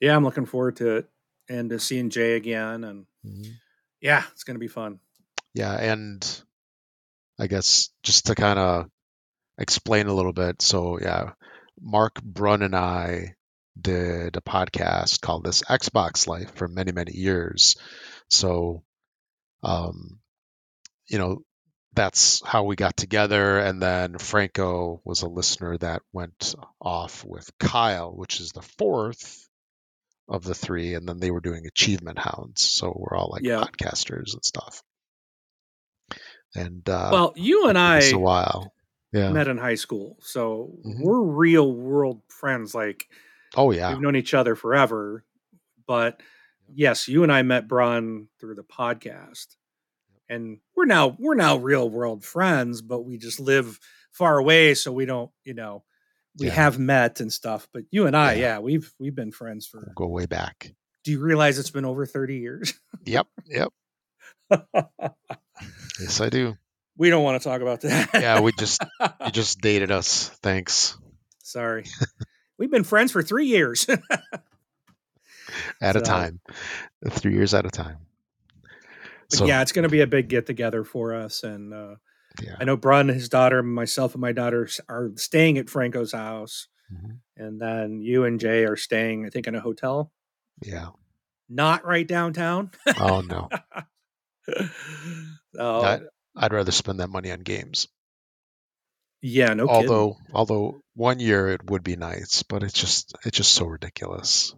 yeah, 0.00 0.16
I'm 0.16 0.24
looking 0.24 0.46
forward 0.46 0.76
to 0.76 0.96
it 0.96 1.10
and 1.48 1.70
to 1.70 1.78
seeing 1.78 2.10
Jay 2.10 2.36
again, 2.36 2.84
and 2.84 3.06
Mhm. 3.24 3.54
yeah, 4.00 4.24
it's 4.32 4.44
gonna 4.44 4.58
be 4.58 4.68
fun. 4.68 5.00
Yeah, 5.54 5.72
and 5.72 6.42
I 7.38 7.46
guess 7.46 7.90
just 8.02 8.26
to 8.26 8.34
kind 8.34 8.58
of 8.58 8.90
explain 9.58 10.06
a 10.06 10.14
little 10.14 10.32
bit. 10.32 10.62
So 10.62 10.98
yeah, 11.00 11.32
Mark 11.80 12.22
Brun 12.22 12.62
and 12.62 12.74
I 12.74 13.36
did 13.80 14.36
a 14.36 14.40
podcast 14.40 15.20
called 15.20 15.44
This 15.44 15.62
Xbox 15.62 16.26
Life 16.26 16.54
for 16.54 16.68
many 16.68 16.92
many 16.92 17.12
years. 17.12 17.76
So, 18.30 18.84
um, 19.62 20.20
you 21.06 21.18
know, 21.18 21.44
that's 21.92 22.44
how 22.44 22.64
we 22.64 22.76
got 22.76 22.96
together. 22.96 23.58
And 23.58 23.80
then 23.80 24.18
Franco 24.18 25.00
was 25.04 25.22
a 25.22 25.28
listener 25.28 25.76
that 25.78 26.02
went 26.12 26.54
off 26.80 27.24
with 27.24 27.50
Kyle, 27.58 28.10
which 28.12 28.40
is 28.40 28.50
the 28.52 28.62
fourth 28.62 29.48
of 30.28 30.44
the 30.44 30.54
three, 30.54 30.94
and 30.94 31.06
then 31.08 31.18
they 31.20 31.30
were 31.30 31.40
doing 31.40 31.66
Achievement 31.66 32.18
Hounds. 32.18 32.62
So 32.62 32.92
we're 32.96 33.16
all 33.16 33.28
like 33.30 33.44
Yeah. 33.44 33.62
podcasters 33.62 34.32
and 34.34 34.44
stuff. 34.44 34.82
And 36.54 36.88
uh, 36.88 37.10
well, 37.12 37.32
you 37.36 37.68
and 37.68 37.76
I 37.78 38.10
while. 38.12 38.72
Yeah. 39.12 39.30
met 39.30 39.46
in 39.48 39.58
high 39.58 39.76
school, 39.76 40.16
so 40.20 40.72
Mhm. 40.84 41.00
we're 41.02 41.22
real 41.22 41.72
world 41.72 42.22
friends. 42.28 42.74
Like 42.74 43.08
Oh 43.56 43.70
yeah. 43.70 43.92
we've 43.92 44.00
known 44.00 44.16
each 44.16 44.34
other 44.34 44.56
forever. 44.56 45.24
But 45.86 46.20
yes, 46.72 47.06
you 47.06 47.22
and 47.22 47.30
I 47.30 47.42
met 47.42 47.68
Brun 47.68 48.28
through 48.40 48.56
the 48.56 48.64
podcast, 48.64 49.54
and 50.28 50.58
we're 50.74 50.86
now 50.86 51.16
we're 51.20 51.34
now 51.36 51.56
real 51.58 51.88
world 51.88 52.24
friends. 52.24 52.82
But 52.82 53.02
we 53.02 53.18
just 53.18 53.38
live 53.38 53.78
far 54.10 54.38
away, 54.38 54.74
so 54.74 54.90
we 54.92 55.06
don't, 55.06 55.30
you 55.44 55.54
know, 55.54 55.84
we 56.38 56.46
Yeah. 56.46 56.52
have 56.54 56.78
met 56.78 57.20
and 57.20 57.32
stuff. 57.32 57.68
But 57.72 57.84
you 57.90 58.06
and 58.06 58.16
I, 58.16 58.34
Yeah. 58.34 58.40
yeah, 58.40 58.58
we've 58.60 58.92
we've 58.98 59.14
been 59.14 59.32
friends 59.32 59.66
for. 59.66 59.92
Go 59.96 60.06
way 60.06 60.26
back. 60.26 60.74
Do 61.04 61.10
you 61.12 61.20
realize 61.20 61.58
it's 61.58 61.70
been 61.70 61.84
over 61.84 62.06
thirty 62.06 62.36
years? 62.38 62.74
Yep. 63.04 63.26
Yep. 63.46 63.68
Yes, 66.00 66.20
I 66.20 66.28
do. 66.28 66.56
we 66.96 67.08
don't 67.10 67.22
want 67.22 67.40
to 67.40 67.48
talk 67.48 67.60
about 67.60 67.82
that. 67.82 68.10
Yeah, 68.14 68.40
we 68.40 68.50
just 68.58 68.82
you 69.24 69.30
just 69.32 69.60
dated 69.60 69.90
us. 69.92 70.28
Thanks. 70.42 70.98
Sorry. 71.42 71.84
We've 72.58 72.70
been 72.70 72.82
friends 72.84 73.12
for 73.12 73.22
three 73.22 73.46
years. 73.46 73.86
At 75.80 75.94
a 75.96 76.00
time. 76.00 76.40
Three 77.08 77.34
years 77.34 77.54
at 77.54 77.64
a 77.66 77.70
time. 77.70 77.98
But 79.30 79.38
So 79.38 79.46
yeah, 79.46 79.62
it's 79.62 79.70
going 79.72 79.84
to 79.84 79.88
be 79.88 80.00
a 80.00 80.06
big 80.06 80.28
get 80.28 80.46
together 80.46 80.82
for 80.84 81.14
us. 81.14 81.44
And 81.44 81.72
uh, 81.72 81.94
yeah. 82.42 82.56
I 82.60 82.64
know 82.64 82.76
Brun, 82.76 83.08
and 83.10 83.18
his 83.18 83.28
daughter, 83.28 83.62
myself, 83.62 84.14
and 84.14 84.20
my 84.20 84.32
daughter 84.32 84.68
are 84.88 85.10
staying 85.16 85.58
at 85.58 85.68
Franco's 85.70 86.12
house. 86.12 86.68
Mhm. 86.92 87.18
And 87.36 87.60
then 87.60 88.00
you 88.02 88.24
and 88.24 88.38
Jay 88.40 88.64
are 88.64 88.76
staying, 88.76 89.26
I 89.26 89.30
think, 89.30 89.46
in 89.46 89.54
a 89.54 89.60
hotel, 89.60 90.12
Yeah. 90.62 90.90
not 91.48 91.84
right 91.84 92.06
downtown. 92.06 92.70
Oh 93.00 93.20
no. 93.22 93.48
oh, 95.58 95.82
I, 95.82 96.00
I'd 96.36 96.52
rather 96.52 96.72
spend 96.72 97.00
that 97.00 97.08
money 97.10 97.30
on 97.30 97.40
games. 97.40 97.88
yeah, 99.22 99.54
no 99.54 99.66
kidding. 99.66 99.90
although 99.90 100.16
although 100.32 100.80
one 100.94 101.18
year 101.20 101.48
it 101.48 101.68
would 101.70 101.82
be 101.82 101.96
nice, 101.96 102.42
but 102.42 102.62
it's 102.62 102.74
just 102.78 103.14
it's 103.24 103.36
just 103.36 103.52
so 103.54 103.66
ridiculous. 103.66 104.54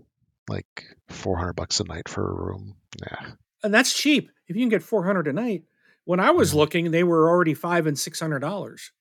Like 0.48 0.84
four 1.08 1.36
hundred 1.38 1.54
bucks 1.54 1.80
a 1.80 1.84
night 1.84 2.08
for 2.08 2.28
a 2.28 2.34
room. 2.34 2.76
Yeah. 3.00 3.30
And 3.62 3.72
that's 3.74 3.92
cheap. 3.96 4.30
If 4.48 4.54
you 4.56 4.62
can 4.62 4.68
get 4.68 4.82
400 4.82 5.26
a 5.26 5.32
night. 5.32 5.64
When 6.06 6.20
I 6.20 6.30
was 6.30 6.52
Mhm. 6.52 6.54
looking, 6.54 6.90
they 6.92 7.04
were 7.04 7.28
already 7.28 7.52
five 7.54 7.86
and 7.86 7.96
$600. 7.98 8.92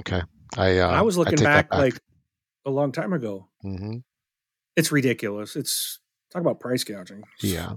Okay. 0.00 0.22
I 0.56 0.78
uh, 0.78 0.88
I 0.88 1.00
was 1.02 1.16
looking 1.18 1.36
take 1.38 1.44
that 1.46 1.68
back, 1.70 1.78
like 1.78 1.98
a 2.64 2.70
long 2.70 2.92
time 2.92 3.12
ago. 3.12 3.48
hmm 3.62 3.98
It's 4.76 4.92
ridiculous. 4.92 5.56
It's 5.56 5.98
talk 6.30 6.40
about 6.42 6.60
price 6.60 6.84
gouging. 6.84 7.24
Yeah. 7.40 7.74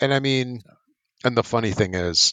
And 0.00 0.12
I 0.14 0.18
mean, 0.20 0.62
and 1.24 1.36
the 1.36 1.42
funny 1.44 1.72
thing 1.72 1.94
is, 1.94 2.32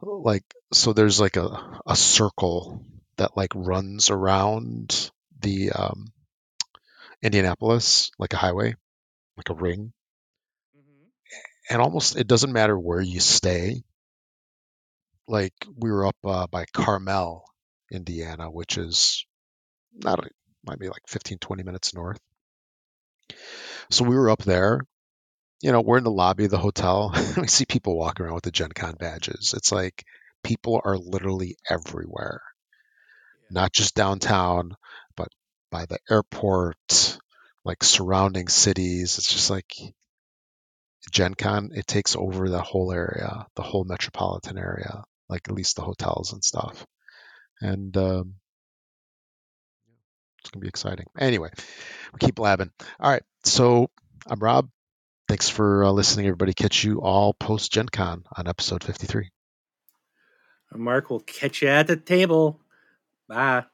like, 0.00 0.44
so 0.72 0.92
there's 0.92 1.20
like 1.20 1.36
a, 1.36 1.80
a 1.86 1.96
circle 1.96 2.84
that 3.16 3.36
like 3.36 3.52
runs 3.54 4.10
around 4.10 5.10
the 5.40 5.72
um, 5.72 6.12
Indianapolis, 7.22 8.10
like 8.18 8.32
a 8.32 8.36
highway. 8.36 8.74
like 9.36 9.50
a 9.50 9.54
ring. 9.54 9.92
Mm-hmm. 10.76 11.08
And 11.70 11.82
almost 11.82 12.16
it 12.16 12.28
doesn't 12.28 12.52
matter 12.52 12.78
where 12.78 13.00
you 13.00 13.18
stay. 13.20 13.82
Like 15.26 15.54
we 15.76 15.90
were 15.90 16.06
up 16.06 16.16
uh, 16.24 16.46
by 16.46 16.64
Carmel, 16.72 17.44
Indiana, 17.90 18.50
which 18.50 18.78
is 18.78 19.24
not 19.92 20.24
might 20.66 20.78
be 20.78 20.88
like 20.88 21.02
15, 21.08 21.38
20 21.38 21.62
minutes 21.62 21.94
north. 21.94 22.20
So 23.90 24.04
we 24.04 24.16
were 24.16 24.30
up 24.30 24.42
there. 24.42 24.80
You 25.60 25.72
know, 25.72 25.80
we're 25.80 25.98
in 25.98 26.04
the 26.04 26.10
lobby 26.10 26.44
of 26.44 26.50
the 26.50 26.58
hotel. 26.58 27.14
we 27.36 27.48
see 27.48 27.64
people 27.64 27.96
walking 27.96 28.24
around 28.24 28.34
with 28.34 28.44
the 28.44 28.50
Gen 28.50 28.72
Con 28.72 28.94
badges. 28.98 29.54
It's 29.56 29.72
like 29.72 30.04
people 30.42 30.80
are 30.84 30.98
literally 30.98 31.56
everywhere, 31.68 32.42
yeah. 33.50 33.60
not 33.62 33.72
just 33.72 33.94
downtown, 33.94 34.74
but 35.16 35.28
by 35.70 35.86
the 35.86 35.98
airport, 36.10 37.18
like 37.64 37.82
surrounding 37.82 38.48
cities. 38.48 39.18
It's 39.18 39.32
just 39.32 39.50
like 39.50 39.72
Gen 41.10 41.34
Con, 41.34 41.70
it 41.74 41.86
takes 41.86 42.16
over 42.16 42.48
the 42.48 42.62
whole 42.62 42.92
area, 42.92 43.46
the 43.56 43.62
whole 43.62 43.84
metropolitan 43.84 44.58
area, 44.58 45.04
like 45.28 45.48
at 45.48 45.54
least 45.54 45.76
the 45.76 45.82
hotels 45.82 46.32
and 46.32 46.42
stuff. 46.42 46.86
And 47.60 47.96
um, 47.96 48.34
it's 50.40 50.50
to 50.50 50.58
be 50.58 50.68
exciting. 50.68 51.06
Anyway, 51.18 51.50
we 52.12 52.18
keep 52.18 52.34
blabbing. 52.34 52.70
All 53.00 53.10
right. 53.10 53.22
So 53.44 53.90
I'm 54.26 54.40
Rob. 54.40 54.68
Thanks 55.26 55.48
for 55.48 55.84
uh, 55.84 55.90
listening, 55.90 56.26
everybody. 56.26 56.52
Catch 56.52 56.84
you 56.84 57.00
all 57.00 57.32
post 57.32 57.72
Gen 57.72 57.88
Con 57.88 58.24
on 58.36 58.46
episode 58.46 58.84
53. 58.84 59.30
Mark 60.74 61.08
will 61.08 61.20
catch 61.20 61.62
you 61.62 61.68
at 61.68 61.86
the 61.86 61.96
table. 61.96 62.60
Bye. 63.28 63.64